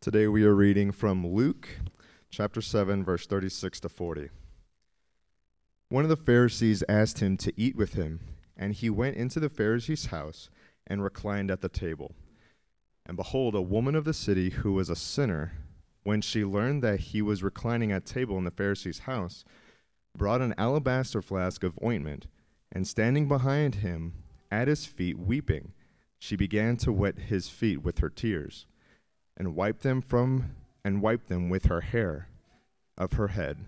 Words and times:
Today 0.00 0.28
we 0.28 0.44
are 0.44 0.54
reading 0.54 0.92
from 0.92 1.26
Luke 1.26 1.68
chapter 2.30 2.60
7, 2.60 3.04
verse 3.04 3.26
36 3.26 3.80
to 3.80 3.88
40. 3.88 4.28
One 5.88 6.04
of 6.04 6.08
the 6.08 6.16
Pharisees 6.16 6.84
asked 6.88 7.18
him 7.18 7.36
to 7.38 7.52
eat 7.56 7.74
with 7.74 7.94
him, 7.94 8.20
and 8.56 8.74
he 8.74 8.90
went 8.90 9.16
into 9.16 9.40
the 9.40 9.48
Pharisee's 9.48 10.06
house 10.06 10.50
and 10.86 11.02
reclined 11.02 11.50
at 11.50 11.62
the 11.62 11.68
table. 11.68 12.14
And 13.06 13.16
behold, 13.16 13.56
a 13.56 13.60
woman 13.60 13.96
of 13.96 14.04
the 14.04 14.14
city 14.14 14.50
who 14.50 14.72
was 14.72 14.88
a 14.88 14.94
sinner, 14.94 15.54
when 16.04 16.20
she 16.20 16.44
learned 16.44 16.80
that 16.84 17.00
he 17.00 17.20
was 17.20 17.42
reclining 17.42 17.90
at 17.90 18.06
table 18.06 18.38
in 18.38 18.44
the 18.44 18.52
Pharisee's 18.52 19.00
house, 19.00 19.44
brought 20.16 20.40
an 20.40 20.54
alabaster 20.56 21.20
flask 21.20 21.64
of 21.64 21.76
ointment, 21.82 22.28
and 22.70 22.86
standing 22.86 23.26
behind 23.26 23.74
him 23.76 24.14
at 24.48 24.68
his 24.68 24.86
feet 24.86 25.18
weeping, 25.18 25.72
she 26.20 26.36
began 26.36 26.76
to 26.76 26.92
wet 26.92 27.18
his 27.18 27.48
feet 27.48 27.82
with 27.82 27.98
her 27.98 28.10
tears, 28.10 28.64
and 29.38 29.56
wiped 29.56 29.82
them 29.82 30.02
from 30.02 30.56
and 30.84 31.00
wiped 31.00 31.28
them 31.28 31.48
with 31.48 31.66
her 31.66 31.80
hair 31.80 32.28
of 32.98 33.12
her 33.12 33.28
head, 33.28 33.58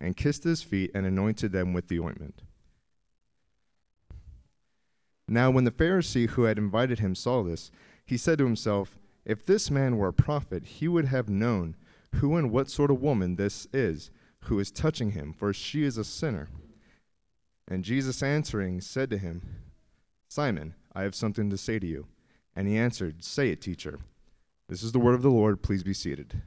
and 0.00 0.16
kissed 0.16 0.44
his 0.44 0.62
feet 0.62 0.90
and 0.94 1.06
anointed 1.06 1.52
them 1.52 1.72
with 1.72 1.88
the 1.88 2.00
ointment. 2.00 2.42
Now 5.28 5.50
when 5.50 5.64
the 5.64 5.70
Pharisee 5.70 6.30
who 6.30 6.42
had 6.42 6.58
invited 6.58 6.98
him 6.98 7.14
saw 7.14 7.42
this, 7.42 7.70
he 8.04 8.16
said 8.16 8.38
to 8.38 8.44
himself, 8.44 8.98
If 9.24 9.46
this 9.46 9.70
man 9.70 9.96
were 9.96 10.08
a 10.08 10.12
prophet, 10.12 10.64
he 10.64 10.88
would 10.88 11.06
have 11.06 11.28
known 11.28 11.76
who 12.16 12.36
and 12.36 12.50
what 12.50 12.68
sort 12.68 12.90
of 12.90 13.00
woman 13.00 13.36
this 13.36 13.66
is 13.72 14.10
who 14.46 14.58
is 14.58 14.70
touching 14.72 15.12
him, 15.12 15.32
for 15.32 15.52
she 15.52 15.84
is 15.84 15.96
a 15.96 16.04
sinner. 16.04 16.48
And 17.68 17.84
Jesus 17.84 18.22
answering 18.22 18.80
said 18.80 19.08
to 19.10 19.18
him, 19.18 19.42
Simon, 20.28 20.74
I 20.94 21.02
have 21.02 21.14
something 21.14 21.48
to 21.50 21.56
say 21.56 21.78
to 21.78 21.86
you. 21.86 22.06
And 22.54 22.66
he 22.66 22.76
answered, 22.76 23.22
Say 23.24 23.50
it, 23.50 23.60
teacher. 23.62 24.00
This 24.72 24.82
is 24.82 24.92
the 24.92 24.98
word 24.98 25.14
of 25.14 25.20
the 25.20 25.28
Lord. 25.28 25.60
Please 25.60 25.82
be 25.82 25.92
seated. 25.92 26.40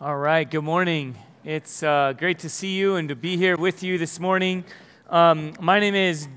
All 0.00 0.16
right, 0.16 0.48
good 0.48 0.62
morning. 0.62 1.16
It's 1.42 1.82
uh, 1.82 2.12
great 2.16 2.38
to 2.38 2.48
see 2.48 2.78
you 2.78 2.94
and 2.94 3.08
to 3.08 3.16
be 3.16 3.36
here 3.36 3.56
with 3.56 3.82
you 3.82 3.98
this 3.98 4.20
morning. 4.20 4.62
Um, 5.10 5.54
my 5.58 5.80
name 5.80 5.96
is 5.96 6.28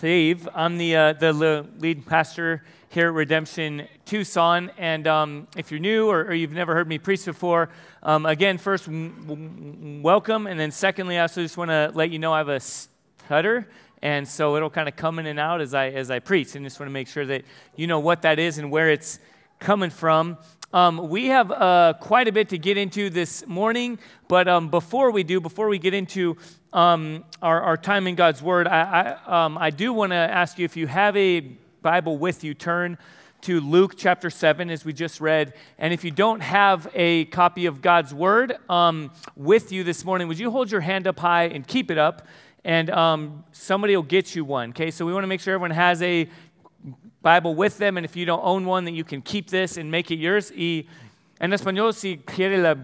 Dave. 0.00 0.48
I'm 0.54 0.78
the, 0.78 0.96
uh, 0.96 1.12
the 1.12 1.66
lead 1.78 2.06
pastor 2.06 2.64
here 2.88 3.08
at 3.08 3.12
Redemption 3.12 3.86
Tucson. 4.06 4.70
And 4.78 5.06
um, 5.06 5.48
if 5.54 5.70
you're 5.70 5.80
new 5.80 6.08
or, 6.08 6.20
or, 6.22 6.32
you've 6.32 6.52
never 6.52 6.72
heard 6.72 6.88
me 6.88 6.96
preach 6.96 7.26
before, 7.26 7.68
um, 8.02 8.24
again, 8.24 8.56
first, 8.56 8.86
w- 8.86 9.10
w- 9.10 10.00
welcome. 10.00 10.46
And 10.46 10.58
then, 10.58 10.70
secondly, 10.70 11.18
I 11.18 11.22
also 11.22 11.42
just 11.42 11.58
want 11.58 11.70
to 11.70 11.92
let 11.94 12.08
you 12.10 12.18
know 12.18 12.32
I 12.32 12.38
have 12.38 12.48
a 12.48 12.60
stutter. 12.60 13.68
And 14.02 14.26
so 14.26 14.56
it'll 14.56 14.70
kind 14.70 14.88
of 14.88 14.96
come 14.96 15.18
in 15.20 15.26
and 15.26 15.38
out 15.38 15.60
as 15.60 15.74
I, 15.74 15.88
as 15.88 16.10
I 16.10 16.18
preach. 16.18 16.56
And 16.56 16.66
just 16.66 16.80
want 16.80 16.88
to 16.88 16.92
make 16.92 17.08
sure 17.08 17.24
that 17.26 17.44
you 17.76 17.86
know 17.86 18.00
what 18.00 18.22
that 18.22 18.38
is 18.38 18.58
and 18.58 18.70
where 18.70 18.90
it's 18.90 19.20
coming 19.60 19.90
from. 19.90 20.38
Um, 20.72 21.08
we 21.08 21.26
have 21.26 21.50
uh, 21.50 21.94
quite 22.00 22.28
a 22.28 22.32
bit 22.32 22.48
to 22.48 22.58
get 22.58 22.78
into 22.78 23.10
this 23.10 23.46
morning, 23.46 23.98
but 24.26 24.48
um, 24.48 24.70
before 24.70 25.10
we 25.10 25.22
do, 25.22 25.38
before 25.38 25.68
we 25.68 25.78
get 25.78 25.92
into 25.92 26.36
um, 26.72 27.24
our, 27.42 27.60
our, 27.60 27.76
time 27.76 28.06
in 28.06 28.14
God's 28.14 28.40
Word, 28.40 28.66
I, 28.66 29.18
I, 29.26 29.44
um, 29.44 29.58
I 29.58 29.68
do 29.68 29.92
want 29.92 30.12
to 30.12 30.16
ask 30.16 30.58
you 30.58 30.64
if 30.64 30.74
you 30.74 30.86
have 30.86 31.14
a 31.14 31.40
Bible 31.82 32.16
with 32.16 32.42
you, 32.42 32.54
turn 32.54 32.96
to 33.42 33.60
Luke 33.60 33.96
chapter 33.98 34.30
7, 34.30 34.70
as 34.70 34.84
we 34.84 34.94
just 34.94 35.20
read. 35.20 35.52
And 35.78 35.92
if 35.92 36.04
you 36.04 36.10
don't 36.10 36.40
have 36.40 36.88
a 36.94 37.26
copy 37.26 37.66
of 37.66 37.82
God's 37.82 38.14
Word 38.14 38.56
um, 38.70 39.10
with 39.36 39.72
you 39.72 39.84
this 39.84 40.04
morning, 40.06 40.26
would 40.28 40.38
you 40.38 40.50
hold 40.50 40.70
your 40.70 40.80
hand 40.80 41.06
up 41.06 41.18
high 41.18 41.44
and 41.44 41.66
keep 41.66 41.90
it 41.90 41.98
up? 41.98 42.26
And 42.64 42.90
um, 42.90 43.44
somebody 43.52 43.96
will 43.96 44.04
get 44.04 44.36
you 44.36 44.44
one, 44.44 44.70
okay? 44.70 44.90
So 44.90 45.04
we 45.04 45.12
want 45.12 45.24
to 45.24 45.28
make 45.28 45.40
sure 45.40 45.54
everyone 45.54 45.72
has 45.72 46.00
a 46.02 46.28
Bible 47.20 47.54
with 47.54 47.78
them. 47.78 47.96
And 47.96 48.04
if 48.04 48.16
you 48.16 48.24
don't 48.24 48.42
own 48.44 48.64
one, 48.66 48.84
that 48.84 48.92
you 48.92 49.04
can 49.04 49.22
keep 49.22 49.50
this 49.50 49.76
and 49.76 49.90
make 49.90 50.10
it 50.10 50.16
yours. 50.16 50.52
Y 50.52 50.86
en 51.40 51.50
español, 51.52 51.92
si 51.94 52.18
quiere 52.18 52.58
la 52.58 52.76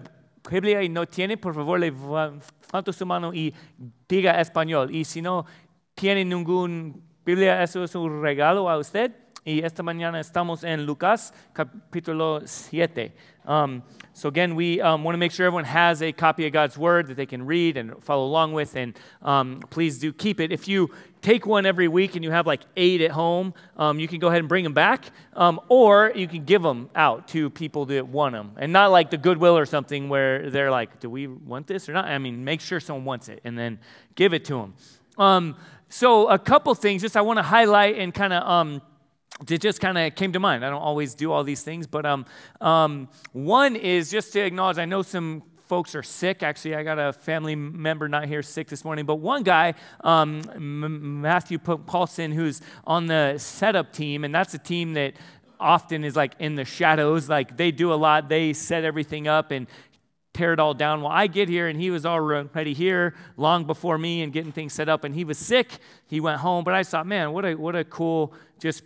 Biblia 0.49 0.83
y 0.83 0.89
no 0.89 1.05
tiene, 1.05 1.37
por 1.37 1.55
favor, 1.55 1.79
levanta 1.79 2.93
su 2.93 3.07
mano 3.07 3.33
y 3.33 3.53
diga 4.09 4.41
español. 4.41 4.95
Y 4.95 5.05
si 5.05 5.21
no 5.21 5.45
tiene 5.95 6.25
ningún 6.25 7.03
Biblia, 7.25 7.63
eso 7.63 7.85
es 7.85 7.95
un 7.95 8.23
regalo 8.23 8.69
a 8.69 8.79
usted. 8.79 9.13
Y 9.45 9.65
esta 9.65 9.83
mañana 9.83 10.21
estamos 10.21 10.65
en 10.65 10.85
Lucas 10.85 11.33
capítulo 11.53 12.41
7. 12.45 13.15
Um, 13.47 13.83
so, 14.19 14.29
again, 14.29 14.57
we 14.57 14.81
um, 14.81 15.05
want 15.05 15.15
to 15.15 15.19
make 15.19 15.31
sure 15.31 15.47
everyone 15.47 15.63
has 15.63 16.03
a 16.03 16.11
copy 16.11 16.45
of 16.45 16.53
God's 16.53 16.77
Word 16.77 17.07
that 17.07 17.15
they 17.15 17.25
can 17.25 17.47
read 17.47 17.77
and 17.77 18.03
follow 18.03 18.25
along 18.25 18.53
with. 18.53 18.75
And 18.75 18.99
um, 19.23 19.61
please 19.71 20.01
do 20.01 20.13
keep 20.13 20.41
it. 20.41 20.51
If 20.51 20.67
you 20.67 20.91
take 21.23 21.47
one 21.47 21.65
every 21.65 21.87
week 21.87 22.17
and 22.17 22.25
you 22.25 22.33
have 22.33 22.45
like 22.45 22.63
eight 22.77 23.01
at 23.01 23.13
home, 23.13 23.55
um, 23.77 24.01
you 24.01 24.09
can 24.09 24.19
go 24.19 24.27
ahead 24.27 24.41
and 24.41 24.49
bring 24.49 24.65
them 24.65 24.73
back. 24.73 25.05
Um, 25.35 25.61
or 25.69 26.11
you 26.17 26.27
can 26.27 26.45
give 26.45 26.63
them 26.63 26.91
out 26.97 27.29
to 27.29 27.49
people 27.49 27.87
that 27.87 28.09
want 28.09 28.33
them. 28.33 28.55
And 28.57 28.73
not 28.73 28.91
like 28.91 29.11
the 29.11 29.19
Goodwill 29.19 29.57
or 29.57 29.67
something 29.67 30.09
where 30.09 30.51
they're 30.51 30.73
like, 30.73 30.99
do 30.99 31.09
we 31.09 31.29
want 31.29 31.69
this 31.69 31.89
or 31.89 31.93
not? 31.93 32.07
I 32.07 32.19
mean, 32.19 32.43
make 32.43 32.61
sure 32.61 32.81
someone 32.81 33.05
wants 33.05 33.29
it 33.29 33.41
and 33.45 33.57
then 33.57 33.79
give 34.17 34.35
it 34.35 34.45
to 34.47 34.55
them. 34.55 34.75
Um, 35.17 35.57
so, 35.91 36.27
a 36.27 36.41
couple 36.41 36.75
things 36.75 37.03
just 37.03 37.17
I 37.17 37.21
want 37.21 37.37
to 37.37 37.45
highlight 37.45 37.97
and 37.99 38.13
kind 38.13 38.33
of 38.33 38.43
um, 38.43 38.83
it 39.49 39.61
just 39.61 39.81
kind 39.81 39.97
of 39.97 40.15
came 40.15 40.33
to 40.33 40.41
mind. 40.41 40.65
I 40.65 40.71
don't 40.71 40.83
always 40.83 41.15
do 41.15 41.33
all 41.33 41.45
these 41.45 41.63
things, 41.63 41.87
but 41.87 42.05
um, 42.05 42.27
um, 42.61 43.09
one 43.33 43.77
is 43.77 44.11
just 44.11 44.33
to 44.33 44.41
acknowledge 44.41 44.79
I 44.79 44.85
know 44.85 45.03
some 45.03 45.43
folks 45.67 45.95
are 45.95 46.03
sick. 46.03 46.43
Actually, 46.43 46.75
I 46.75 46.83
got 46.83 46.99
a 46.99 47.13
family 47.13 47.55
member 47.55 48.09
not 48.09 48.27
here 48.27 48.43
sick 48.43 48.69
this 48.69 48.85
morning, 48.85 49.05
but 49.05 49.17
one 49.17 49.43
guy, 49.43 49.75
um, 50.01 51.21
Matthew 51.21 51.59
Paulson, 51.59 52.33
who's 52.33 52.61
on 52.87 53.07
the 53.07 53.37
setup 53.39 53.93
team, 53.93 54.25
and 54.25 54.35
that's 54.35 54.55
a 54.55 54.59
team 54.59 54.95
that 54.95 55.15
often 55.61 56.05
is 56.05 56.17
like 56.17 56.35
in 56.39 56.55
the 56.55 56.65
shadows. 56.65 57.29
Like 57.29 57.57
they 57.57 57.71
do 57.71 57.93
a 57.93 57.97
lot, 57.97 58.29
they 58.29 58.53
set 58.53 58.85
everything 58.85 59.29
up, 59.29 59.51
and 59.51 59.67
tear 60.39 60.53
it 60.53 60.61
all 60.61 60.73
down. 60.73 61.03
Well, 61.03 61.11
I 61.11 61.27
get 61.27 61.49
here 61.49 61.67
and 61.67 61.81
he 61.81 61.91
was 61.91 62.07
already 62.07 62.73
here 62.73 63.15
long 63.37 63.65
before 63.65 63.99
me 63.99 64.23
and 64.23 64.33
getting 64.33 64.53
things 64.53 64.73
set 64.73 64.89
up 64.89 65.03
and 65.03 65.13
he 65.13 65.25
was 65.25 65.37
sick. 65.37 65.79
He 66.07 66.21
went 66.21 66.41
home, 66.41 66.63
but 66.63 66.75
I 66.75 66.85
thought, 66.85 67.07
man, 67.07 67.33
what 67.33 67.45
a 67.45 67.55
what 67.57 67.75
a 67.75 67.83
cool 67.83 68.33
just 68.61 68.83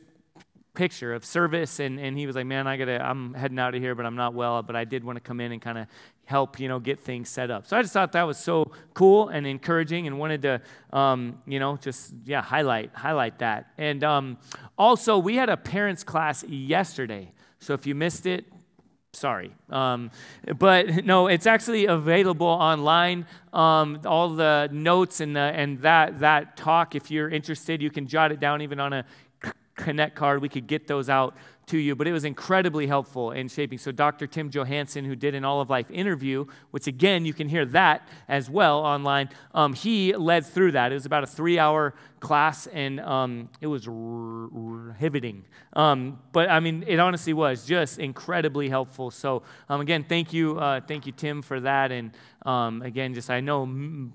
picture 0.75 1.13
of 1.13 1.25
service 1.25 1.81
and, 1.81 2.01
and 2.01 2.17
he 2.17 2.27
was 2.27 2.35
like 2.35 2.47
man 2.47 2.67
i 2.67 2.79
gotta 2.79 3.03
i'm 3.05 3.35
heading 3.35 3.59
out 3.59 3.75
of 3.75 3.83
here 3.83 3.95
but 3.95 4.07
i'm 4.07 4.17
not 4.17 4.33
well 4.33 4.63
but 4.63 4.75
i 4.75 4.85
did 4.85 5.05
want 5.05 5.17
to 5.17 5.21
come 5.21 5.39
in 5.39 5.53
and 5.53 5.61
kind 5.61 5.77
of 5.77 5.87
help 6.25 6.59
you 6.59 6.67
know 6.67 6.79
get 6.79 6.99
things 6.99 7.29
set 7.29 7.51
up 7.51 7.67
so 7.67 7.77
i 7.77 7.83
just 7.83 7.93
thought 7.93 8.13
that 8.13 8.23
was 8.23 8.39
so 8.39 8.71
cool 8.95 9.29
and 9.29 9.47
encouraging 9.47 10.07
and 10.07 10.19
wanted 10.19 10.41
to 10.41 10.61
um, 10.93 11.39
you 11.47 11.59
know 11.61 11.77
just 11.77 12.15
yeah 12.25 12.41
highlight 12.41 12.91
highlight 12.95 13.39
that 13.39 13.71
and 13.77 14.03
um, 14.03 14.39
also 14.79 15.19
we 15.19 15.37
had 15.37 15.51
a 15.51 15.57
parents 15.57 16.03
class 16.03 16.43
yesterday 16.45 17.31
so 17.61 17.75
if 17.75 17.87
you 17.87 17.95
missed 17.95 18.25
it 18.25 18.47
sorry. 19.15 19.53
Um, 19.69 20.11
but 20.59 21.05
no, 21.05 21.27
it's 21.27 21.47
actually 21.47 21.87
available 21.87 22.47
online. 22.47 23.27
Um, 23.53 24.01
all 24.07 24.31
the 24.31 24.69
notes 24.73 25.21
and, 25.21 25.37
the, 25.37 25.41
and 25.41 25.79
that, 25.83 26.21
that 26.21 26.57
talk, 26.57 26.95
if 26.95 27.11
you're 27.11 27.29
interested, 27.29 27.83
you 27.83 27.91
can 27.91 28.07
jot 28.07 28.33
it 28.33 28.41
down 28.41 28.63
even 28.63 28.81
on 28.81 28.93
a 28.93 29.05
Connect 29.77 30.15
card. 30.15 30.43
We 30.43 30.49
could 30.49 30.67
get 30.67 30.87
those 30.87 31.09
out 31.09 31.35
to 31.67 31.79
you, 31.79 31.95
but 31.95 32.07
it 32.07 32.13
was 32.13 32.25
incredibly 32.25 32.87
helpful 32.87 33.31
in 33.31 33.49
shaping. 33.49 33.79
So, 33.79 33.93
Dr. 33.93 34.27
Tim 34.27 34.51
Johansson, 34.51 35.05
who 35.05 35.15
did 35.15 35.35
an 35.35 35.45
All 35.45 35.61
of 35.61 35.71
Life 35.71 35.91
interview, 35.91 36.45
which 36.71 36.87
again, 36.87 37.25
you 37.25 37.33
can 37.33 37.49
hear 37.49 37.65
that 37.67 38.07
as 38.29 38.51
well 38.51 38.81
online, 38.81 39.29
um, 39.55 39.73
he 39.73 40.15
led 40.15 40.45
through 40.45 40.73
that. 40.73 40.93
It 40.93 40.95
was 40.95 41.07
about 41.07 41.23
a 41.23 41.27
three 41.27 41.59
hour 41.59 41.95
class, 42.21 42.67
and 42.67 43.01
um, 43.01 43.49
it 43.61 43.67
was 43.67 43.87
riveting. 43.89 45.45
Um, 45.73 46.19
but 46.33 46.51
I 46.51 46.61
mean, 46.61 46.85
it 46.87 46.99
honestly 46.99 47.33
was 47.33 47.65
just 47.65 47.99
incredibly 47.99 48.69
helpful. 48.69 49.11
So, 49.11 49.43
um, 49.69 49.81
again, 49.81 50.05
thank 50.07 50.33
you, 50.33 50.59
uh, 50.59 50.81
thank 50.81 51.07
you, 51.07 51.13
Tim, 51.13 51.43
for 51.43 51.61
that. 51.61 51.93
And 51.93 52.11
um, 52.45 52.83
again, 52.83 53.15
just 53.15 53.31
I 53.31 53.41
know 53.41 54.11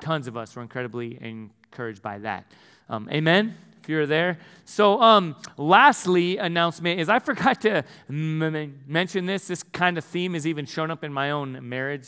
tons 0.00 0.28
of 0.28 0.36
us 0.36 0.54
were 0.56 0.62
incredibly 0.62 1.18
encouraged 1.20 2.00
by 2.00 2.18
that. 2.18 2.46
Um, 2.88 3.08
amen 3.10 3.56
if 3.82 3.88
you're 3.88 4.06
there. 4.06 4.38
So, 4.64 5.02
um, 5.02 5.34
lastly, 5.56 6.38
announcement 6.38 7.00
is 7.00 7.08
I 7.08 7.18
forgot 7.30 7.60
to 7.62 7.84
m- 8.08 8.80
mention 8.86 9.26
this. 9.26 9.48
This 9.48 9.62
kind 9.62 9.98
of 9.98 10.04
theme 10.04 10.34
has 10.34 10.46
even 10.46 10.66
shown 10.66 10.90
up 10.90 11.02
in 11.02 11.12
my 11.12 11.32
own 11.32 11.68
marriage. 11.68 12.06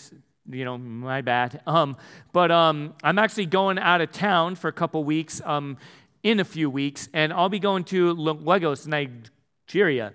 You 0.49 0.65
know, 0.65 0.79
my 0.79 1.21
bad. 1.23 1.61
Um, 1.67 1.97
but 2.33 2.51
um, 2.51 2.95
I'm 3.03 3.19
actually 3.19 3.47
going 3.47 3.79
out 3.79 4.01
of 4.01 4.13
town 4.13 4.55
for 4.55 4.69
a 4.69 4.73
couple 4.73 5.03
weeks 5.03 5.41
um, 5.45 5.79
in 6.23 6.39
a 6.39 6.45
few 6.45 6.71
weeks, 6.71 7.09
and 7.13 7.33
I'll 7.33 7.49
be 7.49 7.59
going 7.59 7.85
to 7.85 8.13
Lagos, 8.13 8.87
Nigeria. 8.87 10.13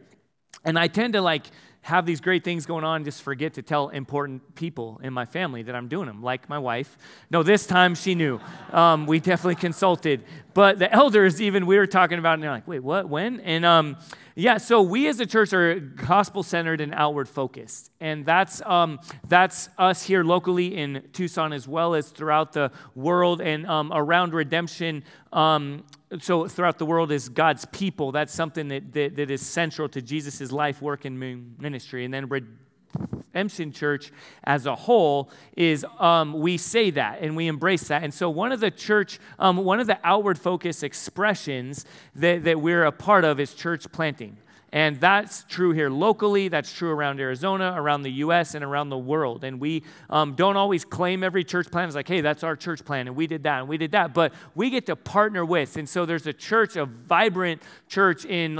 And 0.63 0.77
I 0.79 0.87
tend 0.87 1.13
to 1.13 1.21
like 1.21 1.45
have 1.81 2.05
these 2.05 2.21
great 2.21 2.43
things 2.43 2.65
going 2.65 2.83
on, 2.83 3.03
just 3.03 3.21
forget 3.23 3.53
to 3.53 3.61
tell 3.61 3.89
important 3.89 4.55
people 4.55 4.99
in 5.01 5.13
my 5.13 5.25
family 5.25 5.63
that 5.63 5.75
I'm 5.75 5.87
doing 5.87 6.07
them, 6.07 6.21
like 6.21 6.49
my 6.49 6.59
wife. 6.59 6.97
No, 7.31 7.41
this 7.41 7.65
time 7.65 7.95
she 7.95 8.15
knew. 8.15 8.39
Um, 8.71 9.05
we 9.05 9.19
definitely 9.19 9.55
consulted. 9.55 10.23
But 10.53 10.77
the 10.77 10.91
elders, 10.91 11.41
even, 11.41 11.65
we 11.65 11.77
were 11.77 11.87
talking 11.87 12.19
about, 12.19 12.33
and 12.33 12.43
they're 12.43 12.51
like, 12.51 12.67
wait, 12.67 12.83
what, 12.83 13.07
when? 13.07 13.39
And 13.39 13.65
um, 13.65 13.97
yeah, 14.35 14.57
so 14.57 14.81
we 14.81 15.07
as 15.07 15.19
a 15.19 15.25
church 15.25 15.53
are 15.53 15.79
gospel 15.79 16.43
centered 16.43 16.81
and 16.81 16.93
outward 16.93 17.29
focused. 17.29 17.91
And 17.99 18.25
that's, 18.25 18.61
um, 18.65 18.99
that's 19.27 19.69
us 19.77 20.03
here 20.03 20.23
locally 20.23 20.77
in 20.77 21.07
Tucson 21.13 21.53
as 21.53 21.67
well 21.67 21.95
as 21.95 22.09
throughout 22.09 22.53
the 22.53 22.71
world 22.93 23.41
and 23.41 23.65
um, 23.65 23.91
around 23.93 24.33
redemption 24.33 25.03
um, 25.31 25.83
so 26.19 26.47
throughout 26.47 26.79
the 26.79 26.85
world 26.85 27.11
is 27.11 27.29
God's 27.29 27.65
people. 27.65 28.11
That's 28.11 28.33
something 28.33 28.67
that, 28.69 28.93
that, 28.93 29.15
that 29.15 29.31
is 29.31 29.45
central 29.45 29.87
to 29.89 30.01
Jesus' 30.01 30.51
life, 30.51 30.81
work, 30.81 31.05
and 31.05 31.59
ministry. 31.59 32.05
And 32.05 32.13
then 32.13 32.27
Redemption 32.27 33.71
Church 33.71 34.11
as 34.43 34.65
a 34.65 34.75
whole 34.75 35.29
is 35.55 35.85
um, 35.99 36.33
we 36.33 36.57
say 36.57 36.89
that 36.91 37.19
and 37.21 37.35
we 37.35 37.47
embrace 37.47 37.87
that. 37.89 38.03
And 38.03 38.13
so 38.13 38.29
one 38.29 38.51
of 38.51 38.59
the 38.59 38.71
church, 38.71 39.19
um, 39.37 39.57
one 39.57 39.79
of 39.79 39.87
the 39.87 39.99
outward 40.03 40.39
focus 40.39 40.81
expressions 40.81 41.85
that, 42.15 42.43
that 42.43 42.59
we're 42.59 42.85
a 42.85 42.91
part 42.91 43.23
of 43.23 43.39
is 43.39 43.53
church 43.53 43.91
planting. 43.91 44.37
And 44.71 44.99
that's 44.99 45.45
true 45.49 45.71
here 45.71 45.89
locally, 45.89 46.47
that's 46.47 46.71
true 46.71 46.91
around 46.91 47.19
Arizona, 47.19 47.73
around 47.75 48.03
the 48.03 48.11
US, 48.11 48.53
and 48.53 48.63
around 48.63 48.89
the 48.89 48.97
world. 48.97 49.43
And 49.43 49.59
we 49.59 49.83
um, 50.09 50.35
don't 50.35 50.57
always 50.57 50.85
claim 50.85 51.23
every 51.23 51.43
church 51.43 51.71
plan 51.71 51.89
is 51.89 51.95
like, 51.95 52.07
hey, 52.07 52.21
that's 52.21 52.43
our 52.43 52.55
church 52.55 52.85
plan, 52.85 53.07
and 53.07 53.15
we 53.15 53.25
did 53.25 53.43
that, 53.43 53.61
and 53.61 53.67
we 53.67 53.77
did 53.77 53.91
that. 53.91 54.13
But 54.13 54.33
we 54.53 54.69
get 54.69 54.85
to 54.85 54.95
partner 54.95 55.43
with. 55.43 55.77
And 55.77 55.89
so 55.89 56.05
there's 56.05 56.27
a 56.27 56.33
church, 56.33 56.75
a 56.75 56.85
vibrant 56.85 57.63
church 57.87 58.25
in 58.25 58.57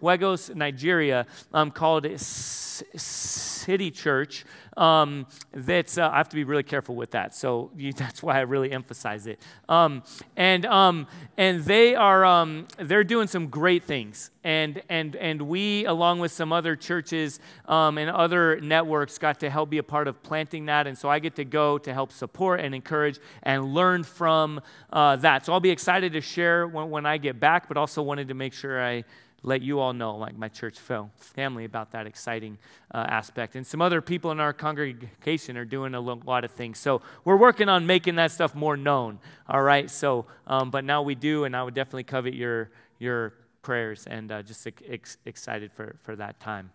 Lagos, 0.00 0.50
Nigeria, 0.50 1.26
um, 1.52 1.70
called 1.72 2.06
City 2.20 3.90
Church 3.90 4.44
um, 4.80 5.26
that's 5.52 5.98
uh, 5.98 6.08
I 6.08 6.16
have 6.16 6.30
to 6.30 6.36
be 6.36 6.44
really 6.44 6.62
careful 6.62 6.96
with 6.96 7.10
that. 7.10 7.34
So 7.34 7.70
you, 7.76 7.92
that's 8.00 8.22
why 8.22 8.38
I 8.38 8.40
really 8.40 8.72
emphasize 8.72 9.26
it. 9.26 9.38
Um, 9.68 10.02
and 10.36 10.66
um, 10.66 11.06
and 11.36 11.62
they 11.64 11.94
are 11.94 12.24
um, 12.24 12.66
they're 12.78 13.04
doing 13.04 13.28
some 13.28 13.48
great 13.48 13.84
things. 13.84 14.30
And 14.42 14.82
and 14.88 15.16
and 15.16 15.42
we, 15.42 15.84
along 15.84 16.20
with 16.20 16.32
some 16.32 16.50
other 16.50 16.74
churches 16.74 17.40
um, 17.66 17.98
and 17.98 18.10
other 18.10 18.58
networks, 18.60 19.18
got 19.18 19.38
to 19.40 19.50
help 19.50 19.68
be 19.68 19.76
a 19.76 19.82
part 19.82 20.08
of 20.08 20.22
planting 20.22 20.64
that. 20.66 20.86
And 20.86 20.96
so 20.96 21.10
I 21.10 21.18
get 21.18 21.36
to 21.36 21.44
go 21.44 21.76
to 21.76 21.92
help 21.92 22.10
support 22.10 22.60
and 22.60 22.74
encourage 22.74 23.18
and 23.42 23.74
learn 23.74 24.02
from 24.02 24.62
uh, 24.90 25.16
that. 25.16 25.44
So 25.44 25.52
I'll 25.52 25.60
be 25.60 25.70
excited 25.70 26.14
to 26.14 26.22
share 26.22 26.66
when, 26.66 26.88
when 26.88 27.04
I 27.04 27.18
get 27.18 27.38
back, 27.38 27.68
but 27.68 27.76
also 27.76 28.00
wanted 28.00 28.28
to 28.28 28.34
make 28.34 28.54
sure 28.54 28.82
I 28.82 29.04
let 29.42 29.62
you 29.62 29.80
all 29.80 29.92
know, 29.92 30.16
like 30.16 30.36
my 30.36 30.48
church 30.48 30.78
family, 30.78 31.64
about 31.64 31.92
that 31.92 32.06
exciting 32.06 32.58
uh, 32.92 33.06
aspect. 33.08 33.56
And 33.56 33.66
some 33.66 33.80
other 33.80 34.00
people 34.00 34.30
in 34.30 34.40
our 34.40 34.52
congregation 34.52 35.56
are 35.56 35.64
doing 35.64 35.94
a 35.94 36.00
lot 36.00 36.44
of 36.44 36.50
things. 36.50 36.78
So 36.78 37.02
we're 37.24 37.36
working 37.36 37.68
on 37.68 37.86
making 37.86 38.16
that 38.16 38.32
stuff 38.32 38.54
more 38.54 38.76
known. 38.76 39.18
All 39.48 39.62
right. 39.62 39.90
So, 39.90 40.26
um, 40.46 40.70
but 40.70 40.84
now 40.84 41.02
we 41.02 41.14
do, 41.14 41.44
and 41.44 41.56
I 41.56 41.62
would 41.62 41.74
definitely 41.74 42.04
covet 42.04 42.34
your 42.34 42.70
your 42.98 43.32
prayers, 43.62 44.06
and 44.06 44.30
uh, 44.30 44.42
just 44.42 44.66
ex- 44.66 45.16
excited 45.24 45.72
for 45.72 45.96
for 46.02 46.16
that 46.16 46.40
time. 46.40 46.70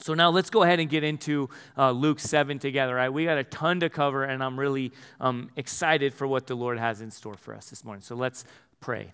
So 0.00 0.14
now 0.14 0.30
let's 0.30 0.50
go 0.50 0.62
ahead 0.62 0.78
and 0.78 0.88
get 0.88 1.02
into 1.02 1.48
uh, 1.76 1.90
Luke 1.90 2.20
7 2.20 2.60
together. 2.60 2.94
Right? 2.94 3.12
We 3.12 3.24
got 3.24 3.38
a 3.38 3.44
ton 3.44 3.80
to 3.80 3.90
cover, 3.90 4.24
and 4.24 4.42
I'm 4.42 4.58
really 4.58 4.92
um, 5.20 5.50
excited 5.56 6.14
for 6.14 6.26
what 6.26 6.46
the 6.46 6.54
Lord 6.54 6.78
has 6.78 7.00
in 7.00 7.10
store 7.10 7.36
for 7.36 7.54
us 7.54 7.70
this 7.70 7.84
morning. 7.84 8.02
So 8.02 8.14
let's 8.14 8.44
pray. 8.80 9.12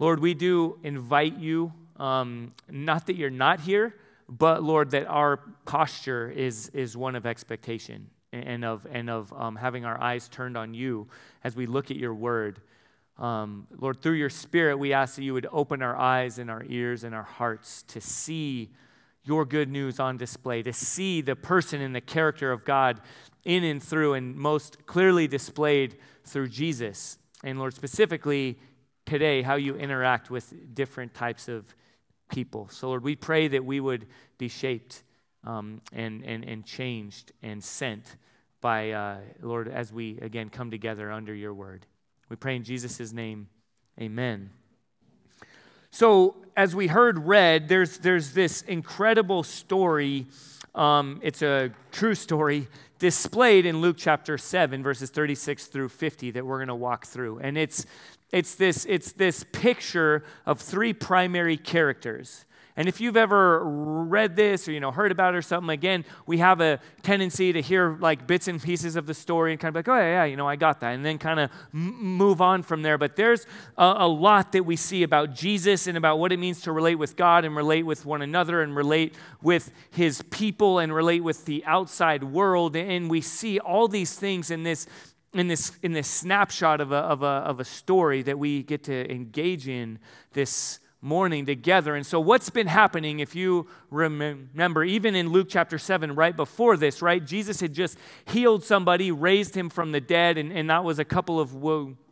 Lord, 0.00 0.18
we 0.18 0.32
do 0.32 0.78
invite 0.82 1.36
you, 1.36 1.74
um, 1.96 2.54
not 2.70 3.06
that 3.08 3.16
you're 3.16 3.28
not 3.28 3.60
here, 3.60 3.94
but 4.30 4.62
Lord, 4.62 4.92
that 4.92 5.06
our 5.06 5.36
posture 5.66 6.30
is, 6.30 6.70
is 6.70 6.96
one 6.96 7.14
of 7.16 7.26
expectation 7.26 8.08
and 8.32 8.64
of, 8.64 8.86
and 8.90 9.10
of 9.10 9.30
um, 9.34 9.56
having 9.56 9.84
our 9.84 10.00
eyes 10.00 10.26
turned 10.28 10.56
on 10.56 10.72
you 10.72 11.06
as 11.44 11.54
we 11.54 11.66
look 11.66 11.90
at 11.90 11.98
your 11.98 12.14
word. 12.14 12.62
Um, 13.18 13.66
Lord, 13.78 14.00
through 14.00 14.14
your 14.14 14.30
spirit, 14.30 14.78
we 14.78 14.94
ask 14.94 15.16
that 15.16 15.22
you 15.22 15.34
would 15.34 15.46
open 15.52 15.82
our 15.82 15.96
eyes 15.96 16.38
and 16.38 16.50
our 16.50 16.64
ears 16.66 17.04
and 17.04 17.14
our 17.14 17.22
hearts 17.22 17.82
to 17.88 18.00
see 18.00 18.70
your 19.24 19.44
good 19.44 19.68
news 19.68 20.00
on 20.00 20.16
display, 20.16 20.62
to 20.62 20.72
see 20.72 21.20
the 21.20 21.36
person 21.36 21.82
and 21.82 21.94
the 21.94 22.00
character 22.00 22.52
of 22.52 22.64
God 22.64 23.02
in 23.44 23.64
and 23.64 23.82
through, 23.82 24.14
and 24.14 24.34
most 24.34 24.86
clearly 24.86 25.28
displayed 25.28 25.98
through 26.24 26.48
Jesus. 26.48 27.18
And 27.44 27.58
Lord, 27.58 27.74
specifically, 27.74 28.58
today 29.10 29.42
how 29.42 29.56
you 29.56 29.74
interact 29.74 30.30
with 30.30 30.54
different 30.72 31.12
types 31.14 31.48
of 31.48 31.64
people. 32.30 32.68
So, 32.70 32.88
Lord, 32.88 33.02
we 33.02 33.16
pray 33.16 33.48
that 33.48 33.64
we 33.64 33.80
would 33.80 34.06
be 34.38 34.46
shaped 34.46 35.02
um, 35.44 35.80
and, 35.92 36.22
and, 36.24 36.44
and 36.44 36.64
changed 36.64 37.32
and 37.42 37.62
sent 37.62 38.16
by, 38.60 38.92
uh, 38.92 39.16
Lord, 39.42 39.66
as 39.66 39.92
we 39.92 40.18
again 40.20 40.48
come 40.48 40.70
together 40.70 41.10
under 41.10 41.34
your 41.34 41.52
word. 41.52 41.86
We 42.28 42.36
pray 42.36 42.54
in 42.54 42.62
Jesus' 42.62 43.12
name, 43.12 43.48
amen. 44.00 44.50
So, 45.90 46.36
as 46.56 46.76
we 46.76 46.86
heard 46.86 47.26
read, 47.26 47.68
there's, 47.68 47.98
there's 47.98 48.32
this 48.32 48.62
incredible 48.62 49.42
story. 49.42 50.28
Um, 50.72 51.18
it's 51.24 51.42
a 51.42 51.72
true 51.90 52.14
story 52.14 52.68
displayed 53.00 53.66
in 53.66 53.80
Luke 53.80 53.96
chapter 53.98 54.38
7, 54.38 54.84
verses 54.84 55.10
36 55.10 55.66
through 55.66 55.88
50, 55.88 56.32
that 56.32 56.46
we're 56.46 56.58
going 56.58 56.68
to 56.68 56.76
walk 56.76 57.06
through. 57.06 57.40
And 57.40 57.58
it's 57.58 57.86
it's 58.32 58.54
this, 58.54 58.86
it's 58.88 59.12
this 59.12 59.44
picture 59.52 60.24
of 60.46 60.60
three 60.60 60.92
primary 60.92 61.56
characters. 61.56 62.44
And 62.76 62.88
if 62.88 63.00
you've 63.00 63.16
ever 63.16 63.62
read 63.62 64.36
this 64.36 64.66
or 64.66 64.72
you 64.72 64.80
know 64.80 64.90
heard 64.90 65.12
about 65.12 65.34
it 65.34 65.36
or 65.36 65.42
something, 65.42 65.70
again, 65.70 66.04
we 66.26 66.38
have 66.38 66.62
a 66.62 66.80
tendency 67.02 67.52
to 67.52 67.60
hear 67.60 67.98
like 68.00 68.26
bits 68.26 68.48
and 68.48 68.62
pieces 68.62 68.96
of 68.96 69.06
the 69.06 69.12
story 69.12 69.52
and 69.52 69.60
kind 69.60 69.70
of 69.70 69.74
like, 69.74 69.88
oh 69.88 69.98
yeah, 69.98 70.22
yeah 70.22 70.24
you 70.24 70.36
know, 70.36 70.48
I 70.48 70.56
got 70.56 70.80
that, 70.80 70.94
and 70.94 71.04
then 71.04 71.18
kind 71.18 71.40
of 71.40 71.50
m- 71.74 72.02
move 72.02 72.40
on 72.40 72.62
from 72.62 72.80
there. 72.80 72.96
But 72.96 73.16
there's 73.16 73.44
a, 73.76 73.94
a 73.98 74.08
lot 74.08 74.52
that 74.52 74.64
we 74.64 74.76
see 74.76 75.02
about 75.02 75.34
Jesus 75.34 75.88
and 75.88 75.98
about 75.98 76.18
what 76.18 76.32
it 76.32 76.38
means 76.38 76.62
to 76.62 76.72
relate 76.72 76.94
with 76.94 77.16
God 77.16 77.44
and 77.44 77.54
relate 77.54 77.82
with 77.82 78.06
one 78.06 78.22
another 78.22 78.62
and 78.62 78.74
relate 78.74 79.14
with 79.42 79.72
His 79.90 80.22
people 80.30 80.78
and 80.78 80.94
relate 80.94 81.20
with 81.20 81.44
the 81.44 81.64
outside 81.66 82.24
world. 82.24 82.76
And 82.76 83.10
we 83.10 83.20
see 83.20 83.58
all 83.58 83.88
these 83.88 84.14
things 84.14 84.50
in 84.50 84.62
this 84.62 84.86
in 85.32 85.48
this, 85.48 85.72
in 85.82 85.92
this 85.92 86.08
snapshot 86.08 86.80
of 86.80 86.92
a, 86.92 86.96
of, 86.96 87.22
a, 87.22 87.26
of 87.26 87.60
a 87.60 87.64
story 87.64 88.22
that 88.22 88.38
we 88.38 88.62
get 88.62 88.84
to 88.84 89.10
engage 89.10 89.68
in 89.68 89.98
this 90.32 90.80
morning 91.02 91.46
together. 91.46 91.94
And 91.94 92.04
so, 92.04 92.20
what's 92.20 92.50
been 92.50 92.66
happening, 92.66 93.20
if 93.20 93.34
you 93.34 93.66
remember, 93.90 94.84
even 94.84 95.14
in 95.14 95.28
Luke 95.28 95.46
chapter 95.48 95.78
7, 95.78 96.14
right 96.14 96.36
before 96.36 96.76
this, 96.76 97.00
right? 97.00 97.24
Jesus 97.24 97.60
had 97.60 97.72
just 97.72 97.96
healed 98.26 98.64
somebody, 98.64 99.10
raised 99.10 99.54
him 99.54 99.70
from 99.70 99.92
the 99.92 100.00
dead, 100.00 100.36
and, 100.36 100.52
and 100.52 100.68
that 100.68 100.84
was 100.84 100.98
a 100.98 101.04
couple 101.04 101.40
of 101.40 101.54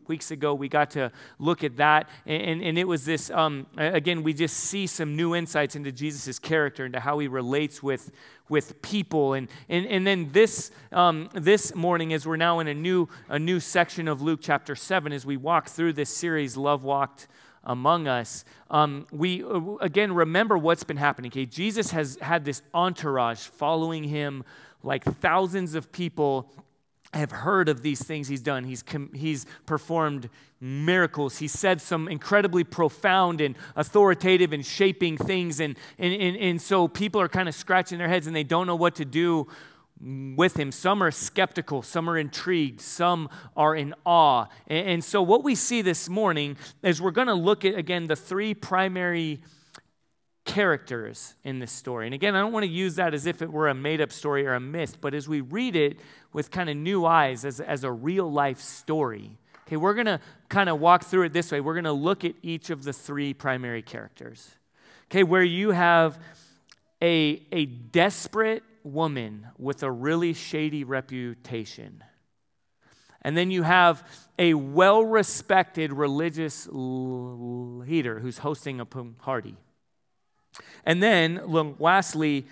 weeks 0.09 0.31
ago, 0.31 0.53
we 0.53 0.67
got 0.67 0.89
to 0.91 1.11
look 1.37 1.63
at 1.63 1.77
that. 1.77 2.09
And, 2.25 2.61
and, 2.61 2.77
it 2.77 2.87
was 2.87 3.05
this, 3.05 3.29
um, 3.29 3.67
again, 3.77 4.23
we 4.23 4.33
just 4.33 4.57
see 4.57 4.87
some 4.87 5.15
new 5.15 5.35
insights 5.35 5.75
into 5.75 5.91
Jesus' 5.91 6.39
character, 6.39 6.85
into 6.85 6.99
how 6.99 7.19
he 7.19 7.27
relates 7.27 7.81
with, 7.81 8.11
with 8.49 8.81
people. 8.81 9.33
And, 9.33 9.47
and, 9.69 9.85
and 9.85 10.05
then 10.05 10.31
this, 10.31 10.71
um, 10.91 11.29
this 11.33 11.73
morning, 11.75 12.11
as 12.11 12.25
we're 12.25 12.35
now 12.35 12.59
in 12.59 12.67
a 12.67 12.73
new, 12.73 13.07
a 13.29 13.39
new 13.39 13.59
section 13.59 14.07
of 14.07 14.21
Luke 14.21 14.39
chapter 14.41 14.75
7, 14.75 15.13
as 15.13 15.25
we 15.25 15.37
walk 15.37 15.69
through 15.69 15.93
this 15.93 16.09
series, 16.09 16.57
Love 16.57 16.83
Walked 16.83 17.27
among 17.63 18.07
us, 18.07 18.45
um, 18.71 19.05
we 19.11 19.43
uh, 19.43 19.75
again 19.81 20.13
remember 20.13 20.57
what's 20.57 20.83
been 20.83 20.97
happening. 20.97 21.29
Okay, 21.29 21.45
Jesus 21.45 21.91
has 21.91 22.17
had 22.21 22.45
this 22.45 22.61
entourage 22.73 23.39
following 23.39 24.05
him, 24.05 24.43
like 24.81 25.03
thousands 25.03 25.75
of 25.75 25.91
people 25.91 26.51
have 27.13 27.31
heard 27.31 27.69
of 27.69 27.81
these 27.81 28.03
things 28.03 28.27
he's 28.27 28.41
done. 28.41 28.63
He's, 28.63 28.83
com- 28.83 29.11
he's 29.13 29.45
performed 29.65 30.29
miracles. 30.61 31.37
He 31.37 31.47
said 31.47 31.81
some 31.81 32.07
incredibly 32.07 32.63
profound 32.63 33.41
and 33.41 33.55
authoritative 33.75 34.53
and 34.53 34.65
shaping 34.65 35.17
things. 35.17 35.59
And, 35.59 35.77
and, 35.97 36.13
and, 36.13 36.37
and 36.37 36.61
so 36.61 36.87
people 36.87 37.19
are 37.19 37.29
kind 37.29 37.49
of 37.49 37.55
scratching 37.55 37.97
their 37.97 38.07
heads 38.07 38.27
and 38.27 38.35
they 38.35 38.43
don't 38.43 38.67
know 38.67 38.75
what 38.75 38.95
to 38.95 39.05
do 39.05 39.47
with 40.01 40.57
him. 40.57 40.71
Some 40.71 41.03
are 41.03 41.11
skeptical, 41.11 41.81
some 41.81 42.09
are 42.09 42.17
intrigued, 42.17 42.79
some 42.79 43.29
are 43.55 43.75
in 43.75 43.93
awe. 44.05 44.45
And, 44.67 44.87
and 44.87 45.03
so, 45.03 45.21
what 45.21 45.43
we 45.43 45.55
see 45.55 45.81
this 45.81 46.07
morning 46.07 46.57
is 46.83 47.01
we're 47.01 47.11
going 47.11 47.27
to 47.27 47.33
look 47.33 47.65
at, 47.65 47.75
again, 47.75 48.07
the 48.07 48.15
three 48.15 48.53
primary 48.53 49.41
characters 50.49 51.35
in 51.43 51.59
this 51.59 51.71
story. 51.71 52.07
And 52.07 52.15
again, 52.15 52.35
I 52.35 52.39
don't 52.39 52.51
want 52.51 52.63
to 52.63 52.71
use 52.71 52.95
that 52.95 53.13
as 53.13 53.27
if 53.27 53.43
it 53.43 53.51
were 53.51 53.67
a 53.67 53.75
made 53.75 54.01
up 54.01 54.11
story 54.11 54.47
or 54.47 54.55
a 54.55 54.59
myth, 54.59 54.97
but 54.99 55.13
as 55.13 55.29
we 55.29 55.41
read 55.41 55.75
it 55.75 55.99
with 56.33 56.49
kind 56.49 56.71
of 56.71 56.75
new 56.75 57.05
eyes 57.05 57.45
as, 57.45 57.59
as 57.59 57.83
a 57.83 57.91
real 57.91 58.31
life 58.31 58.59
story, 58.59 59.37
okay, 59.67 59.77
we're 59.77 59.93
going 59.93 60.07
to 60.07 60.19
kind 60.49 60.67
of 60.67 60.79
walk 60.79 61.03
through 61.03 61.21
it 61.21 61.33
this 61.33 61.51
way. 61.51 61.61
We're 61.61 61.75
going 61.75 61.83
to 61.83 61.91
look 61.91 62.25
at 62.25 62.33
each 62.41 62.71
of 62.71 62.83
the 62.83 62.93
three 62.93 63.31
primary 63.31 63.83
characters. 63.83 64.49
Okay, 65.05 65.21
where 65.21 65.43
you 65.43 65.69
have 65.69 66.19
a, 66.99 67.45
a 67.51 67.65
desperate 67.65 68.63
woman 68.83 69.45
with 69.59 69.83
a 69.83 69.91
really 69.91 70.33
shady 70.33 70.83
reputation. 70.83 72.03
And 73.21 73.37
then 73.37 73.51
you 73.51 73.61
have 73.61 74.03
a 74.39 74.55
well 74.55 75.03
respected 75.03 75.93
religious 75.93 76.67
leader 76.71 78.19
who's 78.19 78.39
hosting 78.39 78.79
a 78.79 78.85
party. 78.85 79.55
And 80.85 81.01
then, 81.01 81.41
lastly, 81.79 82.45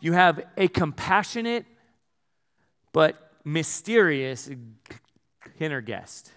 you 0.00 0.12
have 0.12 0.40
a 0.56 0.68
compassionate 0.68 1.66
but 2.92 3.32
mysterious 3.44 4.50
inner 5.58 5.80
guest. 5.80 6.32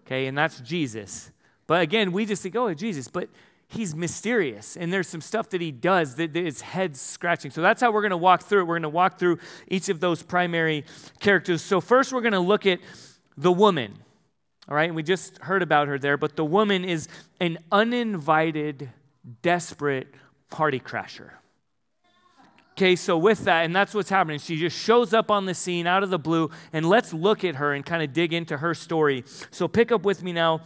Okay, 0.00 0.26
and 0.26 0.36
that's 0.36 0.60
Jesus. 0.60 1.30
But 1.66 1.82
again, 1.82 2.12
we 2.12 2.26
just 2.26 2.42
think, 2.42 2.56
oh, 2.56 2.74
Jesus, 2.74 3.08
but 3.08 3.28
he's 3.68 3.94
mysterious. 3.94 4.76
And 4.76 4.92
there's 4.92 5.06
some 5.06 5.20
stuff 5.20 5.50
that 5.50 5.60
he 5.60 5.70
does 5.70 6.16
that, 6.16 6.34
is 6.34 6.60
head 6.60 6.96
scratching. 6.96 7.52
So 7.52 7.62
that's 7.62 7.80
how 7.80 7.92
we're 7.92 8.02
going 8.02 8.10
to 8.10 8.16
walk 8.16 8.42
through 8.42 8.62
it. 8.62 8.64
We're 8.64 8.74
going 8.74 8.82
to 8.82 8.88
walk 8.88 9.18
through 9.18 9.38
each 9.68 9.88
of 9.88 10.00
those 10.00 10.22
primary 10.22 10.84
characters. 11.20 11.62
So 11.62 11.80
first 11.80 12.12
we're 12.12 12.22
going 12.22 12.32
to 12.32 12.40
look 12.40 12.66
at 12.66 12.80
the 13.36 13.52
woman 13.52 13.94
All 14.70 14.76
right, 14.76 14.84
and 14.84 14.94
we 14.94 15.02
just 15.02 15.38
heard 15.38 15.62
about 15.62 15.88
her 15.88 15.98
there, 15.98 16.16
but 16.16 16.36
the 16.36 16.44
woman 16.44 16.84
is 16.84 17.08
an 17.40 17.58
uninvited, 17.72 18.88
desperate 19.42 20.14
party 20.50 20.80
crasher. 20.80 21.30
Okay, 22.72 22.96
so 22.96 23.18
with 23.18 23.44
that, 23.44 23.66
and 23.66 23.76
that's 23.76 23.94
what's 23.94 24.08
happening. 24.08 24.38
She 24.38 24.56
just 24.56 24.76
shows 24.76 25.12
up 25.12 25.30
on 25.30 25.44
the 25.44 25.54
scene 25.54 25.86
out 25.86 26.02
of 26.02 26.10
the 26.10 26.18
blue, 26.18 26.50
and 26.72 26.88
let's 26.88 27.12
look 27.12 27.44
at 27.44 27.56
her 27.56 27.74
and 27.74 27.84
kind 27.84 28.02
of 28.02 28.12
dig 28.12 28.32
into 28.32 28.56
her 28.56 28.74
story. 28.74 29.24
So 29.50 29.68
pick 29.68 29.92
up 29.92 30.02
with 30.02 30.22
me 30.22 30.32
now 30.32 30.62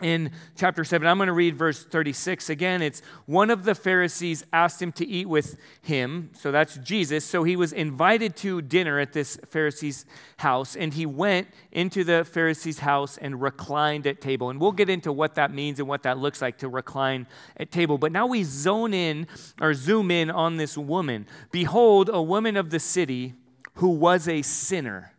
in 0.00 0.30
chapter 0.56 0.84
7. 0.84 1.06
I'm 1.06 1.16
going 1.16 1.28
to 1.28 1.32
read 1.32 1.56
verse 1.56 1.84
36 1.84 2.50
again. 2.50 2.82
It's 2.82 3.00
one 3.24 3.50
of 3.50 3.64
the 3.64 3.74
Pharisees 3.74 4.44
asked 4.52 4.80
him 4.80 4.92
to 4.92 5.06
eat 5.06 5.28
with 5.28 5.56
him. 5.80 6.30
So 6.34 6.52
that's 6.52 6.76
Jesus. 6.76 7.24
So 7.24 7.44
he 7.44 7.56
was 7.56 7.72
invited 7.72 8.36
to 8.36 8.60
dinner 8.62 8.98
at 8.98 9.12
this 9.12 9.38
Pharisee's 9.48 10.04
house, 10.38 10.76
and 10.76 10.92
he 10.92 11.06
went 11.06 11.48
into 11.72 12.04
the 12.04 12.24
Pharisee's 12.24 12.80
house 12.80 13.16
and 13.16 13.40
reclined 13.40 14.06
at 14.06 14.20
table. 14.20 14.50
And 14.50 14.60
we'll 14.60 14.72
get 14.72 14.90
into 14.90 15.12
what 15.12 15.34
that 15.36 15.52
means 15.52 15.78
and 15.78 15.88
what 15.88 16.02
that 16.02 16.18
looks 16.18 16.42
like 16.42 16.58
to 16.58 16.68
recline 16.68 17.26
at 17.56 17.70
table. 17.70 17.98
But 17.98 18.12
now 18.12 18.26
we 18.26 18.44
zone 18.44 18.92
in 18.92 19.26
or 19.60 19.72
zoom 19.74 20.10
in 20.10 20.30
on 20.30 20.56
this 20.58 20.76
woman. 20.76 21.26
Behold, 21.50 22.10
a 22.12 22.20
woman 22.20 22.56
of 22.56 22.70
the 22.70 22.80
city 22.80 23.34
who 23.74 23.88
was 23.88 24.28
a 24.28 24.42
sinner. 24.42 25.12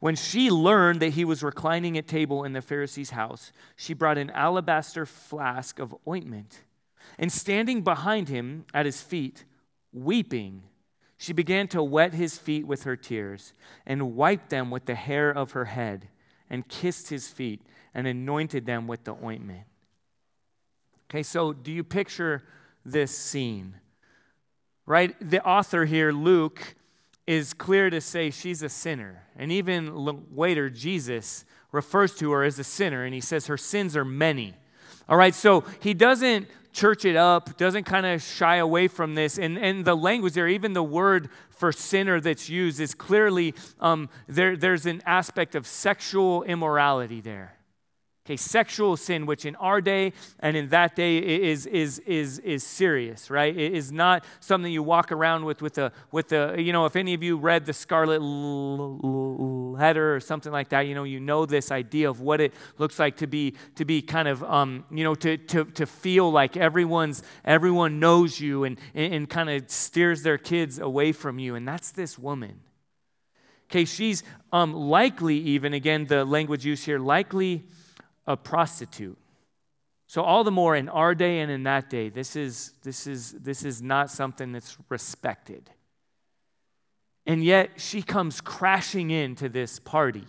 When 0.00 0.16
she 0.16 0.50
learned 0.50 1.00
that 1.00 1.10
he 1.10 1.26
was 1.26 1.42
reclining 1.42 1.96
at 1.96 2.08
table 2.08 2.42
in 2.42 2.54
the 2.54 2.62
Pharisee's 2.62 3.10
house, 3.10 3.52
she 3.76 3.94
brought 3.94 4.18
an 4.18 4.30
alabaster 4.30 5.04
flask 5.04 5.78
of 5.78 5.94
ointment. 6.08 6.62
And 7.18 7.30
standing 7.30 7.82
behind 7.82 8.30
him 8.30 8.64
at 8.72 8.86
his 8.86 9.02
feet, 9.02 9.44
weeping, 9.92 10.62
she 11.18 11.34
began 11.34 11.68
to 11.68 11.82
wet 11.82 12.14
his 12.14 12.38
feet 12.38 12.66
with 12.66 12.84
her 12.84 12.96
tears 12.96 13.52
and 13.86 14.16
wiped 14.16 14.48
them 14.48 14.70
with 14.70 14.86
the 14.86 14.94
hair 14.94 15.30
of 15.30 15.50
her 15.52 15.66
head 15.66 16.08
and 16.48 16.66
kissed 16.66 17.10
his 17.10 17.28
feet 17.28 17.60
and 17.92 18.06
anointed 18.06 18.64
them 18.64 18.86
with 18.86 19.04
the 19.04 19.14
ointment. 19.22 19.64
Okay, 21.10 21.22
so 21.22 21.52
do 21.52 21.70
you 21.70 21.84
picture 21.84 22.42
this 22.86 23.14
scene? 23.16 23.74
Right? 24.86 25.14
The 25.20 25.44
author 25.44 25.84
here, 25.84 26.10
Luke, 26.10 26.74
is 27.30 27.54
clear 27.54 27.90
to 27.90 28.00
say 28.00 28.28
she's 28.28 28.60
a 28.60 28.68
sinner. 28.68 29.22
And 29.36 29.52
even 29.52 29.94
later, 30.34 30.68
Jesus 30.68 31.44
refers 31.70 32.16
to 32.16 32.32
her 32.32 32.42
as 32.42 32.58
a 32.58 32.64
sinner 32.64 33.04
and 33.04 33.14
he 33.14 33.20
says 33.20 33.46
her 33.46 33.56
sins 33.56 33.96
are 33.96 34.04
many. 34.04 34.54
All 35.08 35.16
right, 35.16 35.32
so 35.32 35.62
he 35.78 35.94
doesn't 35.94 36.48
church 36.72 37.04
it 37.04 37.14
up, 37.14 37.56
doesn't 37.56 37.84
kind 37.84 38.04
of 38.04 38.20
shy 38.20 38.56
away 38.56 38.88
from 38.88 39.14
this. 39.14 39.38
And, 39.38 39.56
and 39.58 39.84
the 39.84 39.94
language 39.94 40.32
there, 40.32 40.48
even 40.48 40.72
the 40.72 40.82
word 40.82 41.28
for 41.50 41.70
sinner 41.70 42.20
that's 42.20 42.48
used, 42.48 42.80
is 42.80 42.94
clearly 42.94 43.54
um, 43.78 44.08
there, 44.26 44.56
there's 44.56 44.86
an 44.86 45.00
aspect 45.06 45.54
of 45.54 45.68
sexual 45.68 46.42
immorality 46.42 47.20
there. 47.20 47.54
Okay, 48.30 48.36
sexual 48.36 48.96
sin, 48.96 49.26
which 49.26 49.44
in 49.44 49.56
our 49.56 49.80
day 49.80 50.12
and 50.38 50.56
in 50.56 50.68
that 50.68 50.94
day 50.94 51.18
is, 51.18 51.66
is, 51.66 51.98
is, 52.06 52.38
is 52.38 52.62
serious, 52.62 53.28
right? 53.28 53.52
It 53.58 53.74
is 53.74 53.90
not 53.90 54.24
something 54.38 54.72
you 54.72 54.84
walk 54.84 55.10
around 55.10 55.44
with, 55.44 55.60
with 55.60 55.78
a, 55.78 55.90
with 56.12 56.30
a, 56.30 56.54
you 56.56 56.72
know, 56.72 56.86
if 56.86 56.94
any 56.94 57.12
of 57.12 57.24
you 57.24 57.36
read 57.36 57.66
the 57.66 57.72
Scarlet 57.72 58.22
Letter 58.22 60.14
or 60.14 60.20
something 60.20 60.52
like 60.52 60.68
that, 60.68 60.82
you 60.82 60.94
know, 60.94 61.02
you 61.02 61.18
know 61.18 61.44
this 61.44 61.72
idea 61.72 62.08
of 62.08 62.20
what 62.20 62.40
it 62.40 62.54
looks 62.78 63.00
like 63.00 63.16
to 63.16 63.26
be, 63.26 63.56
to 63.74 63.84
be 63.84 64.00
kind 64.00 64.28
of, 64.28 64.44
um, 64.44 64.84
you 64.92 65.02
know, 65.02 65.16
to, 65.16 65.36
to, 65.36 65.64
to 65.64 65.84
feel 65.84 66.30
like 66.30 66.56
everyone's, 66.56 67.24
everyone 67.44 67.98
knows 67.98 68.38
you 68.38 68.62
and, 68.62 68.78
and, 68.94 69.12
and 69.12 69.28
kind 69.28 69.50
of 69.50 69.68
steers 69.68 70.22
their 70.22 70.38
kids 70.38 70.78
away 70.78 71.10
from 71.10 71.40
you. 71.40 71.56
And 71.56 71.66
that's 71.66 71.90
this 71.90 72.16
woman. 72.16 72.60
Okay, 73.68 73.84
she's 73.84 74.22
um, 74.52 74.72
likely 74.72 75.34
even, 75.34 75.74
again, 75.74 76.06
the 76.06 76.24
language 76.24 76.64
used 76.64 76.84
here, 76.84 77.00
likely 77.00 77.64
a 78.30 78.36
prostitute. 78.36 79.18
So 80.06 80.22
all 80.22 80.42
the 80.42 80.50
more 80.50 80.74
in 80.74 80.88
our 80.88 81.14
day 81.14 81.40
and 81.40 81.50
in 81.50 81.62
that 81.64 81.88
day, 81.88 82.08
this 82.08 82.34
is, 82.34 82.72
this 82.82 83.06
is, 83.06 83.32
this 83.32 83.64
is 83.64 83.80
not 83.80 84.10
something 84.10 84.52
that's 84.52 84.76
respected. 84.88 85.70
And 87.26 87.44
yet 87.44 87.70
she 87.76 88.02
comes 88.02 88.40
crashing 88.40 89.10
into 89.10 89.48
this 89.48 89.78
party. 89.78 90.24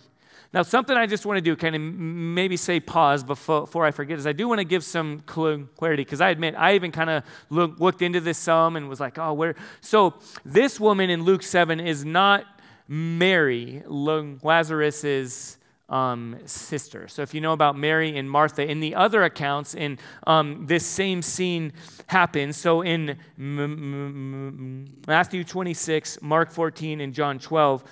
Now, 0.52 0.62
something 0.62 0.96
I 0.96 1.06
just 1.06 1.24
want 1.24 1.38
to 1.38 1.40
do, 1.40 1.56
kind 1.56 1.74
of 1.74 1.80
maybe 1.80 2.58
say 2.58 2.78
pause 2.78 3.24
before, 3.24 3.62
before 3.62 3.86
I 3.86 3.90
forget, 3.90 4.18
is 4.18 4.26
I 4.26 4.32
do 4.32 4.46
want 4.46 4.58
to 4.58 4.64
give 4.64 4.84
some 4.84 5.20
clarity 5.20 6.04
because 6.04 6.20
I 6.20 6.28
admit 6.28 6.54
I 6.56 6.74
even 6.74 6.92
kind 6.92 7.08
of 7.08 7.24
look, 7.48 7.80
looked 7.80 8.02
into 8.02 8.20
this 8.20 8.36
some 8.36 8.76
and 8.76 8.88
was 8.88 9.00
like, 9.00 9.18
oh, 9.18 9.32
where? 9.32 9.56
So 9.80 10.14
this 10.44 10.78
woman 10.78 11.08
in 11.08 11.24
Luke 11.24 11.42
7 11.42 11.80
is 11.80 12.04
not 12.04 12.44
Mary, 12.86 13.82
Lazarus's 13.88 15.56
um, 15.92 16.38
sister. 16.46 17.06
So 17.06 17.22
if 17.22 17.34
you 17.34 17.40
know 17.40 17.52
about 17.52 17.76
Mary 17.76 18.16
and 18.16 18.28
Martha, 18.28 18.68
in 18.68 18.80
the 18.80 18.94
other 18.94 19.22
accounts, 19.22 19.74
in 19.74 19.98
um, 20.26 20.66
this 20.66 20.86
same 20.86 21.20
scene 21.20 21.72
happens. 22.06 22.56
So 22.56 22.80
in 22.80 23.10
M- 23.38 23.58
M- 23.60 24.88
Matthew 25.06 25.44
26, 25.44 26.22
Mark 26.22 26.50
14, 26.50 27.00
and 27.02 27.12
John 27.12 27.38
12, 27.38 27.84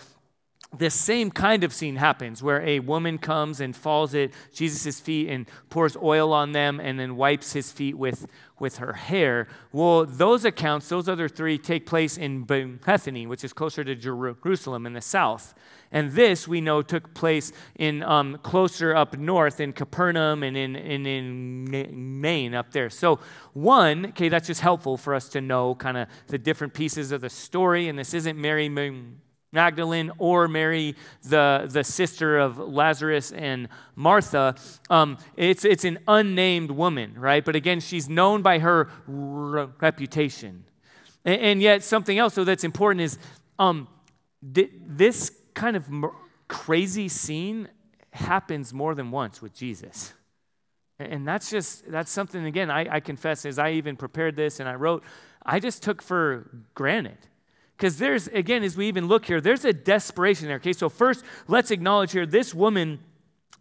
this 0.76 0.94
same 0.94 1.32
kind 1.32 1.64
of 1.64 1.72
scene 1.72 1.96
happens 1.96 2.44
where 2.44 2.62
a 2.62 2.78
woman 2.78 3.18
comes 3.18 3.60
and 3.60 3.74
falls 3.74 4.14
at 4.14 4.30
Jesus' 4.52 5.00
feet 5.00 5.28
and 5.28 5.48
pours 5.68 5.96
oil 5.96 6.32
on 6.32 6.52
them 6.52 6.78
and 6.78 6.98
then 6.98 7.16
wipes 7.16 7.52
his 7.52 7.72
feet 7.72 7.98
with, 7.98 8.28
with 8.60 8.76
her 8.76 8.92
hair. 8.92 9.48
Well, 9.72 10.06
those 10.06 10.44
accounts, 10.44 10.88
those 10.88 11.08
other 11.08 11.28
three, 11.28 11.58
take 11.58 11.86
place 11.86 12.16
in 12.16 12.44
Bethany, 12.44 13.26
which 13.26 13.42
is 13.42 13.52
closer 13.52 13.82
to 13.82 13.96
Jerusalem 13.96 14.86
in 14.86 14.92
the 14.92 15.00
south. 15.00 15.54
And 15.90 16.12
this 16.12 16.46
we 16.46 16.60
know 16.60 16.82
took 16.82 17.14
place 17.14 17.52
in 17.74 18.04
um, 18.04 18.38
closer 18.44 18.94
up 18.94 19.18
north 19.18 19.58
in 19.58 19.72
Capernaum 19.72 20.44
and 20.44 20.56
in, 20.56 20.76
in, 20.76 21.04
in 21.04 22.20
Nain 22.20 22.54
up 22.54 22.70
there. 22.70 22.90
So, 22.90 23.18
one, 23.54 24.06
okay, 24.06 24.28
that's 24.28 24.46
just 24.46 24.60
helpful 24.60 24.96
for 24.96 25.16
us 25.16 25.28
to 25.30 25.40
know 25.40 25.74
kind 25.74 25.96
of 25.96 26.06
the 26.28 26.38
different 26.38 26.74
pieces 26.74 27.10
of 27.10 27.22
the 27.22 27.30
story. 27.30 27.88
And 27.88 27.98
this 27.98 28.14
isn't 28.14 28.38
Mary 28.38 28.68
Magdalene 29.52 30.12
or 30.18 30.46
Mary, 30.46 30.94
the, 31.22 31.68
the 31.68 31.82
sister 31.82 32.38
of 32.38 32.58
Lazarus 32.58 33.32
and 33.32 33.68
Martha. 33.96 34.54
Um, 34.88 35.18
it's, 35.36 35.64
it's 35.64 35.84
an 35.84 35.98
unnamed 36.06 36.70
woman, 36.70 37.14
right? 37.18 37.44
But 37.44 37.56
again, 37.56 37.80
she's 37.80 38.08
known 38.08 38.42
by 38.42 38.60
her 38.60 38.88
reputation. 39.06 40.64
And, 41.24 41.40
and, 41.40 41.62
yet, 41.62 41.82
something 41.82 42.18
else, 42.18 42.34
so 42.34 42.44
that's 42.44 42.64
important 42.64 43.02
is 43.02 43.18
um, 43.58 43.88
th- 44.54 44.70
this 44.86 45.32
kind 45.54 45.76
of 45.76 45.86
crazy 46.48 47.08
scene 47.08 47.68
happens 48.12 48.72
more 48.72 48.94
than 48.94 49.10
once 49.10 49.42
with 49.42 49.54
Jesus. 49.54 50.14
And 50.98 51.26
that's 51.26 51.50
just, 51.50 51.90
that's 51.90 52.10
something, 52.10 52.44
again, 52.44 52.70
I, 52.70 52.96
I 52.96 53.00
confess, 53.00 53.46
as 53.46 53.58
I 53.58 53.72
even 53.72 53.96
prepared 53.96 54.36
this 54.36 54.60
and 54.60 54.68
I 54.68 54.74
wrote, 54.74 55.02
I 55.44 55.58
just 55.58 55.82
took 55.82 56.02
for 56.02 56.50
granted. 56.74 57.16
Because 57.80 57.96
there's, 57.96 58.28
again, 58.28 58.62
as 58.62 58.76
we 58.76 58.88
even 58.88 59.08
look 59.08 59.24
here, 59.24 59.40
there's 59.40 59.64
a 59.64 59.72
desperation 59.72 60.48
there. 60.48 60.56
Okay, 60.56 60.74
so 60.74 60.90
first, 60.90 61.24
let's 61.48 61.70
acknowledge 61.70 62.12
here 62.12 62.26
this 62.26 62.54
woman 62.54 62.98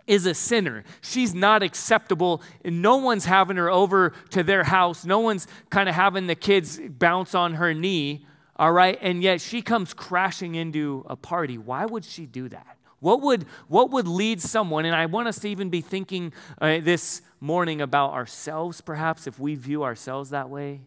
is 0.07 0.25
a 0.25 0.33
sinner. 0.33 0.83
She's 0.99 1.33
not 1.33 1.63
acceptable. 1.63 2.41
And 2.65 2.81
No 2.81 2.97
one's 2.97 3.23
having 3.23 3.55
her 3.55 3.71
over 3.71 4.11
to 4.31 4.43
their 4.43 4.65
house. 4.65 5.05
No 5.05 5.19
one's 5.19 5.47
kind 5.69 5.87
of 5.87 5.95
having 5.95 6.27
the 6.27 6.35
kids 6.35 6.81
bounce 6.85 7.33
on 7.33 7.53
her 7.53 7.73
knee, 7.73 8.25
all 8.57 8.73
right? 8.73 8.99
And 9.01 9.23
yet 9.23 9.39
she 9.39 9.61
comes 9.61 9.93
crashing 9.93 10.55
into 10.55 11.05
a 11.09 11.15
party. 11.15 11.57
Why 11.57 11.85
would 11.85 12.03
she 12.03 12.25
do 12.25 12.49
that? 12.49 12.75
What 12.99 13.21
would, 13.21 13.45
what 13.69 13.89
would 13.91 14.05
lead 14.05 14.41
someone, 14.41 14.83
and 14.83 14.93
I 14.93 15.05
want 15.05 15.29
us 15.29 15.39
to 15.39 15.47
even 15.47 15.69
be 15.69 15.79
thinking 15.79 16.33
uh, 16.59 16.81
this 16.81 17.21
morning 17.39 17.79
about 17.79 18.11
ourselves, 18.11 18.81
perhaps, 18.81 19.27
if 19.27 19.39
we 19.39 19.55
view 19.55 19.83
ourselves 19.85 20.31
that 20.31 20.49
way, 20.49 20.81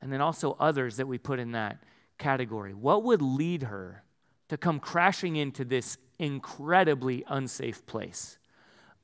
and 0.00 0.12
then 0.12 0.20
also 0.20 0.56
others 0.60 0.98
that 0.98 1.08
we 1.08 1.18
put 1.18 1.40
in 1.40 1.50
that 1.50 1.82
category. 2.20 2.72
What 2.72 3.02
would 3.02 3.20
lead 3.20 3.64
her 3.64 4.04
to 4.48 4.56
come 4.56 4.78
crashing 4.78 5.34
into 5.34 5.64
this 5.64 5.98
incredibly 6.20 7.24
unsafe 7.26 7.84
place? 7.86 8.38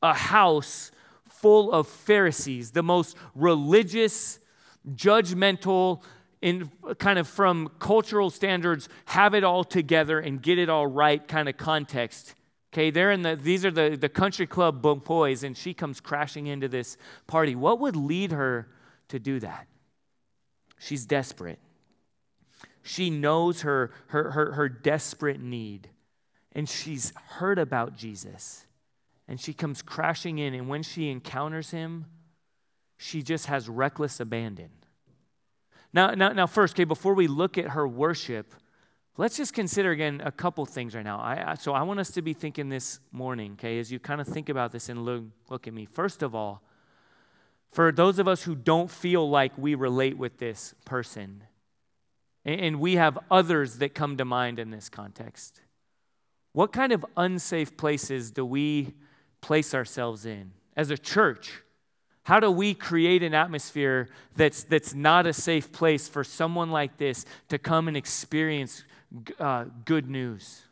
A 0.03 0.15
house 0.15 0.93
full 1.29 1.73
of 1.73 1.89
Pharisees, 1.89 2.71
the 2.71 2.85
most 2.85 3.17
religious, 3.35 4.39
judgmental, 4.95 6.03
in 6.41 6.71
kind 6.99 7.19
of 7.19 7.27
from 7.27 7.71
cultural 7.81 8.31
standards, 8.31 8.89
have 9.07 9.35
it 9.35 9.43
all 9.43 9.65
together 9.65 10.21
and 10.21 10.41
get 10.41 10.59
it 10.59 10.69
all 10.69 10.87
right 10.87 11.27
kind 11.27 11.49
of 11.49 11.57
context. 11.57 12.35
Okay, 12.73 12.91
they're 12.91 13.11
in 13.11 13.23
the 13.23 13.37
these 13.37 13.65
are 13.65 13.71
the, 13.71 13.97
the 13.99 14.09
country 14.09 14.47
club 14.47 14.83
boys, 14.83 15.43
and 15.43 15.57
she 15.57 15.73
comes 15.73 16.01
crashing 16.01 16.47
into 16.47 16.69
this 16.69 16.97
party. 17.27 17.55
What 17.55 17.81
would 17.81 17.97
lead 17.97 18.33
her 18.33 18.69
to 19.09 19.19
do 19.19 19.41
that? 19.41 19.67
She's 20.79 21.07
desperate. 21.07 21.59
She 22.87 23.11
knows 23.11 23.63
her, 23.63 23.91
her, 24.09 24.31
her, 24.31 24.53
her 24.53 24.69
desperate 24.69 25.41
need. 25.41 25.89
And 26.53 26.69
she's 26.69 27.13
heard 27.31 27.59
about 27.59 27.97
Jesus. 27.97 28.65
And 29.29 29.41
she 29.41 29.53
comes 29.53 29.83
crashing 29.83 30.39
in. 30.39 30.55
And 30.55 30.69
when 30.69 30.83
she 30.83 31.11
encounters 31.11 31.71
him, 31.71 32.07
she 32.97 33.23
just 33.23 33.47
has 33.47 33.69
reckless 33.69 34.21
abandon. 34.21 34.71
Now, 35.93 36.13
now, 36.13 36.31
now 36.31 36.47
first, 36.47 36.75
okay, 36.75 36.85
before 36.85 37.15
we 37.15 37.27
look 37.27 37.59
at 37.59 37.71
her 37.71 37.87
worship, 37.87 38.55
Let's 39.19 39.39
just 39.39 39.55
consider 39.55 39.93
again 39.93 40.21
a 40.23 40.31
couple 40.31 40.67
things 40.67 40.95
right 40.95 41.05
now. 41.05 41.19
I, 41.19 41.53
I, 41.53 41.55
so 41.55 41.73
I 41.73 41.83
want 41.83 42.01
us 42.01 42.11
to 42.13 42.23
be 42.23 42.35
thinking 42.35 42.69
this 42.69 43.01
morning, 43.13 43.53
okay, 43.53 43.79
as 43.79 43.91
you 43.91 43.99
kind 43.99 44.21
of 44.21 44.27
think 44.27 44.51
about 44.51 44.73
this 44.73 44.91
and 44.91 45.07
look, 45.07 45.25
look 45.49 45.67
at 45.67 45.73
me. 45.73 45.87
First 45.87 46.23
of 46.23 46.35
all, 46.35 46.63
for 47.73 47.91
those 47.93 48.19
of 48.19 48.29
us 48.29 48.43
who 48.43 48.55
don't 48.55 48.91
feel 48.91 49.29
like 49.29 49.57
we 49.57 49.75
relate 49.75 50.19
with 50.19 50.37
this 50.37 50.75
person, 50.85 51.45
and, 52.47 52.81
we 52.81 52.95
have 52.95 53.19
others 53.31 53.79
that 53.79 53.95
come 53.95 54.17
to 54.17 54.25
mind 54.25 54.59
in 54.59 54.71
this 54.71 54.89
context, 54.89 55.61
what 56.53 56.73
kind 56.73 56.93
of 56.93 57.05
unsafe 57.17 57.77
places 57.77 58.31
do 58.31 58.47
we 58.47 58.95
place 59.41 59.75
ourselves 59.75 60.25
in 60.25 60.53
as 60.77 60.91
a 60.91 60.97
church? 60.97 61.63
How 62.23 62.41
do 62.41 62.51
we 62.51 62.73
create 62.73 63.23
an 63.23 63.35
atmosphere 63.35 64.09
that's, 64.37 64.63
that's 64.65 64.95
not 64.95 65.27
a 65.27 65.33
safe 65.33 65.71
place 65.73 66.09
for 66.09 66.25
someone 66.25 66.71
like 66.71 66.97
this 66.99 67.25
to 67.49 67.59
come 67.59 67.89
and 67.89 67.97
experience 67.97 68.85
uh, 69.39 69.67
good 69.85 70.09
news, 70.09 70.63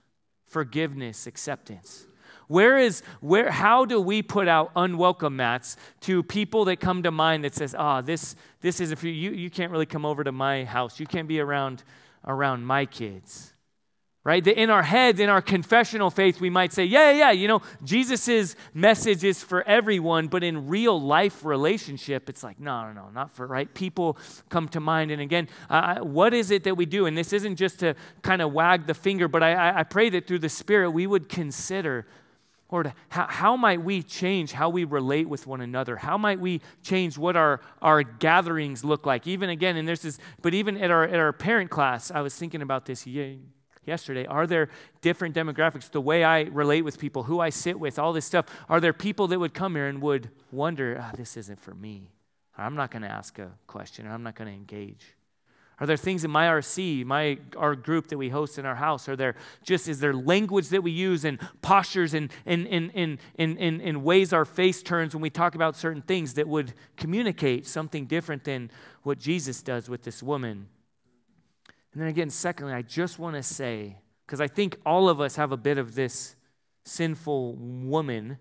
forgiveness, 0.46 1.26
acceptance? 1.26 2.06
Where 2.48 2.78
is 2.78 3.02
where 3.20 3.50
how 3.50 3.84
do 3.84 4.00
we 4.00 4.22
put 4.22 4.48
out 4.48 4.70
unwelcome 4.76 5.36
mats 5.36 5.76
to 6.00 6.22
people 6.22 6.66
that 6.66 6.80
come 6.80 7.02
to 7.02 7.10
mind 7.10 7.44
that 7.44 7.54
says, 7.54 7.74
"Ah, 7.78 7.98
oh, 7.98 8.02
this 8.02 8.36
this 8.60 8.80
is 8.80 8.90
if 8.90 9.02
you, 9.02 9.12
you 9.12 9.30
you 9.32 9.50
can't 9.50 9.72
really 9.72 9.86
come 9.86 10.04
over 10.04 10.24
to 10.24 10.32
my 10.32 10.64
house. 10.64 11.00
You 11.00 11.06
can't 11.06 11.28
be 11.28 11.40
around 11.40 11.82
around 12.24 12.64
my 12.66 12.86
kids." 12.86 13.54
Right? 14.26 14.42
That 14.42 14.58
In 14.58 14.70
our 14.70 14.82
heads, 14.82 15.20
in 15.20 15.28
our 15.28 15.42
confessional 15.42 16.10
faith, 16.10 16.40
we 16.40 16.48
might 16.48 16.72
say, 16.72 16.86
yeah, 16.86 17.10
yeah, 17.10 17.30
you 17.30 17.46
know, 17.46 17.60
Jesus' 17.84 18.56
message 18.72 19.22
is 19.22 19.44
for 19.44 19.62
everyone, 19.64 20.28
but 20.28 20.42
in 20.42 20.66
real 20.66 20.98
life 20.98 21.44
relationship, 21.44 22.30
it's 22.30 22.42
like, 22.42 22.58
no, 22.58 22.86
no, 22.86 22.92
no, 22.94 23.10
not 23.10 23.32
for, 23.32 23.46
right? 23.46 23.72
People 23.74 24.16
come 24.48 24.66
to 24.68 24.80
mind. 24.80 25.10
And 25.10 25.20
again, 25.20 25.46
uh, 25.68 25.98
what 25.98 26.32
is 26.32 26.50
it 26.50 26.64
that 26.64 26.74
we 26.74 26.86
do? 26.86 27.04
And 27.04 27.18
this 27.18 27.34
isn't 27.34 27.56
just 27.56 27.80
to 27.80 27.96
kind 28.22 28.40
of 28.40 28.50
wag 28.54 28.86
the 28.86 28.94
finger, 28.94 29.28
but 29.28 29.42
I, 29.42 29.80
I 29.80 29.82
pray 29.82 30.08
that 30.08 30.26
through 30.26 30.38
the 30.38 30.48
Spirit 30.48 30.92
we 30.92 31.06
would 31.06 31.28
consider 31.28 32.06
Lord, 32.74 32.92
how, 33.08 33.28
how, 33.28 33.56
might 33.56 33.84
we 33.84 34.02
change 34.02 34.50
how 34.50 34.68
we 34.68 34.82
relate 34.82 35.28
with 35.28 35.46
one 35.46 35.60
another? 35.60 35.94
How 35.94 36.18
might 36.18 36.40
we 36.40 36.60
change 36.82 37.16
what 37.16 37.36
our, 37.36 37.60
our 37.80 38.02
gatherings 38.02 38.84
look 38.84 39.06
like? 39.06 39.28
Even 39.28 39.48
again, 39.48 39.76
and 39.76 39.86
there's 39.86 40.02
this, 40.02 40.18
but 40.42 40.54
even 40.54 40.76
at 40.78 40.90
our, 40.90 41.04
at 41.04 41.14
our 41.14 41.32
parent 41.32 41.70
class, 41.70 42.10
I 42.10 42.20
was 42.20 42.34
thinking 42.34 42.62
about 42.62 42.84
this 42.84 43.06
yesterday. 43.86 44.26
Are 44.26 44.48
there 44.48 44.70
different 45.02 45.36
demographics? 45.36 45.88
The 45.88 46.00
way 46.00 46.24
I 46.24 46.42
relate 46.42 46.82
with 46.82 46.98
people, 46.98 47.22
who 47.22 47.38
I 47.38 47.50
sit 47.50 47.78
with, 47.78 47.96
all 47.96 48.12
this 48.12 48.24
stuff. 48.24 48.46
Are 48.68 48.80
there 48.80 48.92
people 48.92 49.28
that 49.28 49.38
would 49.38 49.54
come 49.54 49.76
here 49.76 49.86
and 49.86 50.02
would 50.02 50.30
wonder, 50.50 51.00
oh, 51.00 51.16
this 51.16 51.36
isn't 51.36 51.60
for 51.60 51.76
me? 51.76 52.10
I'm 52.58 52.74
not 52.74 52.90
going 52.90 53.02
to 53.02 53.08
ask 53.08 53.38
a 53.38 53.52
question, 53.68 54.08
I'm 54.10 54.24
not 54.24 54.34
going 54.34 54.48
to 54.48 54.54
engage. 54.54 55.13
Are 55.80 55.86
there 55.86 55.96
things 55.96 56.24
in 56.24 56.30
my 56.30 56.46
RC, 56.46 57.04
my 57.04 57.38
our 57.56 57.74
group 57.74 58.08
that 58.08 58.18
we 58.18 58.28
host 58.28 58.58
in 58.58 58.66
our 58.66 58.76
house? 58.76 59.08
Are 59.08 59.16
there 59.16 59.34
just 59.64 59.88
is 59.88 59.98
there 59.98 60.14
language 60.14 60.68
that 60.68 60.82
we 60.82 60.92
use 60.92 61.24
and 61.24 61.38
postures 61.62 62.14
and 62.14 62.30
and 62.46 62.66
and 62.68 63.18
and 63.36 63.58
and, 63.58 64.04
ways 64.04 64.32
our 64.32 64.44
face 64.44 64.82
turns 64.82 65.14
when 65.14 65.22
we 65.22 65.30
talk 65.30 65.54
about 65.54 65.74
certain 65.74 66.02
things 66.02 66.34
that 66.34 66.46
would 66.46 66.74
communicate 66.96 67.66
something 67.66 68.06
different 68.06 68.44
than 68.44 68.70
what 69.02 69.18
Jesus 69.18 69.62
does 69.62 69.88
with 69.88 70.02
this 70.02 70.22
woman? 70.22 70.68
And 71.92 72.02
then 72.02 72.08
again, 72.08 72.30
secondly, 72.30 72.72
I 72.72 72.82
just 72.82 73.18
want 73.18 73.34
to 73.36 73.42
say, 73.42 73.96
because 74.26 74.40
I 74.40 74.48
think 74.48 74.78
all 74.86 75.08
of 75.08 75.20
us 75.20 75.36
have 75.36 75.52
a 75.52 75.56
bit 75.56 75.78
of 75.78 75.94
this 75.94 76.36
sinful 76.84 77.54
woman 77.56 78.38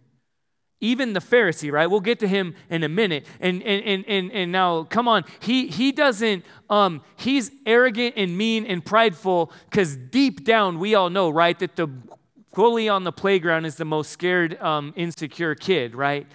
even 0.84 1.14
the 1.14 1.20
Pharisee, 1.22 1.72
right? 1.72 1.88
We'll 1.88 2.02
get 2.02 2.20
to 2.20 2.28
him 2.28 2.56
in 2.70 2.84
a 2.84 2.90
minute. 2.90 3.26
And 3.40 3.64
and 3.64 3.84
and 3.84 4.06
and, 4.08 4.32
and 4.32 4.52
now 4.52 4.84
come 4.84 5.08
on, 5.08 5.24
he 5.40 5.68
he 5.68 5.92
doesn't 5.92 6.46
um 6.70 7.02
he's 7.16 7.52
arrogant 7.66 8.16
and 8.18 8.38
mean 8.38 8.66
and 8.66 8.86
prideful 8.86 9.52
because 9.70 9.96
deep 9.96 10.44
down 10.44 10.80
we 10.80 10.94
all 10.94 11.10
know, 11.10 11.30
right, 11.30 11.58
that 11.60 11.78
the 11.78 11.88
bully 12.54 12.90
on 12.90 13.04
the 13.04 13.12
playground 13.12 13.66
is 13.66 13.76
the 13.76 13.86
most 13.86 14.12
scared, 14.12 14.62
um, 14.62 14.94
insecure 14.96 15.56
kid, 15.56 15.96
right? 15.96 16.28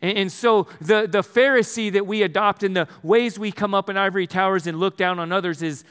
And, 0.00 0.18
and 0.18 0.32
so 0.32 0.68
the, 0.80 1.08
the 1.10 1.22
Pharisee 1.22 1.92
that 1.92 2.06
we 2.06 2.22
adopt 2.22 2.62
in 2.62 2.74
the 2.74 2.86
ways 3.02 3.38
we 3.38 3.50
come 3.50 3.74
up 3.74 3.88
in 3.88 3.96
ivory 3.96 4.26
towers 4.26 4.66
and 4.66 4.78
look 4.78 4.96
down 4.96 5.18
on 5.18 5.32
others 5.32 5.62
is 5.62 5.82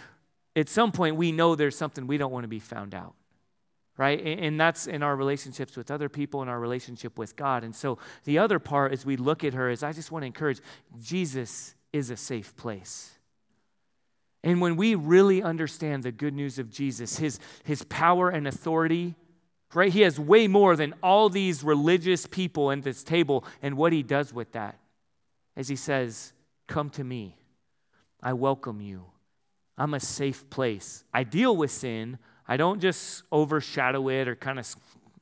at 0.56 0.70
some 0.70 0.92
point 0.92 1.16
we 1.16 1.32
know 1.32 1.56
there's 1.56 1.76
something 1.76 2.08
we 2.08 2.18
don't 2.18 2.32
want 2.32 2.44
to 2.44 2.48
be 2.48 2.60
found 2.60 2.94
out 2.94 3.16
right? 3.98 4.20
And 4.22 4.60
that's 4.60 4.88
in 4.88 5.04
our 5.04 5.16
relationships 5.16 5.78
with 5.78 5.92
other 5.92 6.10
people, 6.10 6.42
in 6.42 6.50
our 6.50 6.60
relationship 6.60 7.18
with 7.18 7.36
God. 7.36 7.64
And 7.64 7.76
so 7.76 8.00
the 8.24 8.40
other 8.40 8.60
part, 8.60 8.92
as 8.92 9.06
we 9.06 9.18
look 9.18 9.44
at 9.44 9.54
her, 9.54 9.70
is 9.70 9.84
I 9.84 9.92
just 9.94 10.12
want 10.12 10.24
to 10.24 10.28
encourage 10.28 10.60
Jesus 11.02 11.76
is 11.92 12.10
a 12.10 12.18
safe 12.18 12.56
place. 12.56 13.12
And 14.44 14.60
when 14.60 14.76
we 14.76 14.96
really 14.96 15.42
understand 15.42 16.04
the 16.04 16.12
good 16.12 16.34
news 16.34 16.60
of 16.60 16.70
Jesus, 16.70 17.18
his, 17.18 17.40
his 17.64 17.84
power 17.84 18.30
and 18.30 18.48
authority, 18.48 19.16
right? 19.74 19.92
He 19.92 20.02
has 20.02 20.20
way 20.20 20.48
more 20.48 20.76
than 20.76 20.94
all 21.02 21.30
these 21.30 21.64
religious 21.64 22.26
people 22.28 22.72
at 22.72 22.84
this 22.84 23.04
table 23.04 23.46
and 23.62 23.78
what 23.78 23.94
he 23.94 24.04
does 24.04 24.34
with 24.34 24.52
that. 24.52 24.78
As 25.56 25.68
he 25.68 25.76
says, 25.76 26.34
Come 26.68 26.90
to 26.92 27.04
me. 27.04 27.38
I 28.22 28.34
welcome 28.34 28.82
you. 28.82 29.06
I'm 29.78 29.94
a 29.94 30.00
safe 30.00 30.50
place. 30.50 31.04
I 31.14 31.24
deal 31.24 31.56
with 31.56 31.72
sin, 31.72 32.20
I 32.48 32.58
don't 32.58 32.80
just 32.80 33.24
overshadow 33.32 34.10
it 34.10 34.28
or 34.28 34.36
kind 34.36 34.60
of 34.60 34.68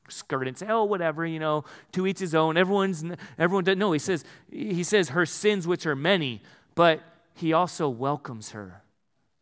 skirt 0.08 0.48
and 0.48 0.56
say, 0.56 0.66
oh, 0.68 0.84
whatever, 0.84 1.24
you 1.24 1.38
know, 1.38 1.64
to 1.92 2.06
each 2.06 2.18
his 2.18 2.34
own. 2.34 2.56
Everyone's, 2.56 3.04
everyone 3.38 3.64
doesn't 3.64 3.78
know. 3.78 3.92
He 3.92 3.98
says, 3.98 4.24
he 4.50 4.82
says 4.82 5.10
her 5.10 5.26
sins, 5.26 5.66
which 5.66 5.86
are 5.86 5.96
many, 5.96 6.42
but 6.74 7.00
he 7.34 7.52
also 7.52 7.88
welcomes 7.88 8.50
her 8.50 8.82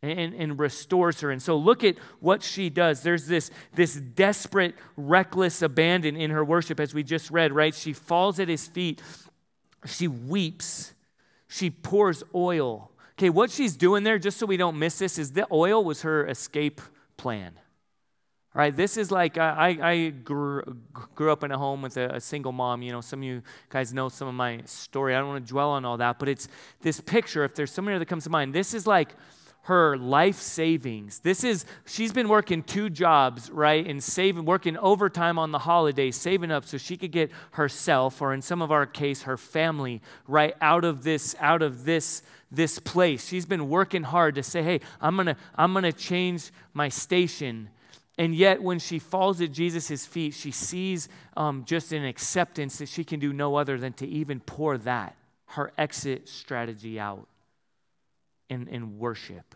and, 0.02 0.34
and 0.34 0.58
restores 0.58 1.20
her. 1.20 1.30
And 1.30 1.42
so 1.42 1.56
look 1.56 1.84
at 1.84 1.96
what 2.20 2.42
she 2.42 2.70
does. 2.70 3.02
There's 3.02 3.26
this, 3.26 3.50
this 3.74 3.94
desperate, 3.94 4.74
reckless 4.96 5.62
abandon 5.62 6.16
in 6.16 6.30
her 6.30 6.44
worship, 6.44 6.80
as 6.80 6.94
we 6.94 7.02
just 7.02 7.30
read, 7.30 7.52
right? 7.52 7.74
She 7.74 7.92
falls 7.92 8.38
at 8.38 8.48
his 8.48 8.66
feet. 8.66 9.02
She 9.86 10.08
weeps. 10.08 10.94
She 11.48 11.70
pours 11.70 12.22
oil. 12.34 12.90
Okay, 13.18 13.28
what 13.28 13.50
she's 13.50 13.76
doing 13.76 14.02
there, 14.04 14.18
just 14.18 14.38
so 14.38 14.46
we 14.46 14.56
don't 14.56 14.78
miss 14.78 14.98
this, 14.98 15.18
is 15.18 15.32
the 15.32 15.46
oil 15.52 15.84
was 15.84 16.02
her 16.02 16.26
escape 16.26 16.80
plan. 17.16 17.52
Right, 18.52 18.76
this 18.76 18.96
is 18.96 19.12
like 19.12 19.38
I, 19.38 19.78
I 19.80 20.08
grew, 20.08 20.64
grew 21.14 21.30
up 21.30 21.44
in 21.44 21.52
a 21.52 21.58
home 21.58 21.82
with 21.82 21.96
a, 21.96 22.16
a, 22.16 22.20
single 22.20 22.50
mom. 22.50 22.82
You 22.82 22.90
know, 22.90 23.00
some 23.00 23.20
of 23.20 23.24
you 23.24 23.42
guys 23.68 23.94
know 23.94 24.08
some 24.08 24.26
of 24.26 24.34
my 24.34 24.62
story. 24.64 25.14
I 25.14 25.20
don't 25.20 25.28
want 25.28 25.46
to 25.46 25.52
dwell 25.52 25.70
on 25.70 25.84
all 25.84 25.96
that, 25.98 26.18
but 26.18 26.28
it's 26.28 26.48
this 26.80 27.00
picture. 27.00 27.44
If 27.44 27.54
there's 27.54 27.70
somebody 27.70 27.96
that 27.96 28.06
comes 28.06 28.24
to 28.24 28.30
mind, 28.30 28.52
this 28.52 28.74
is 28.74 28.88
like 28.88 29.14
her 29.62 29.96
life 29.96 30.34
savings. 30.34 31.20
This 31.20 31.44
is 31.44 31.64
she's 31.86 32.12
been 32.12 32.28
working 32.28 32.64
two 32.64 32.90
jobs, 32.90 33.50
right, 33.50 33.86
and 33.86 34.02
saving, 34.02 34.44
working 34.44 34.76
overtime 34.78 35.38
on 35.38 35.52
the 35.52 35.60
holidays, 35.60 36.16
saving 36.16 36.50
up 36.50 36.64
so 36.64 36.76
she 36.76 36.96
could 36.96 37.12
get 37.12 37.30
herself, 37.52 38.20
or 38.20 38.34
in 38.34 38.42
some 38.42 38.62
of 38.62 38.72
our 38.72 38.84
case, 38.84 39.22
her 39.22 39.36
family, 39.36 40.02
right 40.26 40.56
out 40.60 40.84
of 40.84 41.04
this, 41.04 41.36
out 41.38 41.62
of 41.62 41.84
this 41.84 42.24
this 42.50 42.80
place. 42.80 43.28
She's 43.28 43.46
been 43.46 43.68
working 43.68 44.02
hard 44.02 44.34
to 44.34 44.42
say, 44.42 44.64
hey, 44.64 44.80
I'm 45.00 45.16
gonna 45.16 45.36
I'm 45.54 45.72
gonna 45.72 45.92
change 45.92 46.50
my 46.74 46.88
station 46.88 47.68
and 48.20 48.34
yet, 48.34 48.62
when 48.62 48.78
she 48.78 48.98
falls 48.98 49.40
at 49.40 49.50
Jesus' 49.50 50.04
feet, 50.04 50.34
she 50.34 50.50
sees 50.50 51.08
um, 51.38 51.64
just 51.64 51.90
an 51.90 52.04
acceptance 52.04 52.76
that 52.76 52.90
she 52.90 53.02
can 53.02 53.18
do 53.18 53.32
no 53.32 53.56
other 53.56 53.78
than 53.78 53.94
to 53.94 54.06
even 54.06 54.40
pour 54.40 54.76
that, 54.76 55.16
her 55.46 55.72
exit 55.78 56.28
strategy 56.28 57.00
out 57.00 57.28
in, 58.50 58.68
in 58.68 58.98
worship. 58.98 59.54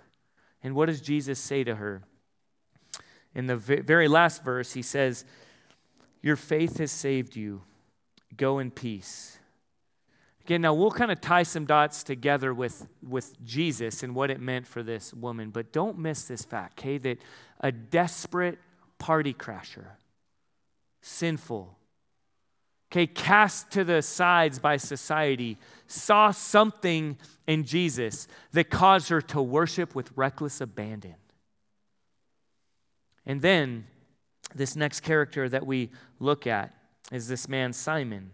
And 0.63 0.75
what 0.75 0.87
does 0.87 1.03
Jesus 1.03 1.39
say 1.39 1.63
to 1.63 1.75
her? 1.75 2.05
In 3.35 3.49
the 3.49 3.57
very 3.57 4.09
last 4.09 4.43
verse, 4.43 4.73
he 4.73 4.81
says, 4.81 5.27
Your 6.23 6.37
faith 6.37 6.79
has 6.79 6.91
saved 6.91 7.37
you. 7.37 7.61
Go 8.35 8.61
in 8.61 8.71
peace. 8.71 9.34
Again, 10.45 10.61
now 10.61 10.75
we'll 10.75 10.91
kind 10.91 11.11
of 11.11 11.23
tie 11.23 11.43
some 11.43 11.65
dots 11.65 12.03
together 12.03 12.53
with, 12.53 12.87
with 13.03 13.43
Jesus 13.45 14.03
and 14.03 14.15
what 14.15 14.31
it 14.31 14.41
meant 14.41 14.67
for 14.67 14.83
this 14.83 15.15
woman, 15.15 15.49
but 15.49 15.73
don't 15.73 15.99
miss 15.99 16.25
this 16.25 16.43
fact, 16.43 16.81
okay? 16.81 16.99
That 16.99 17.19
a 17.61 17.73
desperate 17.73 18.59
party 18.99 19.33
crasher, 19.33 19.87
sinful, 21.01 21.79
okay, 22.93 23.07
cast 23.07 23.71
to 23.71 23.85
the 23.85 24.03
sides 24.03 24.59
by 24.59 24.77
society, 24.77 25.57
saw 25.87 26.31
something 26.31 27.17
in 27.47 27.65
Jesus 27.65 28.29
that 28.53 28.69
caused 28.69 29.09
her 29.09 29.23
to 29.23 29.41
worship 29.41 29.95
with 29.95 30.13
reckless 30.15 30.61
abandon. 30.61 31.15
And 33.25 33.41
then 33.41 33.87
this 34.55 34.77
next 34.77 35.01
character 35.01 35.49
that 35.49 35.67
we 35.67 35.91
look 36.21 36.47
at 36.47 36.75
is 37.11 37.29
this 37.29 37.49
man, 37.49 37.73
Simon. 37.73 38.31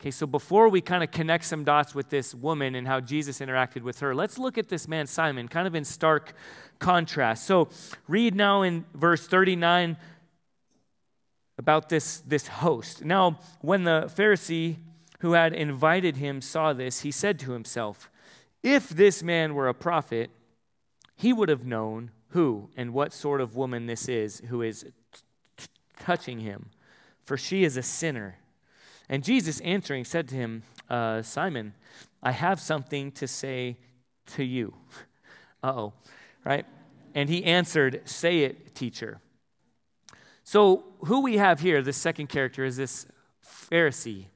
Okay, 0.00 0.12
so 0.12 0.26
before 0.26 0.68
we 0.68 0.80
kind 0.80 1.02
of 1.02 1.10
connect 1.10 1.44
some 1.44 1.64
dots 1.64 1.92
with 1.92 2.08
this 2.08 2.32
woman 2.32 2.76
and 2.76 2.86
how 2.86 3.00
Jesus 3.00 3.40
interacted 3.40 3.82
with 3.82 3.98
her, 3.98 4.14
let's 4.14 4.38
look 4.38 4.56
at 4.56 4.68
this 4.68 4.86
man, 4.86 5.08
Simon, 5.08 5.48
kind 5.48 5.66
of 5.66 5.74
in 5.74 5.84
stark 5.84 6.34
contrast. 6.78 7.46
So 7.46 7.68
read 8.06 8.36
now 8.36 8.62
in 8.62 8.84
verse 8.94 9.26
39 9.26 9.96
about 11.58 11.88
this, 11.88 12.20
this 12.20 12.46
host. 12.46 13.04
Now, 13.04 13.40
when 13.60 13.82
the 13.82 14.10
Pharisee 14.14 14.76
who 15.18 15.32
had 15.32 15.52
invited 15.52 16.16
him 16.16 16.40
saw 16.40 16.72
this, 16.72 17.00
he 17.00 17.10
said 17.10 17.40
to 17.40 17.50
himself, 17.50 18.08
If 18.62 18.90
this 18.90 19.20
man 19.22 19.54
were 19.54 19.66
a 19.66 19.74
prophet, 19.74 20.30
he 21.16 21.32
would 21.32 21.48
have 21.48 21.66
known 21.66 22.12
who 22.28 22.70
and 22.76 22.94
what 22.94 23.12
sort 23.12 23.40
of 23.40 23.56
woman 23.56 23.86
this 23.86 24.08
is 24.08 24.42
who 24.48 24.62
is 24.62 24.86
t- 25.56 25.66
touching 25.98 26.38
him, 26.38 26.70
for 27.24 27.36
she 27.36 27.64
is 27.64 27.76
a 27.76 27.82
sinner. 27.82 28.36
And 29.08 29.24
Jesus 29.24 29.60
answering 29.60 30.04
said 30.04 30.28
to 30.28 30.34
him, 30.34 30.62
uh, 30.90 31.22
Simon, 31.22 31.74
I 32.22 32.32
have 32.32 32.60
something 32.60 33.12
to 33.12 33.26
say 33.26 33.76
to 34.28 34.44
you. 34.44 34.74
Uh 35.60 35.72
oh, 35.76 35.92
right? 36.44 36.64
And 37.16 37.28
he 37.28 37.42
answered, 37.42 38.02
Say 38.04 38.44
it, 38.44 38.76
teacher. 38.76 39.20
So, 40.44 40.84
who 41.00 41.22
we 41.22 41.36
have 41.38 41.58
here, 41.58 41.82
this 41.82 41.96
second 41.96 42.28
character, 42.28 42.64
is 42.64 42.76
this 42.76 43.08
Pharisee. 43.44 44.26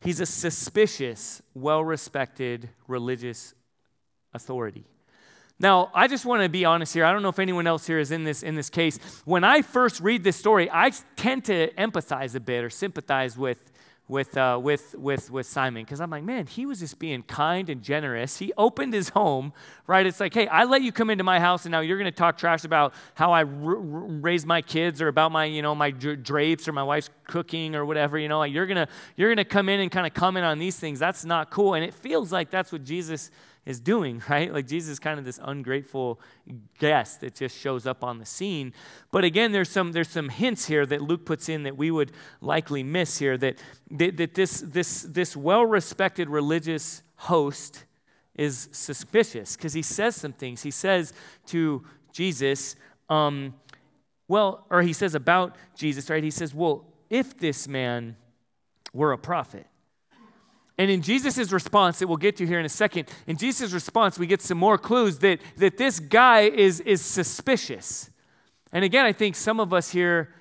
He's 0.00 0.20
a 0.20 0.26
suspicious, 0.26 1.40
well 1.54 1.82
respected 1.82 2.68
religious 2.86 3.54
authority. 4.34 4.84
Now, 5.58 5.90
I 5.94 6.06
just 6.06 6.24
want 6.24 6.42
to 6.42 6.48
be 6.48 6.64
honest 6.64 6.94
here. 6.94 7.04
I 7.04 7.12
don't 7.12 7.22
know 7.22 7.30
if 7.30 7.40
anyone 7.40 7.66
else 7.66 7.86
here 7.86 7.98
is 7.98 8.12
in 8.12 8.22
this 8.22 8.42
in 8.42 8.54
this 8.54 8.70
case. 8.70 8.98
When 9.24 9.42
I 9.42 9.62
first 9.62 10.00
read 10.00 10.22
this 10.22 10.36
story, 10.36 10.70
I 10.70 10.92
tend 11.16 11.46
to 11.46 11.72
empathize 11.72 12.34
a 12.36 12.40
bit 12.40 12.62
or 12.62 12.70
sympathize 12.70 13.36
with 13.36 13.72
with, 14.08 14.36
uh, 14.38 14.58
with, 14.60 14.94
with, 14.94 15.30
with 15.30 15.46
Simon 15.46 15.84
because 15.84 16.00
I'm 16.00 16.10
like, 16.10 16.24
man, 16.24 16.46
he 16.46 16.64
was 16.64 16.80
just 16.80 16.98
being 16.98 17.22
kind 17.22 17.68
and 17.68 17.82
generous. 17.82 18.38
He 18.38 18.52
opened 18.56 18.94
his 18.94 19.10
home, 19.10 19.52
right? 19.86 20.06
It's 20.06 20.18
like, 20.18 20.32
hey, 20.32 20.48
I 20.48 20.64
let 20.64 20.80
you 20.82 20.92
come 20.92 21.10
into 21.10 21.24
my 21.24 21.38
house 21.38 21.66
and 21.66 21.72
now 21.72 21.80
you're 21.80 21.98
going 21.98 22.10
to 22.10 22.16
talk 22.16 22.38
trash 22.38 22.64
about 22.64 22.94
how 23.14 23.32
I 23.32 23.44
r- 23.44 23.46
r- 23.46 23.76
raised 23.76 24.46
my 24.46 24.62
kids 24.62 25.02
or 25.02 25.08
about 25.08 25.30
my, 25.30 25.44
you 25.44 25.60
know, 25.60 25.74
my 25.74 25.90
drapes 25.90 26.66
or 26.66 26.72
my 26.72 26.82
wife's 26.82 27.10
cooking 27.24 27.74
or 27.74 27.84
whatever, 27.84 28.18
you 28.18 28.28
know, 28.28 28.38
like 28.38 28.52
you're 28.52 28.66
going 28.66 28.86
to, 28.86 28.88
you're 29.16 29.28
going 29.28 29.36
to 29.36 29.44
come 29.44 29.68
in 29.68 29.80
and 29.80 29.90
kind 29.90 30.06
of 30.06 30.14
comment 30.14 30.46
on 30.46 30.58
these 30.58 30.76
things. 30.76 30.98
That's 30.98 31.26
not 31.26 31.50
cool. 31.50 31.74
And 31.74 31.84
it 31.84 31.92
feels 31.92 32.32
like 32.32 32.50
that's 32.50 32.72
what 32.72 32.84
Jesus 32.84 33.30
is 33.68 33.78
doing, 33.78 34.20
right? 34.28 34.52
Like 34.52 34.66
Jesus 34.66 34.92
is 34.92 34.98
kind 34.98 35.18
of 35.18 35.24
this 35.24 35.38
ungrateful 35.40 36.18
guest 36.78 37.20
that 37.20 37.36
just 37.36 37.56
shows 37.56 37.86
up 37.86 38.02
on 38.02 38.18
the 38.18 38.26
scene. 38.26 38.72
But 39.12 39.22
again, 39.22 39.52
there's 39.52 39.68
some 39.68 39.92
there's 39.92 40.08
some 40.08 40.30
hints 40.30 40.66
here 40.66 40.86
that 40.86 41.02
Luke 41.02 41.24
puts 41.24 41.48
in 41.48 41.62
that 41.62 41.76
we 41.76 41.90
would 41.90 42.10
likely 42.40 42.82
miss 42.82 43.18
here 43.18 43.36
that 43.38 43.58
that, 43.92 44.16
that 44.16 44.34
this 44.34 44.60
this 44.60 45.02
this 45.02 45.36
well-respected 45.36 46.28
religious 46.28 47.02
host 47.16 47.84
is 48.34 48.68
suspicious 48.72 49.56
because 49.56 49.74
he 49.74 49.82
says 49.82 50.16
some 50.16 50.32
things. 50.32 50.62
He 50.62 50.70
says 50.70 51.12
to 51.46 51.84
Jesus, 52.12 52.76
um, 53.10 53.54
well, 54.28 54.64
or 54.70 54.82
he 54.82 54.92
says 54.92 55.14
about 55.14 55.56
Jesus, 55.76 56.08
right? 56.08 56.22
He 56.22 56.30
says, 56.30 56.54
well, 56.54 56.86
if 57.10 57.36
this 57.36 57.66
man 57.66 58.16
were 58.92 59.12
a 59.12 59.18
prophet, 59.18 59.66
and 60.78 60.92
in 60.92 61.02
Jesus' 61.02 61.50
response, 61.50 61.98
that 61.98 62.06
we'll 62.06 62.16
get 62.16 62.36
to 62.36 62.46
here 62.46 62.60
in 62.60 62.64
a 62.64 62.70
second, 62.70 63.08
in 63.26 63.36
Jesus' 63.36 63.72
response, 63.72 64.16
we 64.16 64.28
get 64.28 64.40
some 64.40 64.58
more 64.58 64.78
clues 64.78 65.18
that, 65.18 65.40
that 65.56 65.76
this 65.76 65.98
guy 65.98 66.42
is, 66.42 66.78
is 66.80 67.02
suspicious. 67.02 68.10
And 68.72 68.84
again, 68.84 69.04
I 69.04 69.12
think 69.12 69.34
some 69.34 69.58
of 69.58 69.72
us 69.72 69.90
here 69.90 70.32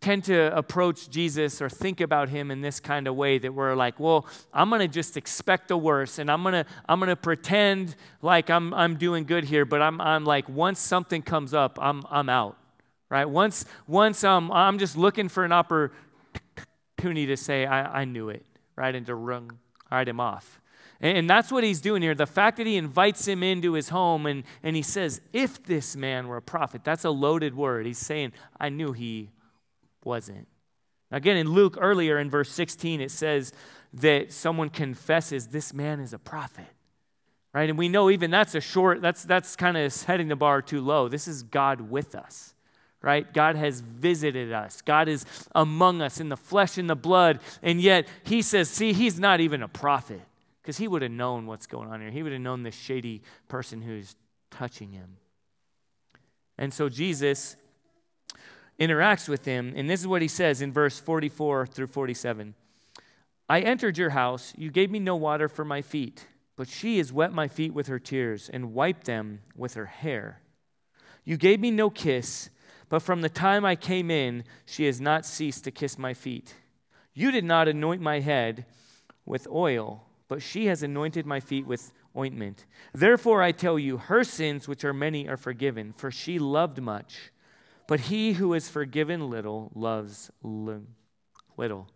tend 0.00 0.24
to 0.24 0.56
approach 0.56 1.10
Jesus 1.10 1.60
or 1.60 1.68
think 1.68 2.00
about 2.00 2.30
him 2.30 2.50
in 2.50 2.62
this 2.62 2.80
kind 2.80 3.06
of 3.06 3.14
way 3.14 3.38
that 3.38 3.52
we're 3.52 3.74
like, 3.74 4.00
well, 4.00 4.26
I'm 4.52 4.70
going 4.70 4.80
to 4.80 4.88
just 4.88 5.16
expect 5.16 5.68
the 5.68 5.76
worst 5.76 6.18
and 6.18 6.30
I'm 6.30 6.42
going 6.42 6.54
to 6.54 6.66
I'm 6.88 6.98
going 6.98 7.08
to 7.08 7.16
pretend 7.16 7.94
like 8.20 8.50
I'm 8.50 8.74
I'm 8.74 8.96
doing 8.96 9.24
good 9.24 9.44
here, 9.44 9.64
but 9.64 9.80
I'm 9.80 10.00
I'm 10.00 10.24
like 10.24 10.48
once 10.48 10.80
something 10.80 11.22
comes 11.22 11.54
up, 11.54 11.78
I'm 11.80 12.02
I'm 12.10 12.28
out. 12.28 12.56
Right? 13.08 13.26
Once 13.26 13.64
once 13.86 14.24
um 14.24 14.50
I'm 14.50 14.78
just 14.78 14.96
looking 14.96 15.28
for 15.28 15.44
an 15.44 15.52
opportunity 15.52 17.26
to 17.26 17.36
say 17.36 17.64
I, 17.64 18.00
I 18.00 18.04
knew 18.04 18.28
it, 18.28 18.44
right? 18.74 18.94
And 18.94 19.06
to 19.06 19.14
run 19.14 19.50
write 19.92 20.08
him 20.08 20.20
off. 20.20 20.60
And, 21.00 21.28
that's 21.28 21.50
what 21.50 21.64
he's 21.64 21.80
doing 21.80 22.00
here. 22.00 22.14
The 22.14 22.26
fact 22.26 22.58
that 22.58 22.66
he 22.66 22.76
invites 22.76 23.26
him 23.26 23.42
into 23.42 23.72
his 23.72 23.88
home 23.88 24.24
and, 24.26 24.44
and 24.62 24.76
he 24.76 24.82
says, 24.82 25.20
if 25.32 25.62
this 25.64 25.96
man 25.96 26.28
were 26.28 26.36
a 26.36 26.42
prophet, 26.42 26.84
that's 26.84 27.04
a 27.04 27.10
loaded 27.10 27.56
word. 27.56 27.86
He's 27.86 27.98
saying, 27.98 28.32
I 28.60 28.68
knew 28.68 28.92
he 28.92 29.30
wasn't. 30.04 30.46
Again, 31.10 31.36
in 31.36 31.50
Luke 31.50 31.76
earlier 31.80 32.18
in 32.18 32.30
verse 32.30 32.50
16, 32.50 33.00
it 33.00 33.10
says 33.10 33.52
that 33.94 34.32
someone 34.32 34.70
confesses, 34.70 35.48
This 35.48 35.74
man 35.74 35.98
is 35.98 36.12
a 36.12 36.18
prophet. 36.18 36.66
Right? 37.52 37.68
And 37.68 37.76
we 37.76 37.88
know 37.88 38.08
even 38.08 38.30
that's 38.30 38.54
a 38.54 38.60
short, 38.60 39.02
that's, 39.02 39.24
that's 39.24 39.56
kind 39.56 39.76
of 39.76 39.92
setting 39.92 40.28
the 40.28 40.36
bar 40.36 40.62
too 40.62 40.80
low. 40.80 41.08
This 41.08 41.26
is 41.26 41.42
God 41.42 41.82
with 41.82 42.14
us 42.14 42.51
right? 43.02 43.32
God 43.32 43.56
has 43.56 43.80
visited 43.80 44.52
us. 44.52 44.80
God 44.80 45.08
is 45.08 45.26
among 45.54 46.00
us 46.00 46.20
in 46.20 46.28
the 46.28 46.36
flesh 46.36 46.78
and 46.78 46.88
the 46.88 46.96
blood. 46.96 47.40
And 47.62 47.80
yet 47.80 48.08
he 48.24 48.42
says, 48.42 48.70
see, 48.70 48.92
he's 48.92 49.18
not 49.18 49.40
even 49.40 49.62
a 49.62 49.68
prophet 49.68 50.20
because 50.62 50.78
he 50.78 50.86
would 50.86 51.02
have 51.02 51.10
known 51.10 51.46
what's 51.46 51.66
going 51.66 51.88
on 51.88 52.00
here. 52.00 52.10
He 52.10 52.22
would 52.22 52.32
have 52.32 52.40
known 52.40 52.62
this 52.62 52.76
shady 52.76 53.22
person 53.48 53.82
who's 53.82 54.14
touching 54.50 54.92
him. 54.92 55.16
And 56.56 56.72
so 56.72 56.88
Jesus 56.88 57.56
interacts 58.78 59.28
with 59.28 59.44
him, 59.44 59.72
and 59.76 59.90
this 59.90 60.00
is 60.00 60.06
what 60.06 60.22
he 60.22 60.28
says 60.28 60.62
in 60.62 60.72
verse 60.72 60.98
44 60.98 61.66
through 61.66 61.88
47. 61.88 62.54
I 63.48 63.60
entered 63.60 63.98
your 63.98 64.10
house. 64.10 64.52
You 64.56 64.70
gave 64.70 64.90
me 64.90 64.98
no 64.98 65.16
water 65.16 65.48
for 65.48 65.64
my 65.64 65.82
feet, 65.82 66.26
but 66.56 66.68
she 66.68 66.98
has 66.98 67.12
wet 67.12 67.32
my 67.32 67.48
feet 67.48 67.74
with 67.74 67.88
her 67.88 67.98
tears 67.98 68.48
and 68.48 68.72
wiped 68.72 69.04
them 69.04 69.40
with 69.56 69.74
her 69.74 69.86
hair. 69.86 70.40
You 71.24 71.36
gave 71.36 71.60
me 71.60 71.70
no 71.70 71.90
kiss 71.90 72.50
but 72.92 73.00
from 73.00 73.22
the 73.22 73.30
time 73.30 73.64
I 73.64 73.74
came 73.74 74.10
in, 74.10 74.44
she 74.66 74.84
has 74.84 75.00
not 75.00 75.24
ceased 75.24 75.64
to 75.64 75.70
kiss 75.70 75.98
my 75.98 76.12
feet. 76.12 76.56
You 77.14 77.30
did 77.30 77.42
not 77.42 77.66
anoint 77.66 78.02
my 78.02 78.20
head 78.20 78.66
with 79.24 79.48
oil, 79.48 80.04
but 80.28 80.42
she 80.42 80.66
has 80.66 80.82
anointed 80.82 81.24
my 81.24 81.40
feet 81.40 81.66
with 81.66 81.90
ointment. 82.14 82.66
Therefore, 82.92 83.40
I 83.40 83.50
tell 83.50 83.78
you, 83.78 83.96
her 83.96 84.24
sins, 84.24 84.68
which 84.68 84.84
are 84.84 84.92
many, 84.92 85.26
are 85.26 85.38
forgiven, 85.38 85.94
for 85.96 86.10
she 86.10 86.38
loved 86.38 86.82
much. 86.82 87.32
But 87.88 88.00
he 88.00 88.34
who 88.34 88.52
is 88.52 88.68
forgiven 88.68 89.30
little 89.30 89.72
loves 89.74 90.30
little. 90.42 91.88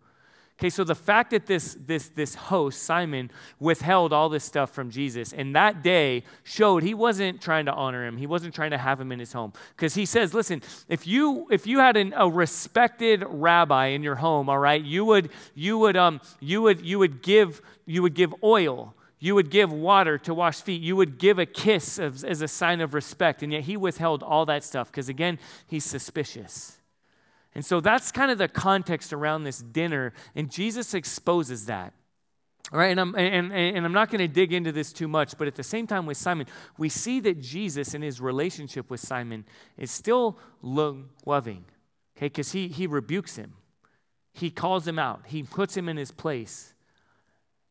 Okay, 0.59 0.71
so 0.71 0.83
the 0.83 0.95
fact 0.95 1.29
that 1.31 1.45
this, 1.45 1.77
this, 1.85 2.09
this 2.09 2.33
host, 2.33 2.81
Simon, 2.81 3.29
withheld 3.59 4.11
all 4.11 4.27
this 4.27 4.43
stuff 4.43 4.71
from 4.71 4.89
Jesus, 4.89 5.31
and 5.31 5.55
that 5.55 5.83
day 5.83 6.23
showed 6.43 6.81
he 6.81 6.95
wasn't 6.95 7.39
trying 7.39 7.65
to 7.65 7.73
honor 7.73 8.07
him. 8.07 8.17
He 8.17 8.25
wasn't 8.25 8.55
trying 8.55 8.71
to 8.71 8.77
have 8.79 8.99
him 8.99 9.11
in 9.11 9.19
his 9.19 9.33
home. 9.33 9.53
Because 9.75 9.93
he 9.93 10.05
says, 10.07 10.33
listen, 10.33 10.63
if 10.89 11.05
you 11.05 11.47
if 11.51 11.67
you 11.67 11.77
had 11.77 11.95
an, 11.95 12.11
a 12.17 12.27
respected 12.27 13.23
rabbi 13.27 13.87
in 13.87 14.01
your 14.01 14.15
home, 14.15 14.49
all 14.49 14.57
right, 14.57 14.83
you 14.83 15.05
would 15.05 15.29
you 15.53 15.77
would 15.77 15.95
um 15.95 16.21
you 16.39 16.63
would 16.63 16.83
you 16.83 16.97
would 16.97 17.21
give 17.21 17.61
you 17.85 18.01
would 18.01 18.15
give 18.15 18.33
oil 18.43 18.95
you 19.19 19.35
would 19.35 19.49
give 19.49 19.71
water 19.71 20.17
to 20.19 20.33
wash 20.33 20.61
feet. 20.61 20.81
You 20.81 20.95
would 20.95 21.17
give 21.17 21.39
a 21.39 21.45
kiss 21.45 21.97
as, 21.97 22.23
as 22.23 22.41
a 22.41 22.47
sign 22.47 22.81
of 22.81 22.93
respect. 22.93 23.41
And 23.41 23.51
yet 23.51 23.63
he 23.63 23.75
withheld 23.75 24.21
all 24.21 24.45
that 24.45 24.63
stuff 24.63 24.91
because, 24.91 25.09
again, 25.09 25.39
he's 25.65 25.85
suspicious. 25.85 26.76
And 27.57 27.65
so 27.65 27.81
that's 27.81 28.11
kind 28.11 28.29
of 28.29 28.37
the 28.37 28.47
context 28.47 29.11
around 29.11 29.43
this 29.43 29.57
dinner, 29.57 30.13
and 30.35 30.47
Jesus 30.47 30.93
exposes 30.93 31.65
that. 31.65 31.91
All 32.71 32.77
right, 32.77 32.91
and 32.91 32.99
I'm, 32.99 33.15
and, 33.15 33.51
and 33.51 33.83
I'm 33.83 33.93
not 33.93 34.11
going 34.11 34.19
to 34.19 34.27
dig 34.27 34.53
into 34.53 34.71
this 34.71 34.93
too 34.93 35.07
much, 35.07 35.39
but 35.39 35.47
at 35.47 35.55
the 35.55 35.63
same 35.63 35.87
time 35.87 36.05
with 36.05 36.17
Simon, 36.17 36.45
we 36.77 36.87
see 36.87 37.19
that 37.21 37.41
Jesus 37.41 37.95
in 37.95 38.03
his 38.03 38.21
relationship 38.21 38.91
with 38.91 38.99
Simon 38.99 39.43
is 39.75 39.89
still 39.89 40.37
loving, 40.61 41.65
okay, 42.15 42.27
because 42.27 42.51
he, 42.51 42.67
he 42.67 42.85
rebukes 42.85 43.37
him. 43.37 43.53
He 44.33 44.51
calls 44.51 44.87
him 44.87 44.99
out. 44.99 45.21
He 45.25 45.41
puts 45.41 45.75
him 45.75 45.89
in 45.89 45.97
his 45.97 46.11
place. 46.11 46.75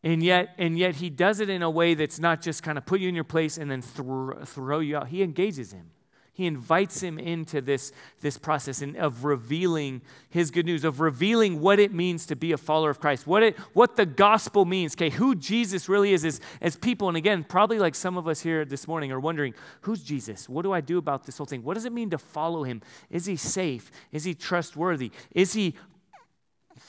And 0.03 0.21
yet, 0.21 0.53
and 0.59 0.77
yet 0.77 0.97
he 0.97 1.11
does 1.11 1.39
it 1.39 1.49
in 1.49 1.63
a 1.63 1.71
way 1.71 1.95
that's 1.95 2.19
not 2.19 2.43
just 2.43 2.65
kind 2.65 2.77
of 2.77 2.85
put 2.85 2.99
you 2.99 3.09
in 3.09 3.15
your 3.15 3.23
place 3.23 3.57
and 3.57 3.71
then 3.71 3.83
throw, 3.83 4.45
throw 4.45 4.81
you 4.81 4.97
out. 4.97 5.07
He 5.09 5.23
engages 5.23 5.73
him. 5.73 5.93
He 6.37 6.45
invites 6.45 7.03
him 7.03 7.19
into 7.19 7.63
this, 7.63 7.93
this 8.21 8.37
process 8.37 8.83
of 8.83 9.25
revealing 9.25 10.03
his 10.29 10.51
good 10.51 10.67
news, 10.67 10.85
of 10.85 11.01
revealing 11.01 11.63
what 11.63 11.79
it 11.79 11.95
means 11.95 12.27
to 12.27 12.37
be 12.37 12.53
a 12.53 12.59
follower 12.59 12.91
of 12.91 13.01
Christ, 13.01 13.27
what, 13.27 13.43
it, 13.43 13.57
what 13.73 13.97
the 13.97 14.05
gospel 14.05 14.67
means, 14.67 14.95
okay, 14.95 15.09
who 15.09 15.35
Jesus 15.35 15.89
really 15.89 16.13
is 16.13 16.27
as, 16.27 16.43
as 16.61 16.77
people. 16.77 17.09
And 17.09 17.17
again, 17.17 17.43
probably 17.43 17.79
like 17.79 17.95
some 17.95 18.19
of 18.19 18.29
us 18.29 18.43
here 18.43 18.67
this 18.67 18.87
morning 18.87 19.11
are 19.13 19.19
wondering, 19.19 19.55
who's 19.81 20.03
Jesus? 20.03 20.47
What 20.47 20.61
do 20.61 20.73
I 20.73 20.83
do 20.83 20.99
about 20.99 21.25
this 21.25 21.39
whole 21.39 21.47
thing? 21.47 21.63
What 21.63 21.73
does 21.73 21.87
it 21.87 21.93
mean 21.93 22.11
to 22.11 22.19
follow 22.19 22.65
him? 22.65 22.83
Is 23.09 23.25
he 23.25 23.37
safe? 23.37 23.91
Is 24.13 24.25
he 24.25 24.35
trustworthy? 24.35 25.13
Is 25.33 25.55
he 25.55 25.75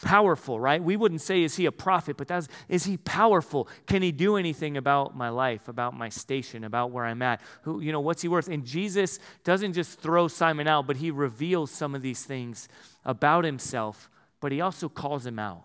powerful, 0.01 0.59
right? 0.59 0.83
We 0.83 0.97
wouldn't 0.97 1.21
say, 1.21 1.43
is 1.43 1.55
he 1.55 1.65
a 1.65 1.71
prophet, 1.71 2.17
but 2.17 2.27
that's, 2.27 2.47
is 2.69 2.83
he 2.85 2.97
powerful? 2.97 3.67
Can 3.85 4.01
he 4.01 4.11
do 4.11 4.35
anything 4.35 4.77
about 4.77 5.15
my 5.15 5.29
life, 5.29 5.67
about 5.67 5.93
my 5.93 6.09
station, 6.09 6.63
about 6.63 6.91
where 6.91 7.05
I'm 7.05 7.21
at? 7.21 7.41
Who, 7.63 7.79
you 7.81 7.91
know, 7.91 8.01
what's 8.01 8.21
he 8.21 8.27
worth? 8.27 8.47
And 8.47 8.65
Jesus 8.65 9.19
doesn't 9.43 9.73
just 9.73 9.99
throw 9.99 10.27
Simon 10.27 10.67
out, 10.67 10.87
but 10.87 10.97
he 10.97 11.11
reveals 11.11 11.71
some 11.71 11.95
of 11.95 12.01
these 12.01 12.23
things 12.23 12.67
about 13.05 13.43
himself, 13.43 14.09
but 14.39 14.51
he 14.51 14.61
also 14.61 14.89
calls 14.89 15.25
him 15.25 15.39
out. 15.39 15.63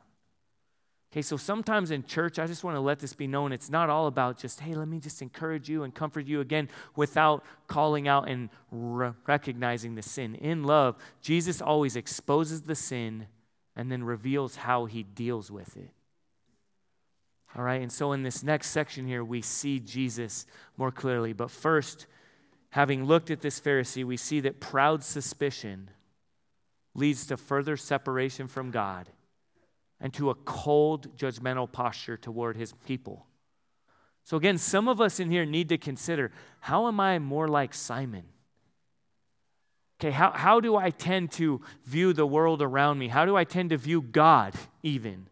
Okay, 1.13 1.21
so 1.21 1.37
sometimes 1.37 1.91
in 1.91 2.05
church, 2.05 2.39
I 2.39 2.47
just 2.47 2.65
want 2.65 2.75
to 2.75 2.81
let 2.81 2.99
this 2.99 3.13
be 3.13 3.27
known. 3.27 3.53
It's 3.53 3.69
not 3.69 3.91
all 3.91 4.07
about 4.07 4.39
just, 4.39 4.61
hey, 4.61 4.75
let 4.75 4.89
me 4.89 4.99
just 4.99 5.21
encourage 5.21 5.69
you 5.69 5.83
and 5.83 5.95
comfort 5.95 6.27
you 6.27 6.41
again 6.41 6.71
without 6.97 7.45
calling 7.67 8.09
out 8.09 8.31
and 8.31 8.49
re- 8.71 9.13
recognizing 9.27 9.95
the 9.95 10.01
sin. 10.01 10.35
In 10.37 10.65
love, 10.65 10.97
Jesus 11.21 11.61
always 11.61 11.97
exposes 11.97 12.63
the 12.63 12.75
sin 12.75 13.27
and 13.77 13.91
then 13.91 14.05
reveals 14.05 14.57
how 14.57 14.85
he 14.85 15.03
deals 15.03 15.51
with 15.51 15.77
it. 15.77 15.91
All 17.55 17.65
right, 17.65 17.83
and 17.83 17.93
so 17.93 18.13
in 18.13 18.23
this 18.23 18.43
next 18.43 18.69
section 18.69 19.07
here, 19.07 19.23
we 19.23 19.43
see 19.43 19.79
Jesus 19.79 20.47
more 20.77 20.91
clearly. 20.91 21.33
But 21.33 21.51
first, 21.51 22.07
having 22.71 23.05
looked 23.05 23.31
at 23.31 23.43
this 23.43 23.61
Pharisee, 23.61 24.05
we 24.05 24.17
see 24.17 24.41
that 24.41 24.61
proud 24.61 25.05
suspicion 25.05 25.91
leads 26.95 27.27
to 27.27 27.37
further 27.37 27.77
separation 27.77 28.49
from 28.49 28.71
God 28.71 29.11
and 30.01 30.13
to 30.15 30.31
a 30.31 30.35
cold, 30.35 31.17
judgmental 31.17 31.71
posture 31.71 32.17
toward 32.17 32.57
his 32.57 32.73
people. 32.87 33.27
So, 34.25 34.37
again, 34.37 34.57
some 34.57 34.89
of 34.89 35.01
us 35.01 35.21
in 35.21 35.31
here 35.31 35.45
need 35.45 35.69
to 35.71 35.79
consider 35.79 36.33
how 36.61 36.89
am 36.89 37.01
I 37.01 37.19
more 37.19 37.49
like 37.49 37.75
Simon? 37.75 38.25
Okay, 40.03 40.11
how, 40.11 40.33
how 40.33 40.59
do 40.59 40.75
I 40.75 40.91
tend 40.91 41.31
to 41.33 41.61
view 41.85 42.13
the 42.13 42.27
world 42.27 42.61
around 42.61 42.99
me? 42.99 43.07
How 43.07 43.25
do 43.25 43.37
I 43.37 43.45
tend 43.45 43.71
to 43.71 43.77
view 43.77 44.03
God 44.03 44.53
even? 44.83 45.29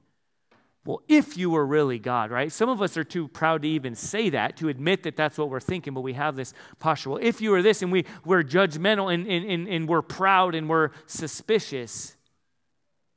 Well, 0.85 1.03
if 1.09 1.37
you 1.37 1.51
were 1.51 1.67
really 1.67 1.99
God, 1.99 2.31
right? 2.31 2.53
Some 2.53 2.69
of 2.69 2.81
us 2.81 2.97
are 2.97 3.03
too 3.03 3.27
proud 3.27 3.63
to 3.63 3.69
even 3.69 3.97
say 3.97 4.31
that, 4.31 4.57
to 4.59 4.69
admit 4.69 5.03
that 5.03 5.17
that's 5.17 5.37
what 5.37 5.51
we're 5.51 5.59
thinking, 5.59 5.93
but 5.93 6.03
we 6.03 6.13
have 6.13 6.37
this 6.37 6.55
posture. 6.79 7.11
Well, 7.11 7.19
if 7.21 7.41
you 7.41 7.51
were 7.51 7.63
this 7.63 7.83
and 7.83 7.91
we, 7.91 8.05
we're 8.25 8.45
judgmental 8.45 9.13
and, 9.13 9.27
and, 9.27 9.45
and, 9.45 9.67
and 9.67 9.89
we're 9.89 10.03
proud 10.03 10.55
and 10.55 10.69
we're 10.69 10.91
suspicious, 11.09 12.17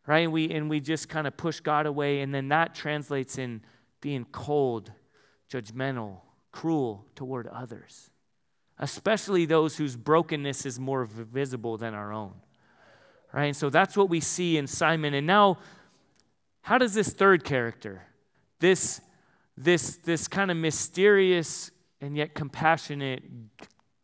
right? 0.07 0.23
And 0.23 0.33
we, 0.33 0.49
and 0.49 0.71
we 0.71 0.79
just 0.79 1.07
kind 1.07 1.27
of 1.27 1.37
push 1.37 1.59
God 1.59 1.85
away, 1.85 2.21
and 2.21 2.33
then 2.33 2.47
that 2.47 2.73
translates 2.73 3.37
in 3.37 3.61
being 4.01 4.25
cold, 4.31 4.91
judgmental, 5.51 6.21
cruel 6.51 7.05
toward 7.13 7.45
others, 7.45 8.09
especially 8.79 9.45
those 9.45 9.77
whose 9.77 9.95
brokenness 9.95 10.65
is 10.65 10.79
more 10.79 11.05
visible 11.05 11.77
than 11.77 11.93
our 11.93 12.12
own, 12.12 12.33
right? 13.31 13.45
And 13.45 13.55
so 13.55 13.69
that's 13.69 13.95
what 13.95 14.09
we 14.09 14.19
see 14.19 14.57
in 14.57 14.67
Simon. 14.67 15.13
And 15.13 15.27
now, 15.27 15.59
how 16.62 16.77
does 16.77 16.93
this 16.93 17.09
third 17.09 17.43
character, 17.43 18.03
this, 18.59 19.01
this, 19.57 19.97
this 19.97 20.27
kind 20.27 20.49
of 20.49 20.57
mysterious 20.57 21.71
and 22.01 22.17
yet 22.17 22.33
compassionate 22.33 23.23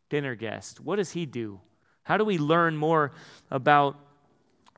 dinner 0.10 0.36
guest, 0.36 0.80
what 0.80 0.98
does 0.98 1.12
he 1.12 1.26
do? 1.26 1.60
How 2.04 2.18
do 2.18 2.26
we 2.26 2.38
learn 2.38 2.76
more 2.76 3.12
about 3.52 3.96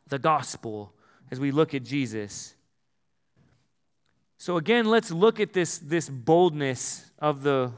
the 0.08 0.20
gospel 0.20 0.94
as 1.32 1.40
we 1.40 1.52
look 1.52 1.74
at 1.74 1.84
Jesus? 1.84 2.56
So, 4.38 4.58
again, 4.58 4.86
let's 4.86 5.12
look 5.12 5.40
at 5.40 5.54
this, 5.54 5.78
this 5.78 6.10
boldness 6.10 7.12
of 7.20 7.44
the 7.44 7.72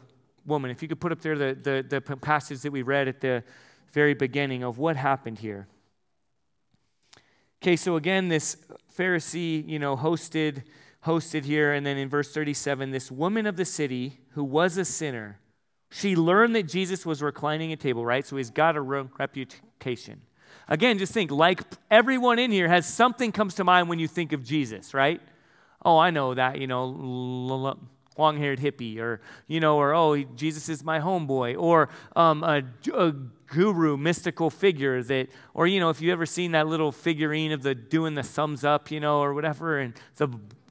woman. 0.45 0.71
If 0.71 0.81
you 0.81 0.87
could 0.87 0.99
put 0.99 1.11
up 1.11 1.21
there 1.21 1.37
the, 1.37 1.57
the, 1.89 1.99
the 1.99 2.17
passage 2.17 2.61
that 2.61 2.71
we 2.71 2.81
read 2.81 3.07
at 3.07 3.21
the 3.21 3.43
very 3.91 4.13
beginning 4.13 4.63
of 4.63 4.77
what 4.77 4.95
happened 4.95 5.39
here. 5.39 5.67
Okay, 7.61 7.75
so 7.75 7.95
again, 7.95 8.27
this 8.27 8.57
Pharisee, 8.97 9.67
you 9.67 9.79
know, 9.79 9.95
hosted 9.95 10.63
hosted 11.05 11.43
here 11.43 11.73
and 11.73 11.85
then 11.85 11.97
in 11.97 12.07
verse 12.07 12.31
37 12.31 12.91
this 12.91 13.11
woman 13.11 13.45
of 13.45 13.57
the 13.57 13.65
city 13.65 14.19
who 14.31 14.43
was 14.43 14.77
a 14.77 14.85
sinner 14.85 15.37
she 15.91 16.15
learned 16.15 16.55
that 16.55 16.63
jesus 16.63 17.05
was 17.05 17.21
reclining 17.21 17.73
at 17.73 17.79
table 17.79 18.05
right 18.05 18.25
so 18.25 18.37
he's 18.37 18.49
got 18.49 18.77
a 18.77 18.81
reputation 18.81 20.21
again 20.69 20.97
just 20.97 21.13
think 21.13 21.29
like 21.29 21.61
everyone 21.91 22.39
in 22.39 22.51
here 22.51 22.69
has 22.69 22.85
something 22.85 23.33
comes 23.33 23.53
to 23.55 23.63
mind 23.63 23.89
when 23.89 23.99
you 23.99 24.07
think 24.07 24.31
of 24.31 24.43
jesus 24.43 24.93
right 24.93 25.19
oh 25.83 25.97
i 25.97 26.09
know 26.09 26.33
that 26.33 26.57
you 26.57 26.67
know 26.67 27.77
long 28.17 28.37
haired 28.37 28.59
hippie, 28.59 28.99
or, 28.99 29.21
you 29.47 29.59
know, 29.59 29.77
or, 29.77 29.93
oh, 29.93 30.21
Jesus 30.35 30.69
is 30.69 30.83
my 30.83 30.99
homeboy, 30.99 31.57
or 31.57 31.89
um, 32.15 32.43
a, 32.43 32.63
a, 32.93 33.13
guru, 33.47 33.95
mystical 33.97 34.49
figure 34.49 35.03
that, 35.03 35.27
or, 35.53 35.67
you 35.67 35.79
know, 35.79 35.91
if 35.91 36.01
you 36.01 36.11
ever 36.11 36.25
seen 36.25 36.53
that 36.53 36.67
little 36.67 36.91
figurine 36.91 37.51
of 37.51 37.61
the 37.61 37.75
doing 37.75 38.15
the 38.15 38.23
thumbs 38.23 38.63
up, 38.63 38.89
you 38.89 38.99
know, 38.99 39.21
or 39.21 39.33
whatever, 39.33 39.77
and 39.77 39.93
the 40.15 40.27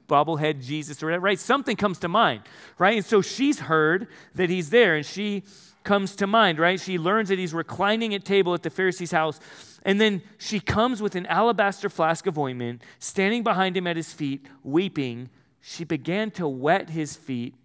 bobblehead 0.09 0.61
Jesus 0.61 1.01
or 1.01 1.05
whatever, 1.05 1.23
right? 1.23 1.39
Something 1.39 1.77
comes 1.77 1.99
to 1.99 2.09
mind, 2.09 2.41
right? 2.77 2.97
And 2.97 3.05
so 3.05 3.21
she's 3.21 3.59
heard 3.59 4.07
that 4.35 4.49
he's 4.49 4.69
there, 4.69 4.95
and 4.95 5.05
she 5.05 5.43
comes 5.83 6.15
to 6.17 6.27
mind, 6.27 6.59
right? 6.59 6.79
She 6.79 6.97
learns 6.97 7.29
that 7.29 7.39
he's 7.39 7.53
reclining 7.53 8.13
at 8.13 8.25
table 8.25 8.53
at 8.53 8.63
the 8.63 8.69
Pharisee's 8.69 9.11
house. 9.11 9.39
And 9.83 9.99
then 9.99 10.21
she 10.37 10.59
comes 10.59 11.01
with 11.01 11.15
an 11.15 11.25
alabaster 11.25 11.89
flask 11.89 12.25
of 12.25 12.37
ointment, 12.37 12.81
standing 12.99 13.43
behind 13.43 13.75
him 13.75 13.85
at 13.87 13.97
his 13.97 14.13
feet, 14.13 14.45
weeping 14.63 15.29
she 15.65 15.85
began 15.85 16.29
to 16.29 16.45
wet 16.45 16.89
his 16.89 17.15
feet 17.15 17.55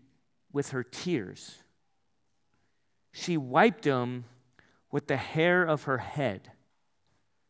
with 0.52 0.70
her 0.70 0.84
tears. 0.84 1.56
She 3.10 3.36
wiped 3.36 3.82
them 3.82 4.24
with 4.92 5.08
the 5.08 5.16
hair 5.16 5.64
of 5.64 5.82
her 5.82 5.98
head 5.98 6.52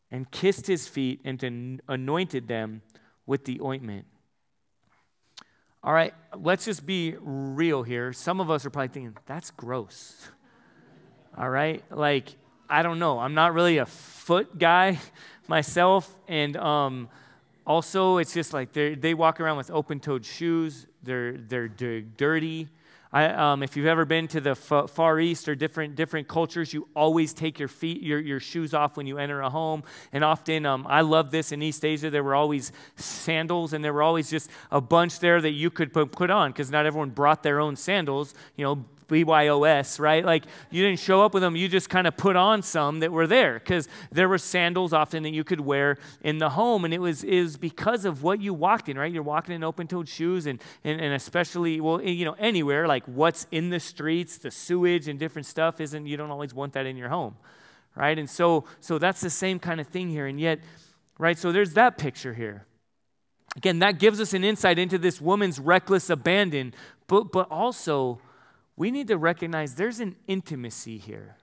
and 0.09 0.31
kissed 0.31 0.65
his 0.65 0.87
feet 0.87 1.21
and 1.23 1.79
anointed 1.87 2.47
them 2.47 2.81
with 3.27 3.45
the 3.45 3.61
ointment. 3.61 4.07
All 5.83 5.93
right, 5.93 6.15
let's 6.35 6.65
just 6.65 6.83
be 6.83 7.15
real 7.19 7.83
here. 7.83 8.11
Some 8.11 8.41
of 8.41 8.49
us 8.49 8.65
are 8.65 8.71
probably 8.71 8.87
thinking, 8.87 9.15
that's 9.27 9.51
gross. 9.51 10.29
All 11.37 11.49
right, 11.49 11.83
like, 11.91 12.27
I 12.67 12.81
don't 12.81 12.97
know. 12.97 13.19
I'm 13.19 13.35
not 13.35 13.53
really 13.53 13.77
a 13.77 13.85
foot 13.85 14.57
guy 14.57 14.97
myself, 15.47 16.11
and 16.27 16.57
um, 16.57 17.07
also, 17.69 18.17
it's 18.17 18.33
just 18.33 18.51
like 18.51 18.73
they 18.73 19.13
walk 19.13 19.39
around 19.39 19.57
with 19.57 19.69
open 19.69 19.99
toed 19.99 20.25
shoes, 20.25 20.87
they're, 21.03 21.33
they're 21.33 21.67
dirty. 21.67 22.67
I, 23.13 23.25
um, 23.25 23.61
if 23.61 23.77
you've 23.77 23.85
ever 23.85 24.05
been 24.05 24.27
to 24.29 24.41
the 24.41 24.51
f- 24.51 24.89
Far 24.89 25.19
East 25.19 25.47
or 25.47 25.53
different, 25.53 25.95
different 25.95 26.27
cultures, 26.27 26.73
you 26.73 26.87
always 26.95 27.31
take 27.31 27.59
your 27.59 27.67
feet, 27.67 28.01
your, 28.01 28.19
your 28.19 28.39
shoes 28.39 28.73
off 28.73 28.97
when 28.97 29.05
you 29.05 29.19
enter 29.19 29.41
a 29.41 29.51
home. 29.51 29.83
And 30.11 30.23
often, 30.23 30.65
um, 30.65 30.87
I 30.89 31.01
love 31.01 31.29
this 31.29 31.51
in 31.51 31.61
East 31.61 31.85
Asia, 31.85 32.09
there 32.09 32.23
were 32.23 32.33
always 32.33 32.71
sandals, 32.95 33.73
and 33.73 33.85
there 33.85 33.93
were 33.93 34.03
always 34.03 34.31
just 34.31 34.49
a 34.71 34.81
bunch 34.81 35.19
there 35.19 35.39
that 35.39 35.51
you 35.51 35.69
could 35.69 35.93
put, 35.93 36.11
put 36.11 36.31
on 36.31 36.49
because 36.49 36.71
not 36.71 36.87
everyone 36.87 37.11
brought 37.11 37.43
their 37.43 37.59
own 37.59 37.75
sandals. 37.75 38.33
You 38.55 38.65
know, 38.65 38.85
BYOS, 39.09 39.99
right? 39.99 40.23
Like 40.23 40.45
you 40.69 40.83
didn't 40.83 40.99
show 40.99 41.21
up 41.21 41.33
with 41.33 41.41
them, 41.41 41.55
you 41.55 41.67
just 41.67 41.89
kind 41.89 42.07
of 42.07 42.15
put 42.15 42.35
on 42.35 42.61
some 42.61 42.99
that 42.99 43.11
were 43.11 43.27
there 43.27 43.55
because 43.55 43.87
there 44.11 44.29
were 44.29 44.37
sandals 44.37 44.93
often 44.93 45.23
that 45.23 45.33
you 45.33 45.43
could 45.43 45.59
wear 45.59 45.97
in 46.21 46.37
the 46.37 46.51
home. 46.51 46.85
And 46.85 46.93
it 46.93 47.01
was, 47.01 47.25
was 47.25 47.57
because 47.57 48.05
of 48.05 48.23
what 48.23 48.41
you 48.41 48.53
walked 48.53 48.87
in, 48.87 48.97
right? 48.97 49.11
You're 49.11 49.23
walking 49.23 49.53
in 49.53 49.63
open 49.63 49.87
toed 49.87 50.07
shoes 50.07 50.45
and, 50.45 50.61
and, 50.83 51.01
and 51.01 51.13
especially, 51.13 51.81
well, 51.81 51.99
eh, 51.99 52.11
you 52.11 52.25
know, 52.25 52.35
anywhere, 52.39 52.87
like 52.87 53.03
what's 53.05 53.47
in 53.51 53.69
the 53.69 53.79
streets, 53.79 54.37
the 54.37 54.51
sewage 54.51 55.07
and 55.07 55.19
different 55.19 55.45
stuff 55.45 55.81
isn't, 55.81 56.05
you 56.05 56.15
don't 56.15 56.31
always 56.31 56.53
want 56.53 56.73
that 56.73 56.85
in 56.85 56.95
your 56.95 57.09
home, 57.09 57.35
right? 57.95 58.17
And 58.17 58.29
so, 58.29 58.65
so 58.79 58.97
that's 58.97 59.21
the 59.21 59.29
same 59.29 59.59
kind 59.59 59.81
of 59.81 59.87
thing 59.87 60.09
here. 60.09 60.27
And 60.27 60.39
yet, 60.39 60.59
right, 61.17 61.37
so 61.37 61.51
there's 61.51 61.73
that 61.73 61.97
picture 61.97 62.33
here. 62.33 62.65
Again, 63.55 63.79
that 63.79 63.99
gives 63.99 64.21
us 64.21 64.33
an 64.33 64.43
insight 64.43 64.77
into 64.77 64.97
this 64.97 65.19
woman's 65.19 65.59
reckless 65.59 66.09
abandon, 66.09 66.73
but, 67.07 67.31
but 67.31 67.49
also 67.49 68.21
we 68.79 68.91
need 68.91 69.09
to 69.09 69.17
recognize 69.17 69.75
there's 69.75 69.99
an 69.99 70.15
intimacy 70.25 70.97
here. 70.97 71.35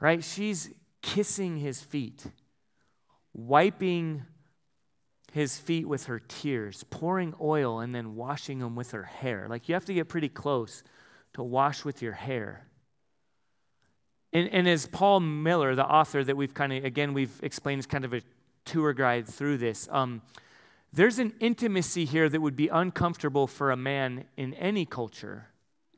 Right? 0.00 0.22
She's 0.22 0.70
kissing 1.02 1.58
his 1.58 1.82
feet, 1.82 2.24
wiping 3.32 4.22
his 5.32 5.58
feet 5.58 5.88
with 5.88 6.06
her 6.06 6.20
tears, 6.20 6.84
pouring 6.88 7.34
oil, 7.40 7.80
and 7.80 7.92
then 7.92 8.14
washing 8.14 8.60
them 8.60 8.76
with 8.76 8.92
her 8.92 9.02
hair. 9.02 9.48
Like 9.50 9.68
you 9.68 9.74
have 9.74 9.84
to 9.86 9.94
get 9.94 10.08
pretty 10.08 10.28
close 10.28 10.84
to 11.32 11.42
wash 11.42 11.84
with 11.84 12.00
your 12.00 12.12
hair. 12.12 12.68
And, 14.32 14.48
and 14.50 14.68
as 14.68 14.86
Paul 14.86 15.18
Miller, 15.18 15.74
the 15.74 15.84
author 15.84 16.22
that 16.22 16.36
we've 16.36 16.54
kind 16.54 16.72
of, 16.72 16.84
again, 16.84 17.12
we've 17.12 17.42
explained 17.42 17.80
as 17.80 17.86
kind 17.86 18.04
of 18.04 18.14
a 18.14 18.22
tour 18.64 18.92
guide 18.92 19.26
through 19.26 19.58
this, 19.58 19.88
um, 19.90 20.22
there's 20.94 21.18
an 21.18 21.32
intimacy 21.40 22.04
here 22.04 22.28
that 22.28 22.40
would 22.40 22.56
be 22.56 22.68
uncomfortable 22.68 23.46
for 23.46 23.70
a 23.70 23.76
man 23.76 24.24
in 24.36 24.54
any 24.54 24.86
culture, 24.86 25.48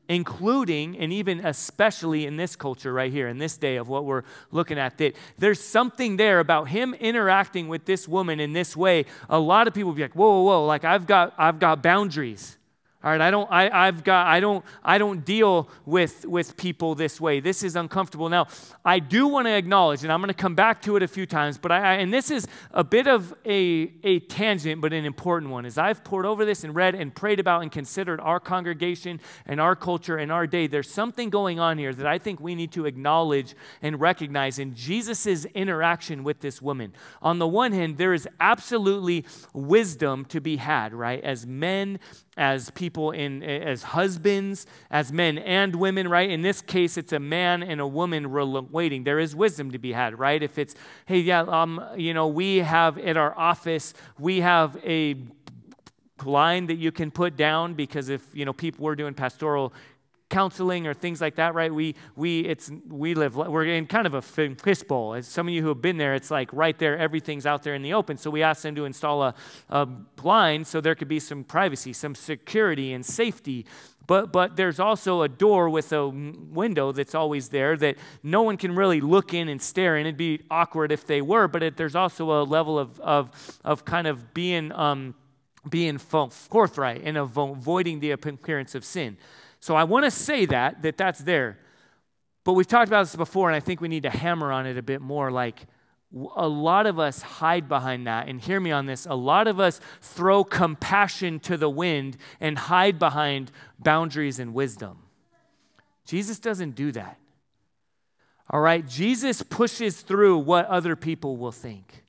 including 0.09 0.97
and 0.97 1.13
even 1.13 1.45
especially 1.45 2.25
in 2.25 2.37
this 2.37 2.55
culture 2.55 2.91
right 2.91 3.11
here, 3.11 3.27
in 3.27 3.37
this 3.37 3.57
day 3.57 3.75
of 3.75 3.89
what 3.89 4.05
we're 4.05 4.23
looking 4.51 4.79
at. 4.79 4.97
That 4.97 5.15
there's 5.37 5.61
something 5.61 6.17
there 6.17 6.39
about 6.39 6.69
him 6.69 6.93
interacting 6.95 7.67
with 7.67 7.85
this 7.85 8.07
woman 8.07 8.39
in 8.39 8.53
this 8.53 8.75
way. 8.75 9.05
A 9.29 9.39
lot 9.39 9.67
of 9.67 9.73
people 9.73 9.91
be 9.93 10.01
like, 10.01 10.15
whoa, 10.15 10.29
whoa, 10.29 10.43
whoa, 10.43 10.65
like 10.65 10.83
I've 10.83 11.05
got, 11.05 11.33
I've 11.37 11.59
got 11.59 11.83
boundaries. 11.83 12.57
All 13.03 13.11
right, 13.11 13.21
I 13.21 13.29
don't, 13.29 13.47
I, 13.51 13.87
I've 13.87 14.03
got, 14.03 14.25
I 14.25 14.39
don't, 14.39 14.65
I 14.83 14.97
don't 14.97 15.23
deal 15.23 15.69
with, 15.85 16.25
with 16.25 16.57
people 16.57 16.95
this 16.95 17.21
way. 17.21 17.39
This 17.39 17.61
is 17.61 17.75
uncomfortable. 17.75 18.27
Now, 18.27 18.47
I 18.83 18.97
do 18.97 19.27
want 19.27 19.45
to 19.45 19.51
acknowledge, 19.51 20.01
and 20.01 20.11
I'm 20.11 20.19
going 20.19 20.29
to 20.29 20.33
come 20.33 20.55
back 20.55 20.81
to 20.81 20.95
it 20.95 21.03
a 21.03 21.07
few 21.07 21.27
times, 21.27 21.59
but 21.59 21.71
I, 21.71 21.77
I, 21.77 21.93
and 21.97 22.11
this 22.11 22.31
is 22.31 22.47
a 22.71 22.83
bit 22.83 23.05
of 23.05 23.35
a, 23.45 23.93
a 24.03 24.19
tangent, 24.21 24.81
but 24.81 24.93
an 24.93 25.05
important 25.05 25.51
one. 25.51 25.63
As 25.63 25.77
I've 25.77 26.03
pored 26.03 26.25
over 26.25 26.43
this 26.43 26.63
and 26.63 26.73
read 26.73 26.95
and 26.95 27.13
prayed 27.13 27.39
about 27.39 27.61
and 27.61 27.71
considered 27.71 28.19
our 28.19 28.39
congregation 28.39 29.21
and 29.45 29.61
our 29.61 29.75
culture 29.75 30.17
and 30.17 30.31
our 30.31 30.47
day, 30.47 30.65
there's 30.65 30.89
something 30.89 31.29
going 31.29 31.59
on 31.59 31.77
here 31.77 31.93
that 31.93 32.07
I 32.07 32.17
think 32.17 32.39
we 32.39 32.55
need 32.55 32.71
to 32.71 32.87
acknowledge 32.87 33.53
and 33.83 34.01
recognize 34.01 34.57
in 34.57 34.73
Jesus' 34.73 35.45
interaction 35.53 36.23
with 36.23 36.39
this 36.39 36.63
woman. 36.63 36.93
On 37.21 37.37
the 37.37 37.47
one 37.47 37.73
hand, 37.73 37.99
there 37.99 38.15
is 38.15 38.27
absolutely 38.39 39.23
wisdom 39.53 40.25
to 40.25 40.41
be 40.41 40.57
had, 40.57 40.95
right? 40.95 41.23
As 41.23 41.45
men 41.45 41.99
as 42.37 42.69
people 42.71 43.11
in 43.11 43.43
as 43.43 43.83
husbands 43.83 44.65
as 44.91 45.11
men 45.11 45.37
and 45.39 45.75
women 45.75 46.07
right? 46.07 46.29
In 46.29 46.41
this 46.41 46.61
case 46.61 46.97
it's 46.97 47.11
a 47.11 47.19
man 47.19 47.63
and 47.63 47.81
a 47.81 47.87
woman 47.87 48.31
waiting. 48.71 49.03
There 49.03 49.19
is 49.19 49.35
wisdom 49.35 49.71
to 49.71 49.79
be 49.79 49.91
had 49.91 50.17
right? 50.17 50.41
If 50.41 50.57
it's 50.57 50.75
hey 51.05 51.19
yeah 51.19 51.41
um 51.41 51.83
you 51.97 52.13
know 52.13 52.27
we 52.27 52.57
have 52.57 52.97
at 52.97 53.17
our 53.17 53.37
office 53.37 53.93
we 54.19 54.41
have 54.41 54.77
a 54.85 55.15
line 56.25 56.67
that 56.67 56.75
you 56.75 56.91
can 56.91 57.11
put 57.11 57.35
down 57.35 57.73
because 57.73 58.09
if 58.09 58.23
you 58.33 58.45
know 58.45 58.53
people 58.53 58.85
were 58.85 58.95
doing 58.95 59.13
pastoral 59.13 59.73
counseling 60.29 60.87
or 60.87 60.93
things 60.93 61.21
like 61.21 61.35
that, 61.35 61.53
right? 61.53 61.73
We 61.73 61.95
we 62.15 62.41
it's 62.41 62.69
we 62.87 63.13
live 63.13 63.35
we're 63.35 63.65
in 63.65 63.85
kind 63.87 64.05
of 64.05 64.13
a 64.13 64.21
fishbowl. 64.21 65.13
As 65.13 65.27
some 65.27 65.47
of 65.47 65.53
you 65.53 65.61
who 65.61 65.69
have 65.69 65.81
been 65.81 65.97
there, 65.97 66.15
it's 66.15 66.29
like 66.29 66.51
right 66.51 66.77
there, 66.77 66.97
everything's 66.97 67.45
out 67.45 67.63
there 67.63 67.75
in 67.75 67.81
the 67.81 67.93
open. 67.93 68.17
So 68.17 68.29
we 68.29 68.43
asked 68.43 68.63
them 68.63 68.75
to 68.75 68.85
install 68.85 69.23
a, 69.23 69.35
a 69.69 69.85
blind 69.85 70.67
so 70.67 70.81
there 70.81 70.95
could 70.95 71.07
be 71.07 71.19
some 71.19 71.43
privacy, 71.43 71.93
some 71.93 72.13
security 72.15 72.93
and 72.93 73.05
safety. 73.05 73.65
But 74.05 74.33
but 74.33 74.55
there's 74.55 74.79
also 74.79 75.21
a 75.21 75.29
door 75.29 75.69
with 75.69 75.91
a 75.93 76.07
window 76.07 76.91
that's 76.91 77.15
always 77.15 77.49
there 77.49 77.77
that 77.77 77.95
no 78.23 78.41
one 78.41 78.57
can 78.57 78.75
really 78.75 79.01
look 79.01 79.33
in 79.33 79.47
and 79.49 79.61
stare 79.61 79.97
in. 79.97 80.05
It'd 80.05 80.17
be 80.17 80.41
awkward 80.49 80.91
if 80.91 81.05
they 81.05 81.21
were, 81.21 81.47
but 81.47 81.63
it, 81.63 81.77
there's 81.77 81.95
also 81.95 82.41
a 82.41 82.43
level 82.43 82.79
of 82.79 82.99
of 82.99 83.59
of 83.63 83.85
kind 83.85 84.07
of 84.07 84.33
being 84.33 84.71
um, 84.73 85.15
being 85.69 85.97
forthright 85.97 87.01
and 87.03 87.17
avoiding 87.17 87.99
the 87.99 88.11
appearance 88.11 88.75
of 88.75 88.83
sin. 88.83 89.17
So 89.59 89.75
I 89.75 89.83
want 89.83 90.05
to 90.05 90.11
say 90.11 90.45
that, 90.45 90.81
that 90.83 90.97
that's 90.97 91.19
there. 91.19 91.57
But 92.43 92.53
we've 92.53 92.67
talked 92.67 92.87
about 92.87 93.03
this 93.03 93.15
before, 93.15 93.49
and 93.49 93.55
I 93.55 93.59
think 93.59 93.81
we 93.81 93.87
need 93.87 94.03
to 94.03 94.09
hammer 94.09 94.51
on 94.51 94.65
it 94.65 94.77
a 94.77 94.81
bit 94.81 95.01
more. 95.01 95.31
Like, 95.31 95.65
a 96.35 96.47
lot 96.47 96.85
of 96.85 96.99
us 96.99 97.21
hide 97.21 97.67
behind 97.67 98.07
that. 98.07 98.27
And 98.27 98.39
hear 98.39 98.59
me 98.59 98.71
on 98.71 98.85
this 98.85 99.05
a 99.05 99.15
lot 99.15 99.47
of 99.47 99.59
us 99.59 99.81
throw 100.01 100.43
compassion 100.43 101.39
to 101.41 101.57
the 101.57 101.69
wind 101.69 102.17
and 102.39 102.57
hide 102.57 102.97
behind 102.97 103.51
boundaries 103.79 104.39
and 104.39 104.53
wisdom. 104.53 104.99
Jesus 106.05 106.39
doesn't 106.39 106.75
do 106.75 106.91
that. 106.93 107.17
All 108.49 108.61
right? 108.61 108.87
Jesus 108.87 109.41
pushes 109.41 110.01
through 110.01 110.37
what 110.39 110.65
other 110.67 110.95
people 110.95 111.35
will 111.35 111.51
think. 111.51 112.05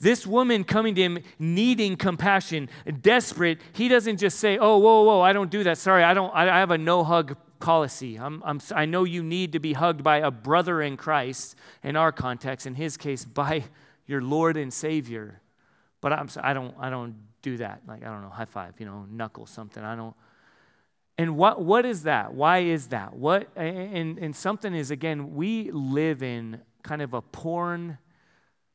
This 0.00 0.26
woman 0.26 0.64
coming 0.64 0.94
to 0.96 1.02
him 1.02 1.18
needing 1.38 1.96
compassion, 1.96 2.68
desperate, 3.00 3.60
he 3.72 3.88
doesn't 3.88 4.18
just 4.18 4.38
say, 4.38 4.58
Oh, 4.58 4.78
whoa, 4.78 5.02
whoa, 5.02 5.20
I 5.20 5.32
don't 5.32 5.50
do 5.50 5.64
that. 5.64 5.78
Sorry, 5.78 6.02
I 6.02 6.14
don't, 6.14 6.34
I 6.34 6.58
have 6.58 6.70
a 6.70 6.78
no 6.78 7.04
hug 7.04 7.36
policy. 7.60 8.16
I'm, 8.16 8.42
I'm, 8.44 8.60
I 8.74 8.84
know 8.84 9.04
you 9.04 9.22
need 9.22 9.52
to 9.52 9.60
be 9.60 9.72
hugged 9.72 10.02
by 10.02 10.18
a 10.18 10.30
brother 10.30 10.82
in 10.82 10.96
Christ, 10.96 11.56
in 11.82 11.96
our 11.96 12.12
context, 12.12 12.66
in 12.66 12.74
his 12.74 12.96
case, 12.96 13.24
by 13.24 13.64
your 14.06 14.20
Lord 14.20 14.56
and 14.56 14.72
Savior. 14.72 15.40
But 16.00 16.12
I'm, 16.12 16.28
I 16.42 16.52
don't, 16.52 16.74
I 16.78 16.90
don't 16.90 17.14
do 17.40 17.56
that. 17.58 17.82
Like, 17.88 18.02
I 18.02 18.06
don't 18.06 18.22
know, 18.22 18.28
high 18.28 18.44
five, 18.44 18.74
you 18.78 18.86
know, 18.86 19.06
knuckle 19.10 19.46
something. 19.46 19.82
I 19.82 19.96
don't. 19.96 20.14
And 21.16 21.36
what, 21.36 21.64
what 21.64 21.86
is 21.86 22.02
that? 22.02 22.34
Why 22.34 22.58
is 22.58 22.88
that? 22.88 23.14
What, 23.14 23.48
and, 23.56 24.18
and 24.18 24.34
something 24.34 24.74
is, 24.74 24.90
again, 24.90 25.34
we 25.34 25.70
live 25.70 26.22
in 26.22 26.60
kind 26.82 27.00
of 27.00 27.14
a 27.14 27.22
porn 27.22 27.98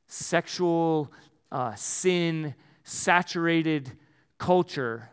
sexual 0.09 1.11
uh, 1.51 1.73
sin 1.75 2.53
saturated 2.83 3.91
culture. 4.37 5.09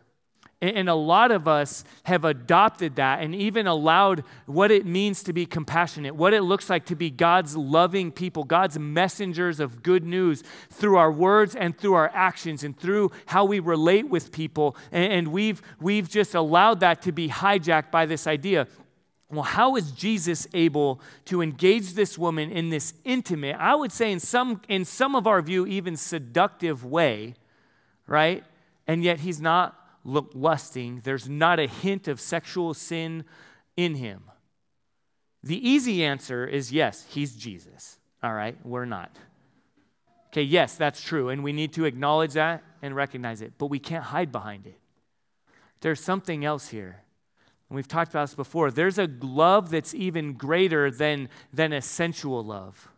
And 0.63 0.89
a 0.89 0.95
lot 0.95 1.33
of 1.33 1.47
us 1.47 1.85
have 2.05 2.25
adopted 2.25 2.97
that 2.97 3.21
and 3.21 3.35
even 3.35 3.67
allowed 3.67 4.25
what 4.47 4.71
it 4.71 4.87
means 4.87 5.23
to 5.25 5.35
be 5.35 5.45
compassionate, 5.45 6.17
what 6.17 6.33
it 6.33 6.41
looks 6.41 6.71
like 6.71 6.87
to 6.87 6.97
be 6.97 7.11
God's 7.11 7.55
loving 7.55 8.11
people, 8.11 8.43
God's 8.43 8.79
messengers 8.79 9.61
of 9.61 9.83
good 9.83 10.03
news 10.03 10.43
through 10.71 10.97
our 10.97 11.13
words 11.13 11.55
and 11.55 11.77
through 11.77 11.93
our 11.93 12.11
actions 12.15 12.65
and 12.65 12.75
through 12.75 13.11
how 13.27 13.45
we 13.45 13.61
relate 13.61 14.09
with 14.09 14.33
people. 14.33 14.77
And 14.91 15.29
we've, 15.29 15.61
we've 15.79 16.09
just 16.09 16.35
allowed 16.35 16.81
that 16.81 17.03
to 17.03 17.13
be 17.13 17.29
hijacked 17.29 17.91
by 17.91 18.07
this 18.07 18.27
idea 18.27 18.67
well, 19.31 19.43
how 19.43 19.75
is 19.75 19.91
Jesus 19.91 20.47
able 20.55 21.01
to 21.25 21.43
engage 21.43 21.95
this 21.95 22.17
woman 22.17 22.51
in 22.51 22.71
this 22.71 22.95
intimate, 23.05 23.57
I 23.59 23.75
would 23.75 23.91
say 23.91 24.13
in 24.13 24.21
some, 24.21 24.61
in 24.69 24.85
some 24.85 25.17
of 25.17 25.27
our 25.27 25.43
view, 25.43 25.67
even 25.67 25.97
seductive 25.97 26.85
way, 26.85 27.35
right? 28.07 28.45
And 28.87 29.03
yet 29.03 29.21
he's 29.21 29.41
not 29.41 29.77
lusting. 30.05 31.01
There's 31.03 31.29
not 31.29 31.59
a 31.59 31.67
hint 31.67 32.07
of 32.07 32.21
sexual 32.21 32.73
sin 32.73 33.25
in 33.77 33.97
him. 33.97 34.23
The 35.43 35.69
easy 35.69 36.05
answer 36.05 36.47
is 36.47 36.73
yes, 36.73 37.07
he's 37.09 37.35
Jesus. 37.35 37.99
All 38.23 38.33
right, 38.33 38.57
we're 38.65 38.85
not. 38.85 39.11
Okay, 40.29 40.43
yes, 40.43 40.77
that's 40.77 41.03
true. 41.03 41.31
And 41.31 41.43
we 41.43 41.53
need 41.53 41.73
to 41.75 41.85
acknowledge 41.85 42.35
that 42.35 42.63
and 42.83 42.95
recognize 42.95 43.43
it, 43.43 43.55
but 43.59 43.67
we 43.67 43.79
can't 43.79 44.05
hide 44.05 44.31
behind 44.31 44.67
it. 44.67 44.79
There's 45.81 46.01
something 46.01 46.45
else 46.45 46.69
here. 46.69 47.03
And 47.69 47.77
we've 47.77 47.89
talked 47.89 48.11
about 48.11 48.29
this 48.29 48.35
before. 48.35 48.71
There's 48.71 48.99
a 48.99 49.09
love 49.21 49.71
that's 49.71 49.95
even 49.95 50.35
greater 50.35 50.91
than, 50.91 51.29
than 51.53 51.73
a 51.73 51.83
sensual 51.83 52.45
love. 52.45 52.89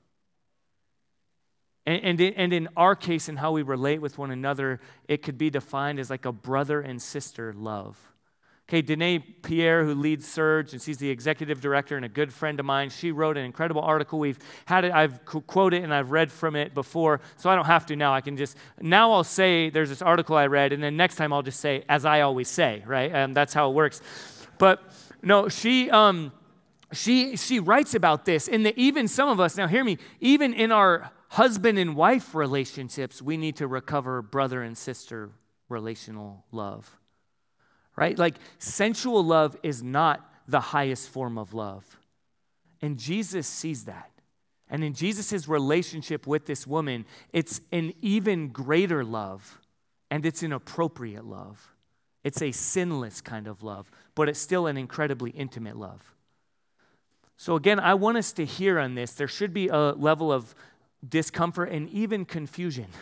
And, 1.87 2.05
and, 2.05 2.21
in, 2.21 2.35
and 2.35 2.53
in 2.53 2.69
our 2.77 2.95
case, 2.95 3.31
in 3.31 3.37
how 3.37 3.53
we 3.53 3.63
relate 3.63 4.03
with 4.03 4.19
one 4.19 4.31
another, 4.31 4.81
it 5.09 5.23
could 5.23 5.39
be 5.39 5.49
defined 5.49 5.99
as 5.99 6.11
like 6.11 6.27
a 6.27 6.33
brother 6.33 6.81
and 6.83 7.01
sister 7.01 7.55
love. 7.57 7.99
Okay, 8.69 8.83
Danae 8.83 9.21
Pierre, 9.21 9.83
who 9.83 9.95
leads 9.95 10.29
Surge, 10.29 10.75
and 10.75 10.83
she's 10.83 10.99
the 10.99 11.09
executive 11.09 11.63
director 11.63 11.97
and 11.97 12.05
a 12.05 12.09
good 12.09 12.31
friend 12.31 12.61
of 12.61 12.67
mine, 12.67 12.91
she 12.91 13.11
wrote 13.11 13.39
an 13.39 13.47
incredible 13.47 13.81
article. 13.81 14.19
We've 14.19 14.39
had 14.67 14.85
it, 14.85 14.93
I've 14.93 15.25
quoted 15.25 15.83
and 15.83 15.95
I've 15.95 16.11
read 16.11 16.31
from 16.31 16.55
it 16.55 16.75
before, 16.75 17.23
so 17.39 17.49
I 17.49 17.57
don't 17.57 17.65
have 17.65 17.87
to 17.87 17.97
now. 17.97 18.13
I 18.13 18.21
can 18.21 18.37
just, 18.37 18.59
now 18.79 19.13
I'll 19.13 19.25
say 19.25 19.71
there's 19.71 19.89
this 19.89 20.03
article 20.03 20.37
I 20.37 20.49
read, 20.49 20.75
and 20.75 20.83
then 20.83 20.99
next 20.99 21.17
time 21.17 21.33
I'll 21.33 21.41
just 21.41 21.61
say, 21.61 21.83
as 21.89 22.05
I 22.05 22.21
always 22.21 22.49
say, 22.49 22.83
right? 22.87 23.11
And 23.11 23.35
that's 23.35 23.55
how 23.55 23.71
it 23.71 23.73
works. 23.73 24.03
But 24.59 24.83
no, 25.23 25.49
she, 25.49 25.91
um, 25.91 26.33
she, 26.93 27.37
she 27.37 27.61
writes 27.61 27.95
about 27.95 28.25
this, 28.25 28.49
and 28.49 28.65
that 28.67 28.77
even 28.79 29.09
some 29.09 29.29
of 29.29 29.41
us, 29.41 29.57
now 29.57 29.67
hear 29.67 29.85
me, 29.85 29.99
even 30.21 30.55
in 30.55 30.73
our 30.73 31.11
husband 31.31 31.79
and 31.79 31.95
wife 31.95 32.35
relationships, 32.35 33.21
we 33.21 33.37
need 33.37 33.57
to 33.57 33.67
recover 33.67 34.23
brother 34.23 34.63
and 34.63 34.77
sister 34.77 35.31
relational 35.69 36.45
love. 36.53 36.99
Right? 37.97 38.19
Like 38.19 38.37
sensual 38.59 39.25
love 39.25 39.57
is 39.63 39.83
not 39.83 40.25
the 40.47 40.61
highest 40.61 41.11
form 41.11 41.37
of 41.37 41.53
love. 41.53 41.85
And 42.81 42.99
Jesus 42.99 43.47
sees 43.47 43.85
that. 43.85 44.11
And 44.71 44.85
in 44.85 44.95
Jesus' 44.95 45.49
relationship 45.49 46.27
with 46.27 46.47
this 46.47 46.67
woman, 46.67 47.07
it's 47.33 47.61
an 47.73 47.93
even 48.03 48.49
greater 48.49 49.05
love, 49.05 49.61
and 50.11 50.25
it's 50.25 50.43
an 50.43 50.53
appropriate 50.53 51.25
love. 51.25 51.75
It's 52.23 52.43
a 52.43 52.53
sinless 52.53 53.21
kind 53.21 53.47
of 53.47 53.63
love, 53.63 53.91
but 54.19 54.29
it's 54.29 54.41
still 54.41 54.67
an 54.67 54.77
incredibly 54.77 55.31
intimate 55.31 55.77
love. 55.77 56.13
So, 57.37 57.55
again, 57.55 57.79
I 57.79 57.95
want 57.95 58.17
us 58.17 58.33
to 58.33 58.45
hear 58.45 58.81
on 58.81 58.97
this. 58.97 59.13
There 59.13 59.29
should 59.29 59.55
be 59.55 59.69
a 59.69 59.93
level 59.93 60.33
of 60.33 60.57
discomfort 61.09 61.71
and 61.71 61.89
even 61.91 62.25
confusion. 62.25 62.87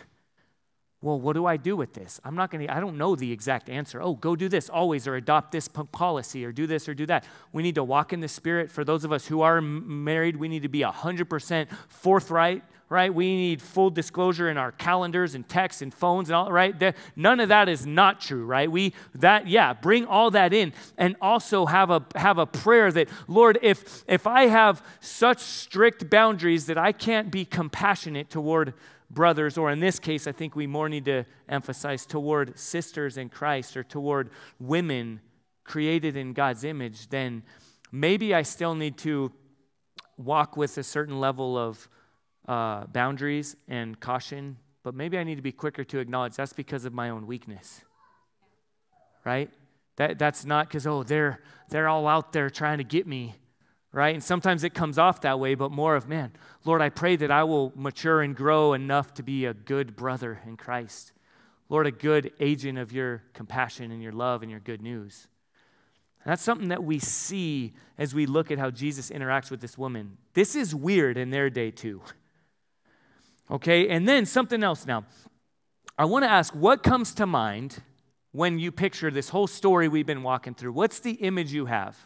Well, 0.99 1.19
what 1.19 1.33
do 1.33 1.45
I 1.45 1.57
do 1.57 1.75
with 1.75 1.93
this? 1.93 2.19
I'm 2.23 2.35
not 2.35 2.49
going 2.49 2.65
to, 2.65 2.73
I 2.73 2.79
don't 2.79 2.97
know 2.97 3.15
the 3.15 3.31
exact 3.31 3.69
answer. 3.69 4.01
Oh, 4.01 4.15
go 4.15 4.35
do 4.35 4.49
this 4.49 4.67
always, 4.67 5.07
or 5.07 5.15
adopt 5.15 5.51
this 5.51 5.67
policy, 5.67 6.43
or 6.43 6.51
do 6.51 6.65
this 6.65 6.89
or 6.89 6.95
do 6.95 7.05
that. 7.05 7.25
We 7.53 7.61
need 7.61 7.75
to 7.75 7.83
walk 7.83 8.13
in 8.13 8.19
the 8.19 8.27
Spirit. 8.27 8.71
For 8.71 8.83
those 8.83 9.03
of 9.03 9.11
us 9.11 9.27
who 9.27 9.41
are 9.41 9.61
married, 9.61 10.37
we 10.37 10.47
need 10.47 10.63
to 10.63 10.69
be 10.69 10.81
100% 10.81 11.67
forthright 11.87 12.63
right? 12.89 13.13
We 13.13 13.35
need 13.35 13.61
full 13.61 13.89
disclosure 13.89 14.49
in 14.49 14.57
our 14.57 14.71
calendars 14.71 15.35
and 15.35 15.47
texts 15.47 15.81
and 15.81 15.93
phones 15.93 16.29
and 16.29 16.35
all, 16.35 16.51
right? 16.51 16.73
None 17.15 17.39
of 17.39 17.49
that 17.49 17.67
is 17.67 17.85
not 17.85 18.21
true, 18.21 18.45
right? 18.45 18.71
We 18.71 18.93
that 19.15 19.47
yeah, 19.47 19.73
bring 19.73 20.05
all 20.05 20.31
that 20.31 20.53
in 20.53 20.73
and 20.97 21.15
also 21.21 21.65
have 21.65 21.89
a 21.89 22.05
have 22.15 22.37
a 22.37 22.45
prayer 22.45 22.91
that 22.93 23.09
Lord, 23.27 23.59
if 23.61 24.03
if 24.07 24.25
I 24.25 24.47
have 24.47 24.81
such 25.01 25.39
strict 25.39 26.09
boundaries 26.09 26.67
that 26.67 26.77
I 26.77 26.93
can't 26.93 27.29
be 27.29 27.43
compassionate 27.43 28.29
toward 28.29 28.73
brothers 29.09 29.57
or 29.57 29.71
in 29.71 29.79
this 29.79 29.99
case 29.99 30.27
I 30.27 30.31
think 30.31 30.55
we 30.55 30.67
more 30.67 30.89
need 30.89 31.05
to 31.05 31.25
emphasize 31.47 32.05
toward 32.05 32.57
sisters 32.59 33.17
in 33.17 33.29
Christ 33.29 33.77
or 33.77 33.83
toward 33.83 34.29
women 34.59 35.21
created 35.63 36.15
in 36.15 36.33
God's 36.33 36.63
image, 36.63 37.09
then 37.09 37.43
maybe 37.91 38.33
I 38.33 38.41
still 38.41 38.73
need 38.73 38.97
to 38.99 39.31
walk 40.17 40.57
with 40.57 40.77
a 40.77 40.83
certain 40.83 41.19
level 41.19 41.57
of 41.57 41.87
uh, 42.47 42.85
boundaries 42.87 43.55
and 43.67 43.99
caution, 43.99 44.57
but 44.83 44.95
maybe 44.95 45.17
I 45.17 45.23
need 45.23 45.35
to 45.35 45.41
be 45.41 45.51
quicker 45.51 45.83
to 45.83 45.99
acknowledge 45.99 46.35
that's 46.35 46.53
because 46.53 46.85
of 46.85 46.93
my 46.93 47.09
own 47.09 47.27
weakness. 47.27 47.81
Right? 49.25 49.51
That, 49.97 50.17
that's 50.17 50.45
not 50.45 50.67
because, 50.67 50.87
oh, 50.87 51.03
they're, 51.03 51.41
they're 51.69 51.89
all 51.89 52.07
out 52.07 52.31
there 52.31 52.49
trying 52.49 52.77
to 52.77 52.83
get 52.83 53.05
me. 53.05 53.35
Right? 53.91 54.13
And 54.13 54.23
sometimes 54.23 54.63
it 54.63 54.73
comes 54.73 54.97
off 54.97 55.21
that 55.21 55.39
way, 55.39 55.55
but 55.55 55.71
more 55.71 55.95
of, 55.95 56.07
man, 56.07 56.33
Lord, 56.65 56.81
I 56.81 56.89
pray 56.89 57.15
that 57.15 57.31
I 57.31 57.43
will 57.43 57.71
mature 57.75 58.21
and 58.21 58.35
grow 58.35 58.73
enough 58.73 59.13
to 59.15 59.23
be 59.23 59.45
a 59.45 59.53
good 59.53 59.95
brother 59.95 60.39
in 60.45 60.57
Christ. 60.57 61.13
Lord, 61.69 61.87
a 61.87 61.91
good 61.91 62.31
agent 62.39 62.77
of 62.77 62.91
your 62.91 63.23
compassion 63.33 63.91
and 63.91 64.03
your 64.03 64.11
love 64.11 64.41
and 64.41 64.51
your 64.51 64.59
good 64.59 64.81
news. 64.81 65.27
That's 66.25 66.43
something 66.43 66.67
that 66.69 66.83
we 66.83 66.99
see 66.99 67.73
as 67.97 68.13
we 68.13 68.25
look 68.25 68.51
at 68.51 68.59
how 68.59 68.69
Jesus 68.69 69.09
interacts 69.09 69.49
with 69.49 69.61
this 69.61 69.77
woman. 69.77 70.17
This 70.33 70.55
is 70.55 70.75
weird 70.75 71.17
in 71.17 71.29
their 71.29 71.49
day, 71.49 71.71
too. 71.71 72.01
Okay, 73.49 73.87
and 73.87 74.05
then 74.05 74.25
something 74.25 74.61
else 74.61 74.85
now. 74.85 75.05
I 75.97 76.03
want 76.03 76.25
to 76.25 76.29
ask 76.29 76.53
what 76.53 76.83
comes 76.83 77.13
to 77.13 77.25
mind 77.25 77.81
when 78.37 78.59
you 78.59 78.71
picture 78.71 79.09
this 79.09 79.29
whole 79.29 79.47
story 79.47 79.87
we've 79.87 80.05
been 80.05 80.21
walking 80.21 80.53
through? 80.53 80.71
What's 80.71 80.99
the 80.99 81.13
image 81.13 81.51
you 81.51 81.65
have? 81.65 81.97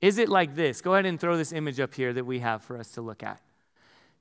Is 0.00 0.18
it 0.18 0.28
like 0.28 0.54
this? 0.54 0.80
Go 0.80 0.94
ahead 0.94 1.06
and 1.06 1.18
throw 1.18 1.36
this 1.36 1.52
image 1.52 1.80
up 1.80 1.94
here 1.94 2.12
that 2.12 2.24
we 2.24 2.38
have 2.38 2.62
for 2.62 2.78
us 2.78 2.92
to 2.92 3.00
look 3.00 3.22
at. 3.22 3.40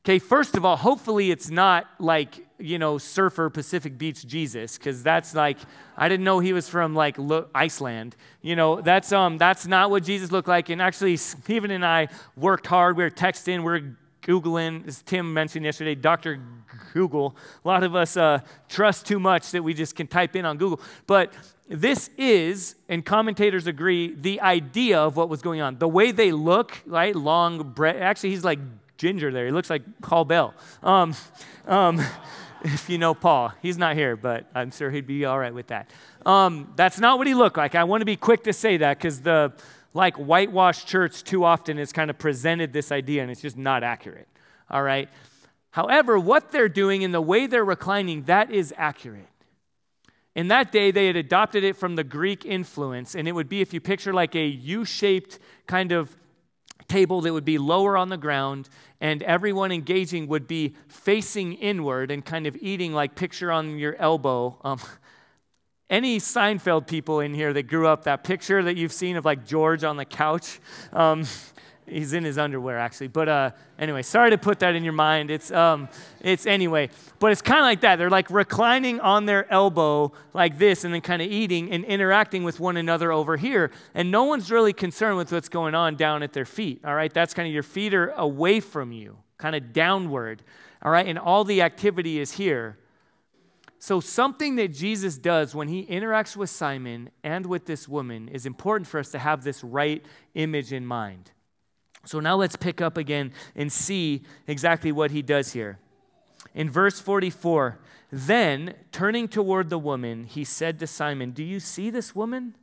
Okay, 0.06 0.20
first 0.20 0.56
of 0.56 0.64
all, 0.64 0.78
hopefully 0.78 1.32
it's 1.32 1.50
not 1.50 1.86
like, 2.00 2.48
you 2.60 2.80
know, 2.80 2.98
surfer 2.98 3.50
Pacific 3.50 3.98
Beach 3.98 4.26
Jesus, 4.26 4.78
because 4.78 5.04
that's 5.04 5.36
like, 5.36 5.58
I 5.98 6.08
didn't 6.08 6.24
know 6.24 6.40
he 6.40 6.54
was 6.54 6.70
from 6.70 6.96
like 6.96 7.18
Iceland. 7.54 8.16
You 8.42 8.56
know, 8.56 8.80
that's 8.80 9.12
um 9.12 9.38
that's 9.38 9.68
not 9.68 9.92
what 9.92 10.04
Jesus 10.04 10.32
looked 10.32 10.48
like. 10.48 10.70
And 10.70 10.82
actually, 10.82 11.18
Stephen 11.18 11.72
and 11.72 11.86
I 11.86 12.08
worked 12.38 12.68
hard. 12.68 12.96
We 12.96 13.04
were 13.04 13.10
texting, 13.10 13.64
we 13.64 13.74
are 13.74 13.98
Googling, 14.28 14.86
as 14.88 15.02
Tim 15.02 15.34
mentioned 15.34 15.66
yesterday, 15.66 15.96
Dr. 15.96 16.40
Google. 16.94 17.36
A 17.64 17.68
lot 17.68 17.84
of 17.84 17.96
us 17.96 18.18
uh, 18.18 18.40
trust 18.68 19.06
too 19.06 19.20
much 19.20 19.52
that 19.52 19.64
we 19.64 19.74
just 19.74 19.96
can 19.96 20.06
type 20.06 20.36
in 20.36 20.46
on 20.46 20.58
Google. 20.58 20.82
But 21.06 21.34
this 21.70 22.10
is, 22.18 22.76
and 22.90 23.06
commentators 23.06 23.68
agree, 23.68 24.14
the 24.14 24.42
idea 24.42 25.00
of 25.00 25.16
what 25.16 25.30
was 25.30 25.42
going 25.42 25.62
on. 25.62 25.78
The 25.78 25.88
way 25.88 26.12
they 26.12 26.32
look, 26.32 26.78
right? 26.86 27.16
Long 27.16 27.72
bread. 27.72 28.02
Actually, 28.02 28.32
he's 28.32 28.44
like 28.44 28.60
ginger 28.98 29.32
there. 29.32 29.46
He 29.46 29.52
looks 29.52 29.70
like 29.70 29.84
Paul 30.02 30.26
Bell. 30.26 30.54
Um, 30.84 31.16
um, 31.66 32.02
if 32.64 32.90
you 32.90 32.98
know 32.98 33.14
Paul, 33.14 33.54
he's 33.62 33.78
not 33.78 33.96
here, 33.96 34.18
but 34.18 34.46
I'm 34.54 34.72
sure 34.72 34.92
he'd 34.92 35.08
be 35.08 35.24
all 35.24 35.40
right 35.40 35.54
with 35.54 35.68
that. 35.68 35.90
Um, 36.26 36.74
that's 36.76 37.00
not 37.00 37.18
what 37.18 37.28
he 37.28 37.34
looked 37.34 37.56
like. 37.56 37.76
I 37.76 37.86
want 37.86 38.02
to 38.02 38.06
be 38.06 38.18
quick 38.18 38.44
to 38.44 38.54
say 38.54 38.78
that 38.78 38.98
because 38.98 39.22
the 39.22 39.54
like 39.98 40.16
whitewashed 40.16 40.88
church 40.88 41.24
too 41.24 41.44
often 41.44 41.78
has 41.78 41.92
kind 41.92 42.12
of 42.12 42.20
presented 42.20 42.72
this 42.72 42.92
idea 42.92 43.24
and 43.24 43.32
it's 43.32 43.42
just 43.42 43.58
not 43.58 43.84
accurate. 43.84 44.28
All 44.70 44.84
right. 44.84 45.10
However, 45.72 46.20
what 46.20 46.52
they're 46.52 46.70
doing 46.70 47.04
and 47.04 47.12
the 47.12 47.22
way 47.22 47.48
they're 47.48 47.66
reclining, 47.66 48.24
that 48.24 48.52
is 48.52 48.74
accurate. 48.78 49.28
In 50.36 50.50
that 50.50 50.72
day, 50.72 50.92
they 50.92 51.08
had 51.08 51.16
adopted 51.16 51.64
it 51.64 51.76
from 51.76 51.96
the 51.96 52.04
Greek 52.04 52.46
influence, 52.46 53.16
and 53.16 53.28
it 53.28 53.32
would 53.32 53.50
be 53.50 53.60
if 53.60 53.74
you 53.74 53.82
picture 53.82 54.14
like 54.14 54.36
a 54.36 54.46
U 54.46 54.86
shaped 54.86 55.40
kind 55.66 55.92
of 55.92 56.16
table 56.88 57.22
that 57.22 57.34
would 57.34 57.44
be 57.44 57.58
lower 57.58 57.98
on 57.98 58.10
the 58.10 58.18
ground, 58.18 58.70
and 59.02 59.24
everyone 59.24 59.72
engaging 59.72 60.28
would 60.28 60.48
be 60.48 60.76
facing 60.88 61.54
inward 61.54 62.12
and 62.12 62.24
kind 62.24 62.46
of 62.46 62.56
eating 62.62 62.94
like 62.94 63.16
picture 63.16 63.52
on 63.52 63.80
your 63.80 63.96
elbow. 63.96 64.60
Um, 64.64 64.80
any 65.90 66.20
Seinfeld 66.20 66.88
people 66.88 67.22
in 67.22 67.34
here 67.34 67.54
that 67.54 67.64
grew 67.64 67.88
up, 67.88 68.04
that 68.04 68.24
picture 68.24 68.62
that 68.64 68.76
you've 68.76 68.92
seen 68.92 69.16
of 69.16 69.26
like 69.26 69.46
George 69.46 69.84
on 69.84 69.98
the 69.98 70.06
couch, 70.06 70.60
um, 70.92 71.24
he's 71.86 72.12
in 72.12 72.24
his 72.24 72.38
underwear 72.38 72.78
actually. 72.78 73.08
But 73.08 73.30
uh, 73.30 73.52
anyway, 73.80 74.02
sorry 74.02 74.32
to 74.32 74.38
put 74.38 74.60
that 74.60 74.76
in 74.76 74.84
your 74.84 74.94
mind. 74.94 75.32
It's 75.32 75.50
um, 75.52 75.88
it's 76.20 76.46
anyway, 76.46 76.90
but 77.20 77.32
it's 77.32 77.42
kind 77.42 77.60
of 77.60 77.64
like 77.64 77.82
that. 77.82 77.96
They're 77.96 78.10
like 78.10 78.30
reclining 78.30 79.00
on 79.00 79.26
their 79.26 79.52
elbow 79.52 80.12
like 80.34 80.58
this, 80.58 80.84
and 80.84 80.94
then 80.94 81.02
kind 81.02 81.22
of 81.22 81.32
eating 81.32 81.72
and 81.72 81.86
interacting 81.86 82.44
with 82.44 82.60
one 82.60 82.76
another 82.78 83.12
over 83.12 83.38
here. 83.38 83.72
And 83.96 84.12
no 84.12 84.26
one's 84.26 84.52
really 84.52 84.74
concerned 84.74 85.18
with 85.18 85.32
what's 85.32 85.50
going 85.50 85.74
on 85.74 85.96
down 85.96 86.22
at 86.22 86.34
their 86.34 86.46
feet. 86.46 86.82
All 86.86 86.96
right, 86.96 87.14
that's 87.14 87.34
kind 87.34 87.48
of 87.48 87.54
your 87.54 87.64
feet 87.64 87.94
are 87.94 88.10
away 88.10 88.60
from 88.60 88.92
you, 88.92 89.18
kind 89.38 89.56
of 89.56 89.72
downward. 89.72 90.44
All 90.82 90.92
right, 90.92 91.08
and 91.08 91.18
all 91.18 91.44
the 91.44 91.62
activity 91.62 92.20
is 92.20 92.34
here. 92.34 92.78
So, 93.80 94.00
something 94.00 94.56
that 94.56 94.74
Jesus 94.74 95.18
does 95.18 95.54
when 95.54 95.68
he 95.68 95.86
interacts 95.86 96.36
with 96.36 96.50
Simon 96.50 97.12
and 97.24 97.46
with 97.46 97.66
this 97.66 97.88
woman 97.88 98.28
is 98.28 98.46
important 98.46 98.88
for 98.88 99.00
us 99.00 99.12
to 99.12 99.20
have 99.20 99.44
this 99.44 99.64
right 99.64 100.04
image 100.34 100.74
in 100.74 100.86
mind. 100.86 101.32
So 102.08 102.22
now 102.22 102.38
let's 102.38 102.56
pick 102.56 102.80
up 102.80 102.98
again 102.98 103.34
and 103.56 103.72
see 103.72 104.24
exactly 104.48 104.92
what 104.92 105.12
he 105.12 105.22
does 105.22 105.52
here. 105.52 105.78
In 106.56 106.70
verse 106.70 107.00
44, 107.00 107.80
then 108.12 108.74
turning 108.92 109.28
toward 109.28 109.70
the 109.70 109.78
woman, 109.78 110.24
he 110.24 110.46
said 110.46 110.80
to 110.80 110.88
Simon, 110.88 111.32
Do 111.32 111.44
you 111.44 111.60
see 111.60 111.90
this 111.90 112.16
woman? 112.16 112.56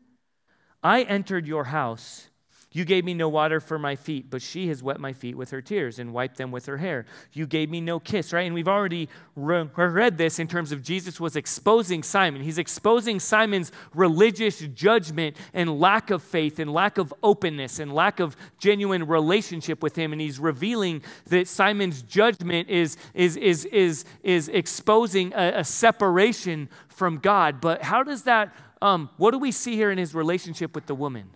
I 0.82 1.02
entered 1.02 1.46
your 1.46 1.64
house. 1.64 2.28
You 2.74 2.84
gave 2.84 3.04
me 3.04 3.14
no 3.14 3.28
water 3.28 3.60
for 3.60 3.78
my 3.78 3.94
feet, 3.94 4.30
but 4.30 4.42
she 4.42 4.66
has 4.66 4.82
wet 4.82 4.98
my 4.98 5.12
feet 5.12 5.36
with 5.36 5.52
her 5.52 5.62
tears 5.62 6.00
and 6.00 6.12
wiped 6.12 6.38
them 6.38 6.50
with 6.50 6.66
her 6.66 6.76
hair. 6.76 7.06
You 7.32 7.46
gave 7.46 7.70
me 7.70 7.80
no 7.80 8.00
kiss, 8.00 8.32
right? 8.32 8.42
And 8.42 8.52
we've 8.52 8.66
already 8.66 9.08
re- 9.36 9.68
read 9.76 10.18
this 10.18 10.40
in 10.40 10.48
terms 10.48 10.72
of 10.72 10.82
Jesus 10.82 11.20
was 11.20 11.36
exposing 11.36 12.02
Simon. 12.02 12.42
He's 12.42 12.58
exposing 12.58 13.20
Simon's 13.20 13.70
religious 13.94 14.58
judgment 14.58 15.36
and 15.52 15.78
lack 15.78 16.10
of 16.10 16.20
faith 16.20 16.58
and 16.58 16.72
lack 16.72 16.98
of 16.98 17.14
openness 17.22 17.78
and 17.78 17.94
lack 17.94 18.18
of 18.18 18.36
genuine 18.58 19.06
relationship 19.06 19.80
with 19.80 19.94
him. 19.94 20.10
And 20.10 20.20
he's 20.20 20.40
revealing 20.40 21.04
that 21.26 21.46
Simon's 21.46 22.02
judgment 22.02 22.68
is, 22.68 22.96
is, 23.14 23.36
is, 23.36 23.66
is, 23.66 24.04
is 24.24 24.48
exposing 24.48 25.32
a, 25.32 25.60
a 25.60 25.64
separation 25.64 26.68
from 26.88 27.18
God. 27.18 27.60
But 27.60 27.82
how 27.82 28.02
does 28.02 28.24
that, 28.24 28.52
um, 28.82 29.10
what 29.16 29.30
do 29.30 29.38
we 29.38 29.52
see 29.52 29.76
here 29.76 29.92
in 29.92 29.98
his 29.98 30.12
relationship 30.12 30.74
with 30.74 30.86
the 30.86 30.94
woman? 30.96 31.30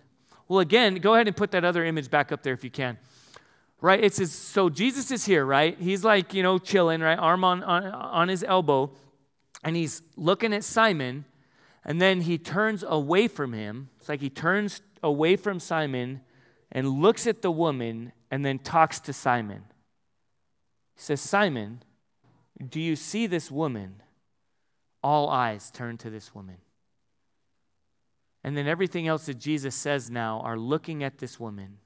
Well, 0.49 0.59
again, 0.59 0.95
go 0.95 1.13
ahead 1.13 1.27
and 1.27 1.37
put 1.37 1.51
that 1.51 1.63
other 1.63 1.85
image 1.85 2.09
back 2.09 2.31
up 2.31 2.43
there 2.43 2.53
if 2.53 2.63
you 2.63 2.71
can. 2.71 2.97
Right? 3.81 4.03
It 4.03 4.13
says, 4.13 4.33
so 4.33 4.69
Jesus 4.69 5.09
is 5.11 5.23
here, 5.23 5.45
right? 5.45 5.77
He's 5.79 6.03
like, 6.03 6.33
you 6.33 6.43
know, 6.43 6.57
chilling, 6.57 6.99
right? 6.99 7.17
Arm 7.17 7.45
on, 7.45 7.63
on, 7.63 7.85
on 7.85 8.27
his 8.27 8.43
elbow, 8.43 8.91
and 9.63 9.75
he's 9.75 10.01
looking 10.17 10.51
at 10.51 10.65
Simon, 10.65 11.23
and 11.85 12.01
then 12.01 12.21
he 12.21 12.37
turns 12.37 12.83
away 12.85 13.29
from 13.29 13.53
him. 13.53 13.89
It's 13.99 14.09
like 14.09 14.19
he 14.19 14.29
turns 14.29 14.81
away 15.01 15.37
from 15.37 15.59
Simon 15.61 16.21
and 16.71 16.99
looks 16.99 17.25
at 17.25 17.41
the 17.41 17.51
woman 17.51 18.11
and 18.29 18.43
then 18.43 18.59
talks 18.59 18.99
to 19.01 19.13
Simon. 19.13 19.63
He 20.95 21.01
says, 21.01 21.21
Simon, 21.21 21.83
do 22.69 22.81
you 22.81 22.95
see 22.95 23.27
this 23.27 23.49
woman? 23.49 24.01
All 25.01 25.29
eyes 25.29 25.71
turn 25.71 25.97
to 25.99 26.09
this 26.09 26.35
woman. 26.35 26.57
And 28.43 28.55
then 28.55 28.67
everything 28.67 29.07
else 29.07 29.25
that 29.25 29.37
Jesus 29.39 29.75
says 29.75 30.09
now 30.09 30.39
are 30.41 30.57
looking 30.57 31.03
at 31.03 31.17
this 31.17 31.39
woman. 31.39 31.77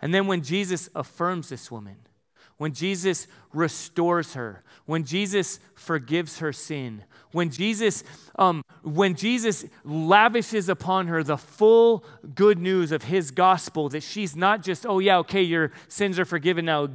And 0.00 0.12
then 0.12 0.26
when 0.26 0.42
Jesus 0.42 0.90
affirms 0.94 1.48
this 1.48 1.70
woman, 1.70 1.96
when 2.58 2.74
Jesus 2.74 3.26
restores 3.52 4.34
her, 4.34 4.62
when 4.84 5.04
Jesus 5.04 5.58
forgives 5.74 6.38
her 6.38 6.52
sin, 6.52 7.04
when 7.32 7.50
Jesus, 7.50 8.04
um, 8.38 8.62
when 8.82 9.14
Jesus 9.14 9.64
lavishes 9.84 10.68
upon 10.68 11.06
her 11.06 11.22
the 11.22 11.38
full 11.38 12.04
good 12.34 12.58
news 12.58 12.92
of 12.92 13.04
his 13.04 13.30
gospel, 13.30 13.88
that 13.88 14.02
she's 14.02 14.36
not 14.36 14.62
just, 14.62 14.84
oh 14.86 14.98
yeah, 14.98 15.18
okay, 15.18 15.42
your 15.42 15.72
sins 15.88 16.18
are 16.18 16.24
forgiven 16.24 16.66
now, 16.66 16.88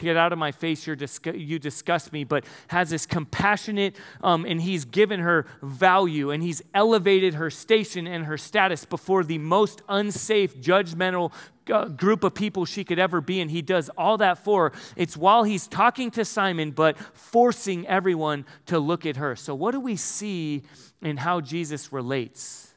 get 0.00 0.16
out 0.16 0.32
of 0.32 0.38
my 0.38 0.52
face, 0.52 0.86
you 0.86 1.58
disgust 1.58 2.12
me, 2.12 2.24
but 2.24 2.44
has 2.68 2.90
this 2.90 3.06
compassionate, 3.06 3.96
um, 4.22 4.44
and 4.44 4.60
he's 4.60 4.84
given 4.84 5.20
her 5.20 5.46
value 5.62 6.30
and 6.30 6.42
he's 6.42 6.62
elevated 6.74 7.34
her 7.34 7.50
station 7.50 8.06
and 8.06 8.24
her 8.24 8.38
status 8.38 8.84
before 8.84 9.22
the 9.24 9.38
most 9.38 9.82
unsafe, 9.88 10.56
judgmental 10.60 11.32
uh, 11.70 11.86
group 11.86 12.24
of 12.24 12.34
people 12.34 12.64
she 12.64 12.82
could 12.84 12.98
ever 12.98 13.20
be. 13.20 13.40
And 13.40 13.50
he 13.50 13.62
does 13.62 13.90
all 13.96 14.18
that 14.18 14.38
for 14.38 14.70
her. 14.70 14.78
It's 14.96 15.16
while 15.16 15.44
he's 15.44 15.66
talking 15.66 16.10
to 16.12 16.24
Simon, 16.24 16.70
but 16.72 16.98
forcing 16.98 17.86
everyone 17.86 18.44
to 18.66 18.78
look 18.78 19.06
at 19.06 19.16
her. 19.16 19.36
So, 19.36 19.54
what 19.54 19.72
do 19.72 19.80
we 19.80 19.96
see 19.96 20.62
in 21.02 21.18
how 21.18 21.40
Jesus 21.40 21.92
relates? 21.92 22.74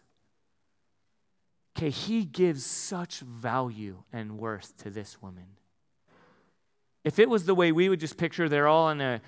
Okay, 1.75 1.89
he 1.89 2.23
gives 2.23 2.65
such 2.65 3.19
value 3.19 4.03
and 4.13 4.37
worth 4.37 4.77
to 4.77 4.91
this 4.91 5.21
woman. 5.21 5.47
If 7.03 7.19
it 7.19 7.29
was 7.29 7.45
the 7.45 7.55
way 7.55 7.71
we 7.71 7.89
would 7.89 7.99
just 7.99 8.17
picture 8.17 8.47
they're 8.47 8.67
all 8.67 8.85
on 8.85 9.01
a 9.01 9.21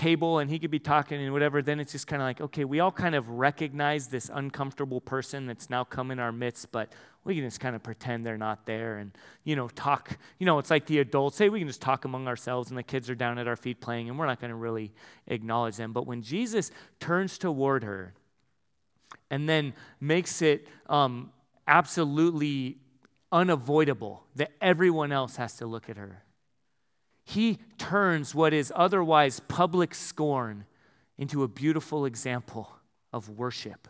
table 0.00 0.38
and 0.38 0.50
he 0.50 0.58
could 0.58 0.70
be 0.70 0.78
talking 0.78 1.20
and 1.20 1.32
whatever, 1.32 1.62
then 1.62 1.78
it's 1.78 1.92
just 1.92 2.06
kind 2.06 2.22
of 2.22 2.26
like, 2.26 2.40
okay, 2.40 2.64
we 2.64 2.80
all 2.80 2.90
kind 2.90 3.14
of 3.14 3.28
recognize 3.28 4.08
this 4.08 4.30
uncomfortable 4.32 5.00
person 5.00 5.46
that's 5.46 5.68
now 5.68 5.84
come 5.84 6.10
in 6.10 6.18
our 6.18 6.32
midst, 6.32 6.72
but 6.72 6.92
we 7.24 7.34
can 7.34 7.44
just 7.44 7.60
kind 7.60 7.76
of 7.76 7.82
pretend 7.82 8.24
they're 8.24 8.38
not 8.38 8.64
there 8.64 8.96
and, 8.96 9.12
you 9.44 9.54
know, 9.54 9.68
talk. 9.68 10.16
You 10.38 10.46
know, 10.46 10.58
it's 10.58 10.70
like 10.70 10.86
the 10.86 11.00
adults 11.00 11.36
say 11.36 11.50
we 11.50 11.58
can 11.58 11.68
just 11.68 11.82
talk 11.82 12.06
among 12.06 12.28
ourselves 12.28 12.70
and 12.70 12.78
the 12.78 12.82
kids 12.82 13.10
are 13.10 13.14
down 13.14 13.38
at 13.38 13.46
our 13.46 13.56
feet 13.56 13.80
playing 13.80 14.08
and 14.08 14.18
we're 14.18 14.26
not 14.26 14.40
going 14.40 14.50
to 14.50 14.56
really 14.56 14.92
acknowledge 15.26 15.76
them. 15.76 15.92
But 15.92 16.06
when 16.06 16.22
Jesus 16.22 16.70
turns 16.98 17.36
toward 17.36 17.84
her 17.84 18.14
and 19.30 19.48
then 19.48 19.74
makes 20.00 20.40
it 20.40 20.66
um, 20.88 21.30
absolutely 21.68 22.78
unavoidable 23.30 24.24
that 24.36 24.52
everyone 24.62 25.12
else 25.12 25.36
has 25.36 25.56
to 25.56 25.66
look 25.66 25.90
at 25.90 25.98
her 25.98 26.24
he 27.30 27.58
turns 27.78 28.34
what 28.34 28.52
is 28.52 28.72
otherwise 28.74 29.38
public 29.38 29.94
scorn 29.94 30.64
into 31.16 31.44
a 31.44 31.48
beautiful 31.48 32.04
example 32.04 32.72
of 33.12 33.28
worship. 33.28 33.86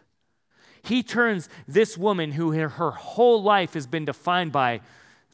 He 0.82 1.02
turns 1.02 1.48
this 1.66 1.96
woman 1.96 2.32
who 2.32 2.52
her, 2.52 2.90
whole 2.90 3.42
life 3.42 3.72
has 3.72 3.86
been 3.86 4.04
defined 4.04 4.52
by 4.52 4.82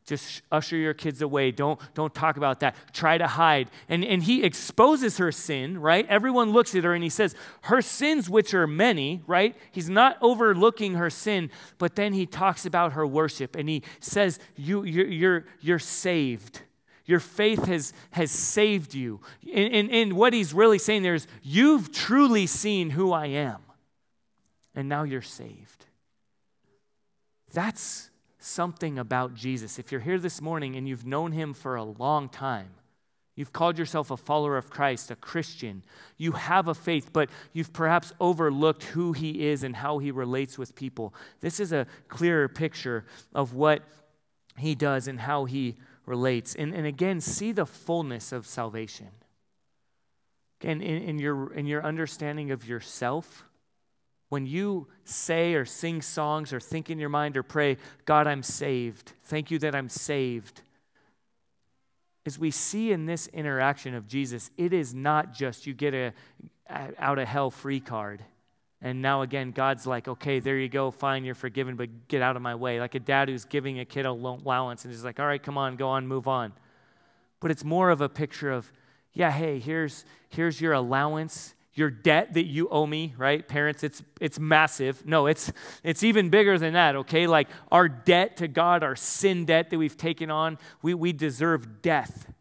just 0.07 0.43
usher 0.53 0.77
your 0.77 0.95
kids 0.95 1.21
away. 1.21 1.51
Don't 1.51 1.81
don't 1.95 2.15
talk 2.15 2.37
about 2.37 2.61
that. 2.61 2.77
Try 2.93 3.19
to 3.19 3.27
hide. 3.27 3.71
And 3.89 4.05
and 4.05 4.23
he 4.23 4.45
exposes 4.45 5.19
her 5.19 5.33
sin 5.33 5.81
right? 5.81 6.07
Everyone 6.09 6.53
looks 6.53 6.77
at 6.77 6.85
her 6.85 6.95
and 6.95 7.03
he 7.03 7.11
says 7.11 7.35
her 7.63 7.83
sins 7.83 8.31
which 8.31 8.55
are 8.55 8.69
many 8.69 9.23
right? 9.27 9.57
He's 9.73 9.91
not 9.91 10.17
overlooking 10.23 10.95
her 10.95 11.11
sin 11.11 11.51
but 11.79 11.97
then 11.97 12.13
he 12.13 12.25
talks 12.25 12.65
about 12.65 12.93
her 12.93 13.05
worship 13.05 13.57
and 13.57 13.69
he 13.69 13.83
says 13.99 14.39
you 14.55 14.85
you're 14.85 15.09
you're, 15.09 15.45
you're 15.61 15.79
saved 15.81 16.61
your 17.07 17.21
faith 17.21 17.65
has, 17.67 17.93
has 18.11 18.31
saved 18.31 18.95
you. 18.95 19.21
And, 19.53 19.73
and, 19.73 19.91
and 19.91 20.13
what 20.15 20.33
he's 20.33 20.53
really 20.53 20.79
saying 20.79 21.03
there 21.03 21.15
is, 21.15 21.27
you've 21.43 21.93
truly 21.93 22.47
seen 22.47 22.91
who 22.91 23.13
I 23.13 23.27
am, 23.27 23.63
and 24.75 24.89
now 24.89 25.05
you're 25.05 25.23
saved. 25.23 25.87
That's 27.55 28.11
something 28.39 28.99
about 28.99 29.35
Jesus. 29.35 29.79
If 29.79 29.91
you're 29.91 30.01
here 30.01 30.19
this 30.19 30.41
morning 30.43 30.77
and 30.77 30.89
you've 30.89 31.07
known 31.07 31.33
him 31.33 31.55
for 31.55 31.77
a 31.77 31.85
long 31.85 32.29
time, 32.29 32.71
You've 33.37 33.53
called 33.53 33.79
yourself 33.79 34.11
a 34.11 34.17
follower 34.17 34.57
of 34.57 34.71
Christ, 34.71 35.11
a 35.11 35.17
Christian. 35.17 35.83
You 36.17 36.33
have 36.33 36.69
a 36.69 36.75
faith, 36.75 37.11
but 37.13 37.29
you've 37.53 37.73
perhaps 37.75 38.15
overlooked 38.19 38.85
who 38.85 39.13
he 39.13 39.47
is 39.47 39.63
and 39.63 39.77
how 39.77 39.99
he 39.99 40.11
relates 40.11 40.57
with 40.57 40.75
people. 40.75 41.15
This 41.41 41.61
is 41.61 41.71
a 41.71 41.87
clearer 42.09 42.49
picture 42.49 43.05
of 43.35 43.53
what 43.53 43.83
he 44.57 44.75
does 44.75 45.07
and 45.07 45.21
how 45.21 45.45
he 45.45 45.77
relates. 46.07 46.55
And, 46.55 46.75
and 46.75 46.87
again, 46.87 47.21
see 47.21 47.53
the 47.53 47.67
fullness 47.67 48.33
of 48.33 48.47
salvation. 48.47 49.09
Again, 50.61 50.81
in, 50.81 51.03
in, 51.03 51.19
your, 51.19 51.53
in 51.53 51.67
your 51.67 51.85
understanding 51.85 52.51
of 52.51 52.67
yourself, 52.67 53.45
when 54.29 54.47
you 54.47 54.89
say 55.05 55.55
or 55.55 55.65
sing 55.65 56.01
songs 56.03 56.53
or 56.53 56.61
think 56.61 56.89
in 56.89 56.99
your 56.99 57.09
mind 57.09 57.37
or 57.37 57.43
pray, 57.43 57.77
God, 58.07 58.27
I'm 58.27 58.43
saved. 58.43 59.13
Thank 59.25 59.51
you 59.51 59.59
that 59.61 59.75
I'm 59.75 59.89
saved 59.89 60.63
as 62.27 62.39
we 62.39 62.51
see 62.51 62.93
in 62.93 63.07
this 63.07 63.29
interaction 63.29 63.95
of 63.95 64.09
Jesus, 64.09 64.51
it 64.59 64.73
is 64.73 64.93
not 64.93 65.33
just 65.33 65.67
you 65.67 65.73
get 65.73 65.95
a, 65.95 66.13
out 66.99 67.19
of 67.19 67.29
hell 67.29 67.51
free 67.51 67.81
card. 67.81 68.23
And 68.83 69.01
now 69.01 69.23
again, 69.23 69.53
God's 69.53 69.87
like, 69.87 70.07
okay, 70.07 70.39
there 70.39 70.59
you 70.59 70.69
go, 70.69 70.91
fine, 70.91 71.25
you're 71.25 71.35
forgiven, 71.35 71.77
but 71.77 72.09
get 72.09 72.23
out 72.23 72.37
of 72.37 72.43
my 72.43 72.55
way. 72.55 72.79
Like 72.79 72.95
a 72.95 73.01
dad 73.01 73.29
who's 73.29 73.45
giving 73.45 73.81
a 73.81 73.85
kid 73.85 74.07
a 74.07 74.11
allowance 74.11 74.85
and 74.85 74.93
he's 74.93 75.05
like, 75.05 75.19
all 75.19 75.27
right, 75.27 75.43
come 75.43 75.57
on, 75.57 75.77
go 75.77 75.89
on, 75.89 76.07
move 76.07 76.29
on. 76.29 76.53
But 77.41 77.51
it's 77.51 77.65
more 77.65 77.91
of 77.91 78.01
a 78.01 78.09
picture 78.09 78.51
of, 78.51 78.71
yeah, 79.13 79.31
hey, 79.31 79.59
here's, 79.59 80.05
here's 80.29 80.61
your 80.61 80.73
allowance 80.73 81.55
your 81.77 81.91
debt 81.91 82.33
that 82.33 82.47
you 82.47 82.69
owe 82.71 82.87
me, 82.87 83.15
right? 83.19 83.47
Parents, 83.47 83.85
it's 83.85 84.03
it's 84.19 84.41
massive. 84.41 85.05
No, 85.05 85.27
it's 85.27 85.53
it's 85.85 86.03
even 86.03 86.31
bigger 86.31 86.59
than 86.59 86.73
that, 86.73 86.97
okay? 86.97 87.27
Like 87.27 87.49
our 87.71 87.87
debt 87.87 88.39
to 88.39 88.49
God, 88.49 88.83
our 88.83 88.97
sin 88.97 89.45
debt 89.45 89.69
that 89.71 89.79
we've 89.79 89.97
taken 89.97 90.31
on, 90.31 90.59
we, 90.81 90.95
we 90.95 91.13
deserve 91.13 91.83
death. 91.83 92.33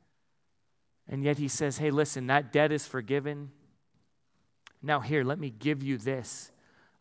And 1.08 1.24
yet 1.24 1.38
he 1.38 1.50
says, 1.50 1.78
Hey, 1.78 1.92
listen, 1.92 2.28
that 2.28 2.54
debt 2.54 2.72
is 2.72 2.88
forgiven. 2.88 3.52
Now, 4.86 5.00
here, 5.00 5.24
let 5.24 5.40
me 5.40 5.50
give 5.50 5.84
you 5.84 5.98
this. 5.98 6.52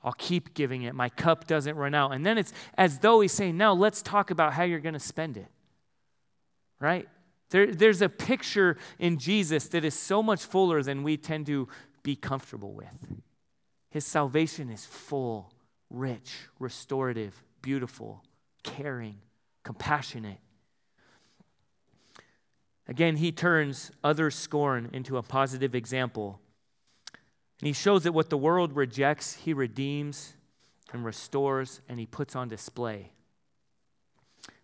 I'll 0.02 0.12
keep 0.12 0.54
giving 0.54 0.82
it. 0.82 0.94
My 0.94 1.08
cup 1.08 1.46
doesn't 1.46 1.76
run 1.76 1.94
out. 1.94 2.12
And 2.12 2.24
then 2.24 2.36
it's 2.38 2.52
as 2.76 2.98
though 2.98 3.20
he's 3.20 3.32
saying, 3.32 3.56
Now 3.56 3.72
let's 3.72 4.02
talk 4.02 4.30
about 4.30 4.52
how 4.52 4.62
you're 4.62 4.80
going 4.80 4.94
to 4.94 5.00
spend 5.00 5.36
it. 5.36 5.48
Right? 6.78 7.08
There, 7.50 7.72
there's 7.72 8.02
a 8.02 8.08
picture 8.08 8.76
in 8.98 9.18
Jesus 9.18 9.68
that 9.68 9.84
is 9.84 9.94
so 9.94 10.22
much 10.22 10.44
fuller 10.44 10.82
than 10.82 11.02
we 11.02 11.16
tend 11.16 11.46
to 11.46 11.68
be 12.02 12.16
comfortable 12.16 12.72
with. 12.72 13.22
His 13.90 14.04
salvation 14.04 14.70
is 14.70 14.84
full, 14.84 15.52
rich, 15.88 16.32
restorative, 16.58 17.42
beautiful, 17.62 18.24
caring, 18.62 19.18
compassionate. 19.62 20.38
Again, 22.86 23.16
he 23.16 23.32
turns 23.32 23.90
other 24.02 24.30
scorn 24.30 24.90
into 24.92 25.16
a 25.16 25.22
positive 25.22 25.74
example. 25.74 26.40
And 27.60 27.66
he 27.66 27.72
shows 27.72 28.04
that 28.04 28.12
what 28.12 28.30
the 28.30 28.36
world 28.36 28.74
rejects, 28.76 29.34
he 29.34 29.52
redeems 29.52 30.34
and 30.92 31.04
restores 31.04 31.80
and 31.88 31.98
he 31.98 32.06
puts 32.06 32.34
on 32.36 32.48
display. 32.48 33.12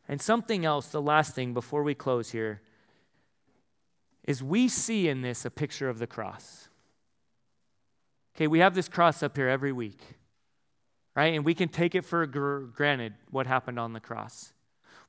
And 0.09 0.20
something 0.20 0.64
else, 0.64 0.88
the 0.88 1.01
last 1.01 1.34
thing 1.34 1.55
before 1.55 1.82
we 1.82 1.95
close 1.95 2.30
here, 2.30 2.62
is 4.24 4.43
we 4.43 4.68
see 4.68 5.09
in 5.09 5.22
this 5.22 5.45
a 5.45 5.51
picture 5.51 5.88
of 5.88 5.99
the 5.99 6.07
cross. 6.07 6.68
Okay, 8.36 8.47
we 8.47 8.59
have 8.61 8.74
this 8.74 8.88
cross 8.88 9.22
up 9.22 9.36
here 9.36 9.49
every 9.49 9.72
week, 9.72 10.01
right? 11.14 11.34
And 11.34 11.45
we 11.45 11.55
can 11.55 11.68
take 11.68 11.95
it 11.95 12.05
for 12.05 12.26
granted 12.26 13.14
what 13.30 13.47
happened 13.47 13.78
on 13.78 13.93
the 13.93 14.01
cross. 14.01 14.53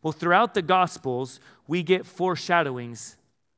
Well, 0.02 0.12
throughout 0.12 0.54
the 0.54 0.62
Gospels, 0.62 1.40
we 1.68 1.84
get 1.84 2.06
foreshadowings 2.06 3.18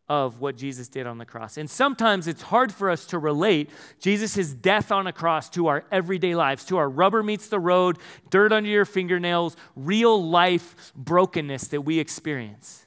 of 0.09 0.41
what 0.41 0.57
Jesus 0.57 0.89
did 0.89 1.07
on 1.07 1.17
the 1.17 1.25
cross. 1.25 1.57
And 1.57 1.69
sometimes 1.69 2.27
it's 2.27 2.41
hard 2.41 2.73
for 2.73 2.89
us 2.89 3.05
to 3.07 3.17
relate 3.17 3.69
Jesus' 3.99 4.53
death 4.53 4.91
on 4.91 5.07
a 5.07 5.13
cross 5.13 5.49
to 5.51 5.67
our 5.67 5.85
everyday 5.91 6.35
lives, 6.35 6.65
to 6.65 6.77
our 6.77 6.89
rubber 6.89 7.23
meets 7.23 7.47
the 7.47 7.59
road, 7.59 7.97
dirt 8.29 8.51
under 8.51 8.69
your 8.69 8.85
fingernails, 8.85 9.55
real 9.75 10.21
life 10.29 10.91
brokenness 10.95 11.69
that 11.69 11.81
we 11.81 11.99
experience. 11.99 12.85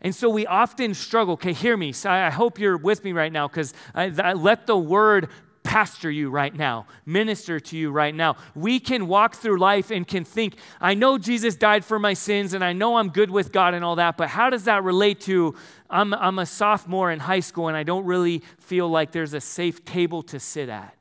And 0.00 0.14
so 0.14 0.30
we 0.30 0.46
often 0.46 0.94
struggle. 0.94 1.34
Okay, 1.34 1.52
hear 1.52 1.76
me. 1.76 1.92
So 1.92 2.08
I 2.08 2.30
hope 2.30 2.58
you're 2.58 2.78
with 2.78 3.04
me 3.04 3.12
right 3.12 3.32
now 3.32 3.48
because 3.48 3.74
I 3.94 4.32
let 4.32 4.66
the 4.66 4.76
word 4.76 5.28
pastor 5.62 6.10
you 6.10 6.30
right 6.30 6.54
now, 6.54 6.86
minister 7.04 7.60
to 7.60 7.76
you 7.76 7.90
right 7.90 8.14
now. 8.14 8.36
We 8.54 8.80
can 8.80 9.06
walk 9.06 9.36
through 9.36 9.58
life 9.58 9.90
and 9.90 10.06
can 10.06 10.24
think, 10.24 10.56
I 10.80 10.94
know 10.94 11.18
Jesus 11.18 11.54
died 11.54 11.84
for 11.84 11.98
my 11.98 12.14
sins 12.14 12.54
and 12.54 12.64
I 12.64 12.72
know 12.72 12.96
I'm 12.96 13.10
good 13.10 13.30
with 13.30 13.52
God 13.52 13.74
and 13.74 13.84
all 13.84 13.96
that, 13.96 14.16
but 14.16 14.28
how 14.28 14.50
does 14.50 14.64
that 14.64 14.82
relate 14.84 15.20
to 15.22 15.54
I'm, 15.88 16.14
I'm 16.14 16.38
a 16.38 16.46
sophomore 16.46 17.10
in 17.10 17.20
high 17.20 17.40
school 17.40 17.68
and 17.68 17.76
I 17.76 17.82
don't 17.82 18.04
really 18.04 18.42
feel 18.58 18.88
like 18.88 19.12
there's 19.12 19.34
a 19.34 19.40
safe 19.40 19.84
table 19.84 20.22
to 20.24 20.40
sit 20.40 20.68
at? 20.68 20.96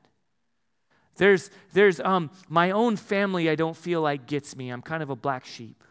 There's, 1.16 1.52
there's 1.74 2.00
um, 2.00 2.32
my 2.48 2.72
own 2.72 2.96
family, 2.96 3.50
I 3.50 3.56
don't 3.56 3.76
feel 3.76 4.02
like 4.02 4.26
gets 4.26 4.56
me. 4.56 4.70
I'm 4.70 4.82
kind 4.82 5.04
of 5.04 5.10
a 5.10 5.16
black 5.16 5.46
sheep. 5.46 5.84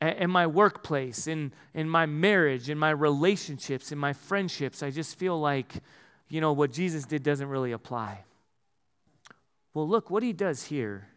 In 0.00 0.30
my 0.30 0.46
workplace, 0.46 1.26
in, 1.26 1.52
in 1.74 1.88
my 1.88 2.06
marriage, 2.06 2.70
in 2.70 2.78
my 2.78 2.90
relationships, 2.90 3.92
in 3.92 3.98
my 3.98 4.14
friendships, 4.14 4.82
I 4.82 4.90
just 4.90 5.18
feel 5.18 5.38
like 5.38 5.74
you 6.30 6.40
know, 6.40 6.52
what 6.52 6.72
Jesus 6.72 7.04
did 7.04 7.22
doesn't 7.22 7.48
really 7.48 7.72
apply. 7.72 8.24
Well, 9.74 9.86
look, 9.86 10.10
what 10.10 10.22
he 10.22 10.32
does 10.32 10.66
here 10.66 11.08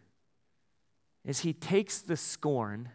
is 1.24 1.40
he 1.40 1.52
takes 1.52 2.00
the 2.00 2.16
scorn 2.16 2.90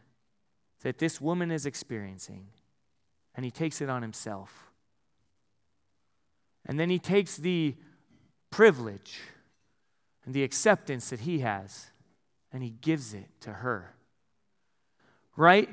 that 0.82 1.00
this 1.00 1.20
woman 1.20 1.50
is 1.50 1.66
experiencing 1.66 2.48
and 3.36 3.44
he 3.44 3.52
takes 3.52 3.82
it 3.82 3.90
on 3.90 4.02
himself. 4.02 4.72
And 6.66 6.80
then 6.80 6.90
he 6.90 7.00
takes 7.00 7.38
the 7.38 7.76
privilege 8.52 9.22
and 10.26 10.34
the 10.34 10.44
acceptance 10.44 11.10
that 11.10 11.22
he 11.22 11.40
has 11.40 11.88
and 12.52 12.62
he 12.62 12.70
gives 12.70 13.14
it 13.14 13.28
to 13.42 13.54
her. 13.54 13.94
Right? 15.36 15.70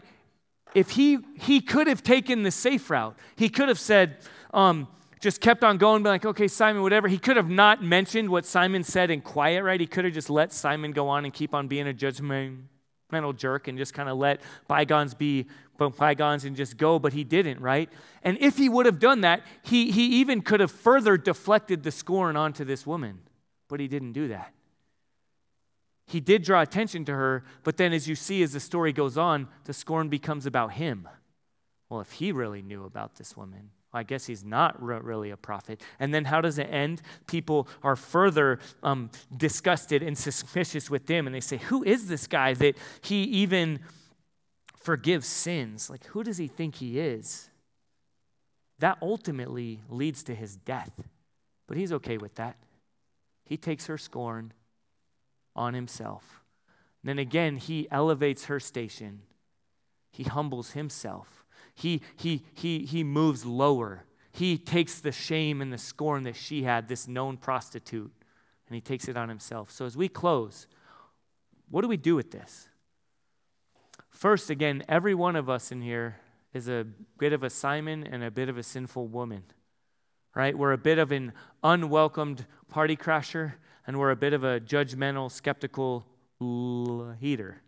If 0.75 0.91
he 0.91 1.19
he 1.41 1.61
could 1.61 1.87
have 1.87 2.03
taken 2.03 2.43
the 2.43 2.51
safe 2.51 2.89
route, 2.89 3.17
he 3.35 3.49
could 3.49 3.69
have 3.69 3.81
said, 3.81 4.19
um, 4.55 4.89
just 5.21 5.41
kept 5.41 5.65
on 5.65 5.79
going, 5.79 6.03
be 6.03 6.09
like, 6.09 6.27
okay, 6.27 6.49
Simon, 6.49 6.83
whatever. 6.83 7.09
He 7.09 7.19
could 7.19 7.37
have 7.37 7.49
not 7.49 7.83
mentioned 7.83 8.29
what 8.29 8.45
Simon 8.45 8.85
said 8.85 9.11
in 9.11 9.21
quiet, 9.21 9.63
right? 9.63 9.81
He 9.81 9.87
could 9.87 10.05
have 10.05 10.15
just 10.15 10.31
let 10.31 10.53
Simon 10.53 10.93
go 10.93 11.09
on 11.09 11.25
and 11.25 11.33
keep 11.33 11.55
on 11.55 11.69
being 11.69 11.89
a 11.89 11.95
judgmental 11.95 13.37
jerk 13.37 13.69
and 13.69 13.79
just 13.79 13.95
kind 13.95 14.09
of 14.09 14.19
let 14.19 14.41
bygones 14.69 15.15
be 15.15 15.47
bygones 15.99 16.45
and 16.45 16.57
just 16.57 16.77
go, 16.77 16.99
but 16.99 17.13
he 17.13 17.25
didn't, 17.25 17.61
right? 17.61 17.91
And 18.23 18.39
if 18.41 18.57
he 18.57 18.69
would 18.69 18.87
have 18.87 18.99
done 18.99 19.23
that, 19.23 19.43
he, 19.63 19.91
he 19.91 20.07
even 20.21 20.41
could 20.41 20.61
have 20.61 20.71
further 20.71 21.17
deflected 21.17 21.83
the 21.83 21.91
scorn 21.91 22.37
onto 22.37 22.65
this 22.65 22.87
woman, 22.87 23.21
but 23.69 23.81
he 23.81 23.89
didn't 23.89 24.13
do 24.13 24.29
that. 24.29 24.53
He 26.07 26.21
did 26.21 26.43
draw 26.43 26.63
attention 26.63 27.05
to 27.07 27.13
her, 27.13 27.45
but 27.65 27.77
then 27.77 27.93
as 27.93 28.09
you 28.09 28.15
see 28.15 28.43
as 28.43 28.53
the 28.53 28.61
story 28.61 28.93
goes 28.93 29.19
on, 29.19 29.49
the 29.65 29.73
scorn 29.73 30.09
becomes 30.09 30.47
about 30.47 30.73
him. 30.73 31.09
Well, 31.89 32.01
if 32.01 32.13
he 32.13 32.33
really 32.33 32.63
knew 32.63 32.85
about 32.85 33.17
this 33.17 33.37
woman, 33.37 33.71
I 33.97 34.03
guess 34.03 34.27
he's 34.27 34.45
not 34.45 34.81
re- 34.83 34.99
really 35.01 35.31
a 35.31 35.37
prophet. 35.37 35.81
And 35.99 36.13
then 36.13 36.25
how 36.27 36.41
does 36.41 36.59
it 36.59 36.69
end? 36.71 37.03
People 37.27 37.69
are 37.83 37.97
further 37.97 38.59
um, 38.83 39.11
disgusted 39.37 40.03
and 40.03 40.17
suspicious 40.29 40.91
with 40.91 41.09
him, 41.09 41.27
and 41.27 41.35
they 41.35 41.41
say, 41.41 41.57
Who 41.57 41.83
is 41.83 42.07
this 42.07 42.27
guy 42.27 42.55
that 42.55 42.77
he 43.01 43.23
even 43.25 43.81
forgives 44.79 45.27
sins? 45.27 45.91
Like, 45.91 46.05
who 46.07 46.23
does 46.23 46.37
he 46.37 46.47
think 46.47 46.77
he 46.77 47.01
is? 47.01 47.51
That 48.79 48.99
ultimately 49.01 49.81
leads 49.89 50.23
to 50.25 50.35
his 50.35 50.57
death. 50.57 51.03
But 51.67 51.77
he's 51.77 51.93
okay 51.93 52.19
with 52.19 52.35
that. 52.37 52.57
He 53.45 53.57
takes 53.57 53.87
her 53.87 53.99
scorn 53.99 54.53
on 55.55 55.75
himself. 55.75 56.43
And 57.03 57.09
then 57.09 57.19
again, 57.19 57.57
he 57.57 57.89
elevates 57.91 58.45
her 58.45 58.61
station, 58.61 59.23
he 60.13 60.25
humbles 60.25 60.73
himself 60.73 61.36
he, 61.77 62.01
he, 62.17 62.43
he, 62.55 62.81
he 62.81 63.05
moves 63.05 63.45
lower. 63.45 64.05
He 64.33 64.59
takes 64.59 64.99
the 64.99 65.13
shame 65.13 65.61
and 65.61 65.73
the 65.73 65.79
scorn 65.79 66.25
that 66.25 66.35
she 66.35 66.65
had, 66.65 66.89
this 66.89 67.07
known 67.07 67.37
prostitute, 67.37 68.11
and 68.67 68.75
he 68.75 68.81
takes 68.81 69.09
it 69.09 69.17
on 69.17 69.29
himself. 69.29 69.71
So 69.71 69.85
as 69.85 69.97
we 69.97 70.09
close, 70.09 70.67
what 71.71 71.83
do 71.83 71.89
we 71.89 71.99
do 71.99 72.17
with 72.17 72.31
this? 72.31 72.69
First, 74.09 74.49
again, 74.49 74.83
every 74.89 75.15
one 75.15 75.37
of 75.37 75.51
us 75.51 75.71
in 75.71 75.83
here 75.83 76.17
is 76.55 76.67
a 76.69 76.87
bit 77.19 77.35
of 77.35 77.43
a 77.43 77.51
Simon 77.51 78.07
and 78.07 78.25
a 78.25 78.31
bit 78.31 78.49
of 78.49 78.57
a 78.57 78.63
sinful 78.63 79.09
woman, 79.09 79.45
right? 80.35 80.57
We're 80.57 80.73
a 80.73 80.79
bit 80.79 80.99
of 80.99 81.13
an 81.13 81.35
unwelcomed 81.63 82.47
party 82.71 82.97
crasher, 82.97 83.55
and 83.87 83.99
we're 83.99 84.11
a 84.11 84.17
bit 84.17 84.33
of 84.33 84.45
a 84.45 84.61
judgmental, 84.61 85.31
skeptical 85.31 86.07
heater. 87.21 87.61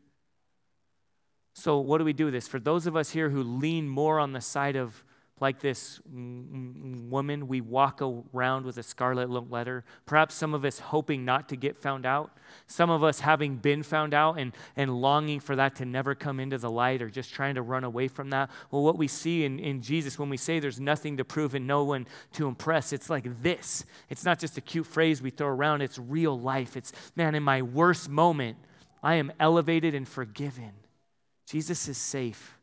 So, 1.59 1.81
what 1.81 1.99
do 1.99 2.05
we 2.05 2.13
do 2.13 2.27
with 2.27 2.35
this? 2.35 2.47
For 2.47 2.61
those 2.61 2.87
of 2.87 2.95
us 2.95 3.11
here 3.11 3.31
who 3.31 3.43
lean 3.43 3.89
more 3.89 4.21
on 4.21 4.33
the 4.33 4.41
side 4.41 4.77
of 4.77 5.03
like 5.41 5.59
this 5.59 6.01
woman, 6.07 7.49
we 7.49 7.61
walk 7.61 8.01
around 8.01 8.65
with 8.65 8.79
a 8.79 8.85
scarlet 8.85 9.29
letter. 9.29 9.85
Perhaps 10.07 10.37
some 10.37 10.55
of 10.55 10.65
us 10.65 10.79
hoping 10.79 11.25
not 11.25 11.49
to 11.49 11.57
get 11.57 11.77
found 11.77 12.07
out. 12.07 12.31
Some 12.69 12.91
of 12.91 13.03
us 13.03 13.19
having 13.19 13.57
been 13.57 13.83
found 13.83 14.15
out 14.15 14.39
and, 14.39 14.53
and 14.77 15.01
longing 15.01 15.41
for 15.41 15.57
that 15.57 15.75
to 15.77 15.85
never 15.85 16.15
come 16.15 16.39
into 16.39 16.59
the 16.59 16.71
light 16.71 17.03
or 17.03 17.11
just 17.11 17.35
trying 17.35 17.57
to 17.57 17.63
run 17.63 17.83
away 17.83 18.07
from 18.07 18.31
that. 18.31 18.51
Well, 18.71 18.85
what 18.85 18.97
we 18.97 19.09
see 19.09 19.45
in, 19.45 19.59
in 19.59 19.83
Jesus 19.83 20.17
when 20.17 20.29
we 20.29 20.37
say 20.37 20.61
there's 20.61 20.79
nothing 20.79 21.17
to 21.17 21.25
prove 21.25 21.57
and 21.57 21.67
no 21.67 21.83
one 21.83 22.07
to 22.35 22.47
impress, 22.47 22.93
it's 22.93 23.11
like 23.11 23.43
this. 23.43 23.85
It's 24.11 24.25
not 24.25 24.39
just 24.39 24.59
a 24.59 24.61
cute 24.61 24.87
phrase 24.87 25.21
we 25.21 25.31
throw 25.31 25.49
around, 25.49 25.83
it's 25.83 25.99
real 25.99 26.39
life. 26.39 26.77
It's, 26.77 26.93
man, 27.17 27.35
in 27.35 27.43
my 27.43 27.63
worst 27.63 28.09
moment, 28.09 28.59
I 29.03 29.15
am 29.17 29.33
elevated 29.41 29.97
and 29.97 30.07
forgiven. 30.07 30.71
Jesus 31.49 31.89
is 31.89 31.97
safe. 31.97 32.59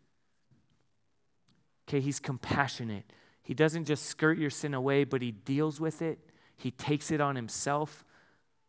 Okay, 1.88 2.00
he's 2.00 2.20
compassionate. 2.20 3.04
He 3.42 3.54
doesn't 3.54 3.86
just 3.86 4.06
skirt 4.06 4.38
your 4.38 4.50
sin 4.52 4.74
away, 4.74 5.04
but 5.04 5.22
he 5.22 5.32
deals 5.32 5.80
with 5.80 6.02
it. 6.02 6.20
He 6.56 6.72
takes 6.72 7.10
it 7.10 7.20
on 7.20 7.36
himself, 7.36 8.06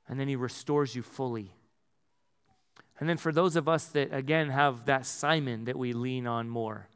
and 0.08 0.18
then 0.18 0.26
he 0.26 0.36
restores 0.36 0.94
you 0.94 1.02
fully. 1.02 1.52
And 2.98 3.08
then 3.08 3.18
for 3.18 3.30
those 3.30 3.56
of 3.56 3.68
us 3.68 3.86
that, 3.88 4.12
again, 4.12 4.48
have 4.48 4.86
that 4.86 5.04
Simon 5.04 5.64
that 5.64 5.76
we 5.76 5.92
lean 5.92 6.26
on 6.26 6.48
more, 6.48 6.88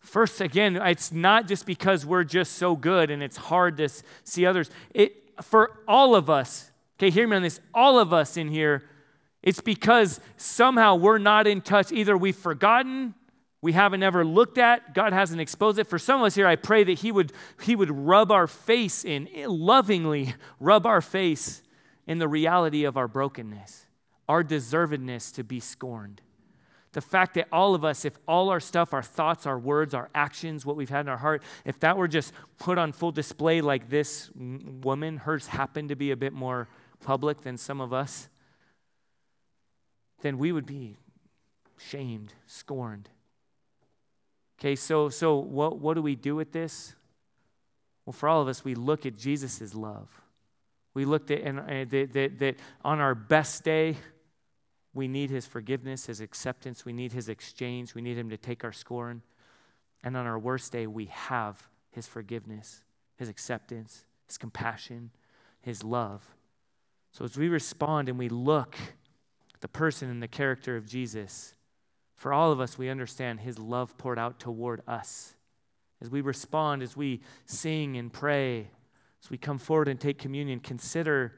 first, 0.00 0.40
again, 0.40 0.76
it's 0.76 1.12
not 1.12 1.46
just 1.46 1.66
because 1.66 2.06
we're 2.06 2.24
just 2.24 2.54
so 2.54 2.76
good 2.76 3.10
and 3.10 3.22
it's 3.22 3.36
hard 3.36 3.76
to 3.76 3.88
see 4.24 4.46
others. 4.46 4.70
It, 4.94 5.16
for 5.42 5.80
all 5.86 6.14
of 6.14 6.30
us, 6.30 6.70
okay, 6.98 7.10
hear 7.10 7.28
me 7.28 7.36
on 7.36 7.42
this, 7.42 7.60
all 7.74 7.98
of 7.98 8.12
us 8.12 8.38
in 8.38 8.48
here, 8.48 8.84
it's 9.42 9.60
because 9.60 10.20
somehow 10.36 10.96
we're 10.96 11.18
not 11.18 11.46
in 11.46 11.60
touch. 11.60 11.92
Either 11.92 12.16
we've 12.16 12.36
forgotten 12.36 13.14
we 13.62 13.72
haven't 13.72 14.02
ever 14.02 14.24
looked 14.24 14.58
at. 14.58 14.92
God 14.92 15.12
hasn't 15.12 15.40
exposed 15.40 15.78
it. 15.78 15.86
For 15.86 15.98
some 15.98 16.20
of 16.20 16.26
us 16.26 16.34
here, 16.34 16.48
I 16.48 16.56
pray 16.56 16.82
that 16.82 16.98
He 16.98 17.12
would, 17.12 17.32
he 17.62 17.76
would 17.76 17.90
rub 17.90 18.32
our 18.32 18.48
face 18.48 19.04
in, 19.04 19.28
lovingly 19.46 20.34
rub 20.60 20.84
our 20.84 21.00
face 21.00 21.62
in 22.06 22.18
the 22.18 22.26
reality 22.26 22.84
of 22.84 22.96
our 22.96 23.06
brokenness, 23.06 23.86
our 24.28 24.42
deservedness 24.42 25.32
to 25.34 25.44
be 25.44 25.60
scorned. 25.60 26.20
The 26.90 27.00
fact 27.00 27.34
that 27.34 27.46
all 27.52 27.74
of 27.74 27.84
us, 27.84 28.04
if 28.04 28.18
all 28.28 28.50
our 28.50 28.60
stuff, 28.60 28.92
our 28.92 29.02
thoughts, 29.02 29.46
our 29.46 29.58
words, 29.58 29.94
our 29.94 30.10
actions, 30.14 30.66
what 30.66 30.76
we've 30.76 30.90
had 30.90 31.02
in 31.02 31.08
our 31.08 31.16
heart, 31.16 31.42
if 31.64 31.78
that 31.80 31.96
were 31.96 32.08
just 32.08 32.34
put 32.58 32.76
on 32.76 32.92
full 32.92 33.12
display 33.12 33.60
like 33.60 33.88
this 33.88 34.30
woman, 34.34 35.18
hers 35.18 35.46
happened 35.46 35.88
to 35.88 35.96
be 35.96 36.10
a 36.10 36.16
bit 36.16 36.32
more 36.34 36.68
public 37.00 37.42
than 37.42 37.56
some 37.56 37.80
of 37.80 37.92
us, 37.92 38.28
then 40.22 40.38
we 40.38 40.52
would 40.52 40.66
be 40.66 40.96
shamed, 41.78 42.32
scorned. 42.46 43.08
Okay, 44.58 44.76
so, 44.76 45.08
so 45.08 45.36
what, 45.36 45.78
what 45.78 45.94
do 45.94 46.02
we 46.02 46.14
do 46.14 46.34
with 46.34 46.52
this? 46.52 46.94
Well, 48.06 48.12
for 48.12 48.28
all 48.28 48.40
of 48.40 48.48
us, 48.48 48.64
we 48.64 48.74
look 48.74 49.06
at 49.06 49.16
Jesus' 49.16 49.74
love. 49.74 50.08
We 50.94 51.04
looked 51.04 51.30
at 51.30 51.42
and, 51.42 51.58
uh, 51.58 51.64
that, 51.90 52.12
that, 52.12 52.38
that 52.38 52.56
on 52.84 53.00
our 53.00 53.14
best 53.14 53.64
day, 53.64 53.96
we 54.94 55.08
need 55.08 55.30
his 55.30 55.46
forgiveness, 55.46 56.06
his 56.06 56.20
acceptance. 56.20 56.84
We 56.84 56.92
need 56.92 57.12
his 57.12 57.28
exchange. 57.28 57.94
We 57.94 58.02
need 58.02 58.18
him 58.18 58.30
to 58.30 58.36
take 58.36 58.62
our 58.62 58.72
scorn. 58.72 59.22
And 60.04 60.16
on 60.16 60.26
our 60.26 60.38
worst 60.38 60.72
day, 60.72 60.86
we 60.86 61.06
have 61.06 61.68
his 61.90 62.06
forgiveness, 62.06 62.82
his 63.16 63.28
acceptance, 63.28 64.04
his 64.26 64.36
compassion, 64.36 65.10
his 65.60 65.82
love. 65.82 66.22
So 67.12 67.24
as 67.24 67.36
we 67.36 67.48
respond 67.48 68.08
and 68.08 68.18
we 68.18 68.28
look 68.28 68.76
the 69.62 69.68
person 69.68 70.10
and 70.10 70.22
the 70.22 70.28
character 70.28 70.76
of 70.76 70.86
Jesus, 70.86 71.54
for 72.14 72.32
all 72.32 72.52
of 72.52 72.60
us, 72.60 72.76
we 72.76 72.88
understand 72.88 73.40
his 73.40 73.58
love 73.58 73.96
poured 73.96 74.18
out 74.18 74.38
toward 74.38 74.82
us. 74.86 75.34
As 76.00 76.10
we 76.10 76.20
respond, 76.20 76.82
as 76.82 76.96
we 76.96 77.20
sing 77.46 77.96
and 77.96 78.12
pray, 78.12 78.68
as 79.22 79.30
we 79.30 79.38
come 79.38 79.58
forward 79.58 79.86
and 79.86 79.98
take 79.98 80.18
communion, 80.18 80.58
consider 80.58 81.32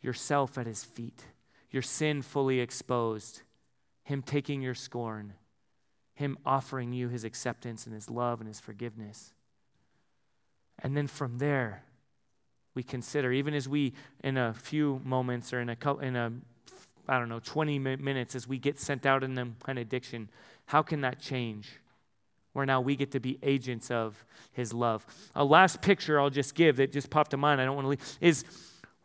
yourself 0.00 0.58
at 0.58 0.66
his 0.66 0.82
feet, 0.82 1.24
your 1.70 1.82
sin 1.82 2.20
fully 2.20 2.58
exposed, 2.58 3.42
him 4.02 4.22
taking 4.22 4.60
your 4.60 4.74
scorn, 4.74 5.34
him 6.14 6.36
offering 6.44 6.92
you 6.92 7.08
his 7.08 7.22
acceptance 7.22 7.86
and 7.86 7.94
his 7.94 8.10
love 8.10 8.40
and 8.40 8.48
his 8.48 8.58
forgiveness. 8.58 9.32
And 10.80 10.96
then 10.96 11.06
from 11.06 11.38
there, 11.38 11.84
we 12.74 12.82
consider, 12.82 13.32
even 13.32 13.54
as 13.54 13.68
we, 13.68 13.92
in 14.24 14.36
a 14.36 14.52
few 14.52 15.00
moments 15.04 15.52
or 15.52 15.60
in 15.60 15.68
a, 15.68 15.76
in 16.00 16.16
a 16.16 16.32
I 17.08 17.18
don't 17.18 17.28
know, 17.28 17.40
20 17.40 17.78
minutes 17.78 18.34
as 18.34 18.46
we 18.46 18.58
get 18.58 18.78
sent 18.78 19.06
out 19.06 19.24
in 19.24 19.34
the 19.34 19.46
benediction, 19.66 20.30
how 20.66 20.82
can 20.82 21.00
that 21.00 21.20
change? 21.20 21.68
Where 22.52 22.66
now 22.66 22.80
we 22.80 22.96
get 22.96 23.12
to 23.12 23.20
be 23.20 23.38
agents 23.42 23.90
of 23.90 24.24
his 24.52 24.72
love. 24.72 25.06
A 25.34 25.44
last 25.44 25.82
picture 25.82 26.20
I'll 26.20 26.30
just 26.30 26.54
give 26.54 26.76
that 26.76 26.92
just 26.92 27.10
popped 27.10 27.32
to 27.32 27.36
mind, 27.36 27.60
I 27.60 27.64
don't 27.64 27.74
want 27.74 27.86
to 27.86 27.90
leave, 27.90 28.18
is 28.20 28.44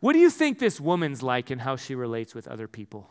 what 0.00 0.12
do 0.12 0.18
you 0.18 0.30
think 0.30 0.58
this 0.58 0.80
woman's 0.80 1.22
like 1.22 1.50
and 1.50 1.60
how 1.60 1.76
she 1.76 1.94
relates 1.94 2.34
with 2.34 2.46
other 2.46 2.68
people? 2.68 3.10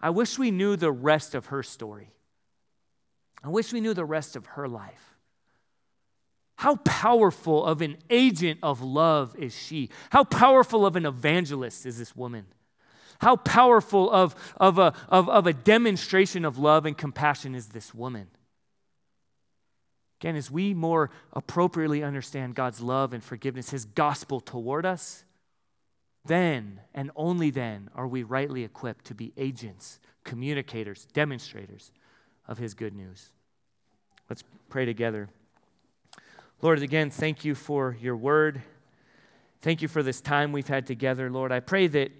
I 0.00 0.10
wish 0.10 0.38
we 0.38 0.50
knew 0.50 0.76
the 0.76 0.92
rest 0.92 1.34
of 1.34 1.46
her 1.46 1.62
story. 1.62 2.12
I 3.44 3.48
wish 3.48 3.72
we 3.72 3.80
knew 3.80 3.94
the 3.94 4.04
rest 4.04 4.36
of 4.36 4.46
her 4.46 4.68
life. 4.68 5.16
How 6.56 6.76
powerful 6.76 7.64
of 7.64 7.82
an 7.82 7.98
agent 8.08 8.60
of 8.62 8.80
love 8.80 9.34
is 9.36 9.56
she? 9.56 9.90
How 10.10 10.22
powerful 10.22 10.86
of 10.86 10.94
an 10.96 11.04
evangelist 11.04 11.86
is 11.86 11.98
this 11.98 12.14
woman? 12.14 12.46
How 13.22 13.36
powerful 13.36 14.10
of, 14.10 14.34
of, 14.56 14.80
a, 14.80 14.92
of, 15.08 15.28
of 15.28 15.46
a 15.46 15.52
demonstration 15.52 16.44
of 16.44 16.58
love 16.58 16.84
and 16.84 16.98
compassion 16.98 17.54
is 17.54 17.68
this 17.68 17.94
woman? 17.94 18.26
Again, 20.20 20.34
as 20.34 20.50
we 20.50 20.74
more 20.74 21.08
appropriately 21.32 22.02
understand 22.02 22.56
God's 22.56 22.80
love 22.80 23.12
and 23.12 23.22
forgiveness, 23.22 23.70
His 23.70 23.84
gospel 23.84 24.40
toward 24.40 24.84
us, 24.84 25.22
then 26.24 26.80
and 26.94 27.12
only 27.14 27.50
then 27.50 27.90
are 27.94 28.08
we 28.08 28.24
rightly 28.24 28.64
equipped 28.64 29.04
to 29.04 29.14
be 29.14 29.32
agents, 29.36 30.00
communicators, 30.24 31.06
demonstrators 31.12 31.92
of 32.48 32.58
His 32.58 32.74
good 32.74 32.92
news. 32.92 33.30
Let's 34.28 34.42
pray 34.68 34.84
together. 34.84 35.28
Lord, 36.60 36.82
again, 36.82 37.10
thank 37.10 37.44
you 37.44 37.54
for 37.54 37.96
your 38.00 38.16
word. 38.16 38.62
Thank 39.60 39.80
you 39.80 39.86
for 39.86 40.02
this 40.02 40.20
time 40.20 40.50
we've 40.50 40.66
had 40.66 40.88
together, 40.88 41.30
Lord. 41.30 41.52
I 41.52 41.60
pray 41.60 41.86
that 41.86 42.10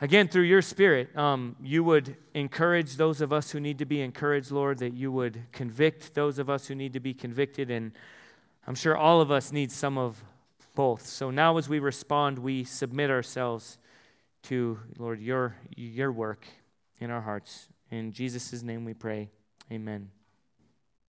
Again, 0.00 0.28
through 0.28 0.42
your 0.42 0.60
spirit, 0.60 1.16
um, 1.16 1.56
you 1.62 1.82
would 1.82 2.16
encourage 2.34 2.96
those 2.96 3.22
of 3.22 3.32
us 3.32 3.50
who 3.50 3.60
need 3.60 3.78
to 3.78 3.86
be 3.86 4.02
encouraged, 4.02 4.50
Lord, 4.50 4.78
that 4.78 4.92
you 4.92 5.10
would 5.10 5.40
convict 5.52 6.14
those 6.14 6.38
of 6.38 6.50
us 6.50 6.66
who 6.66 6.74
need 6.74 6.92
to 6.92 7.00
be 7.00 7.14
convicted. 7.14 7.70
And 7.70 7.92
I'm 8.66 8.74
sure 8.74 8.94
all 8.94 9.22
of 9.22 9.30
us 9.30 9.52
need 9.52 9.72
some 9.72 9.96
of 9.96 10.22
both. 10.74 11.06
So 11.06 11.30
now, 11.30 11.56
as 11.56 11.68
we 11.68 11.78
respond, 11.78 12.38
we 12.38 12.64
submit 12.64 13.10
ourselves 13.10 13.78
to, 14.44 14.78
Lord, 14.98 15.18
your, 15.18 15.56
your 15.74 16.12
work 16.12 16.46
in 17.00 17.10
our 17.10 17.22
hearts. 17.22 17.68
In 17.90 18.12
Jesus' 18.12 18.62
name 18.62 18.84
we 18.84 18.92
pray. 18.92 19.30
Amen. 19.72 20.15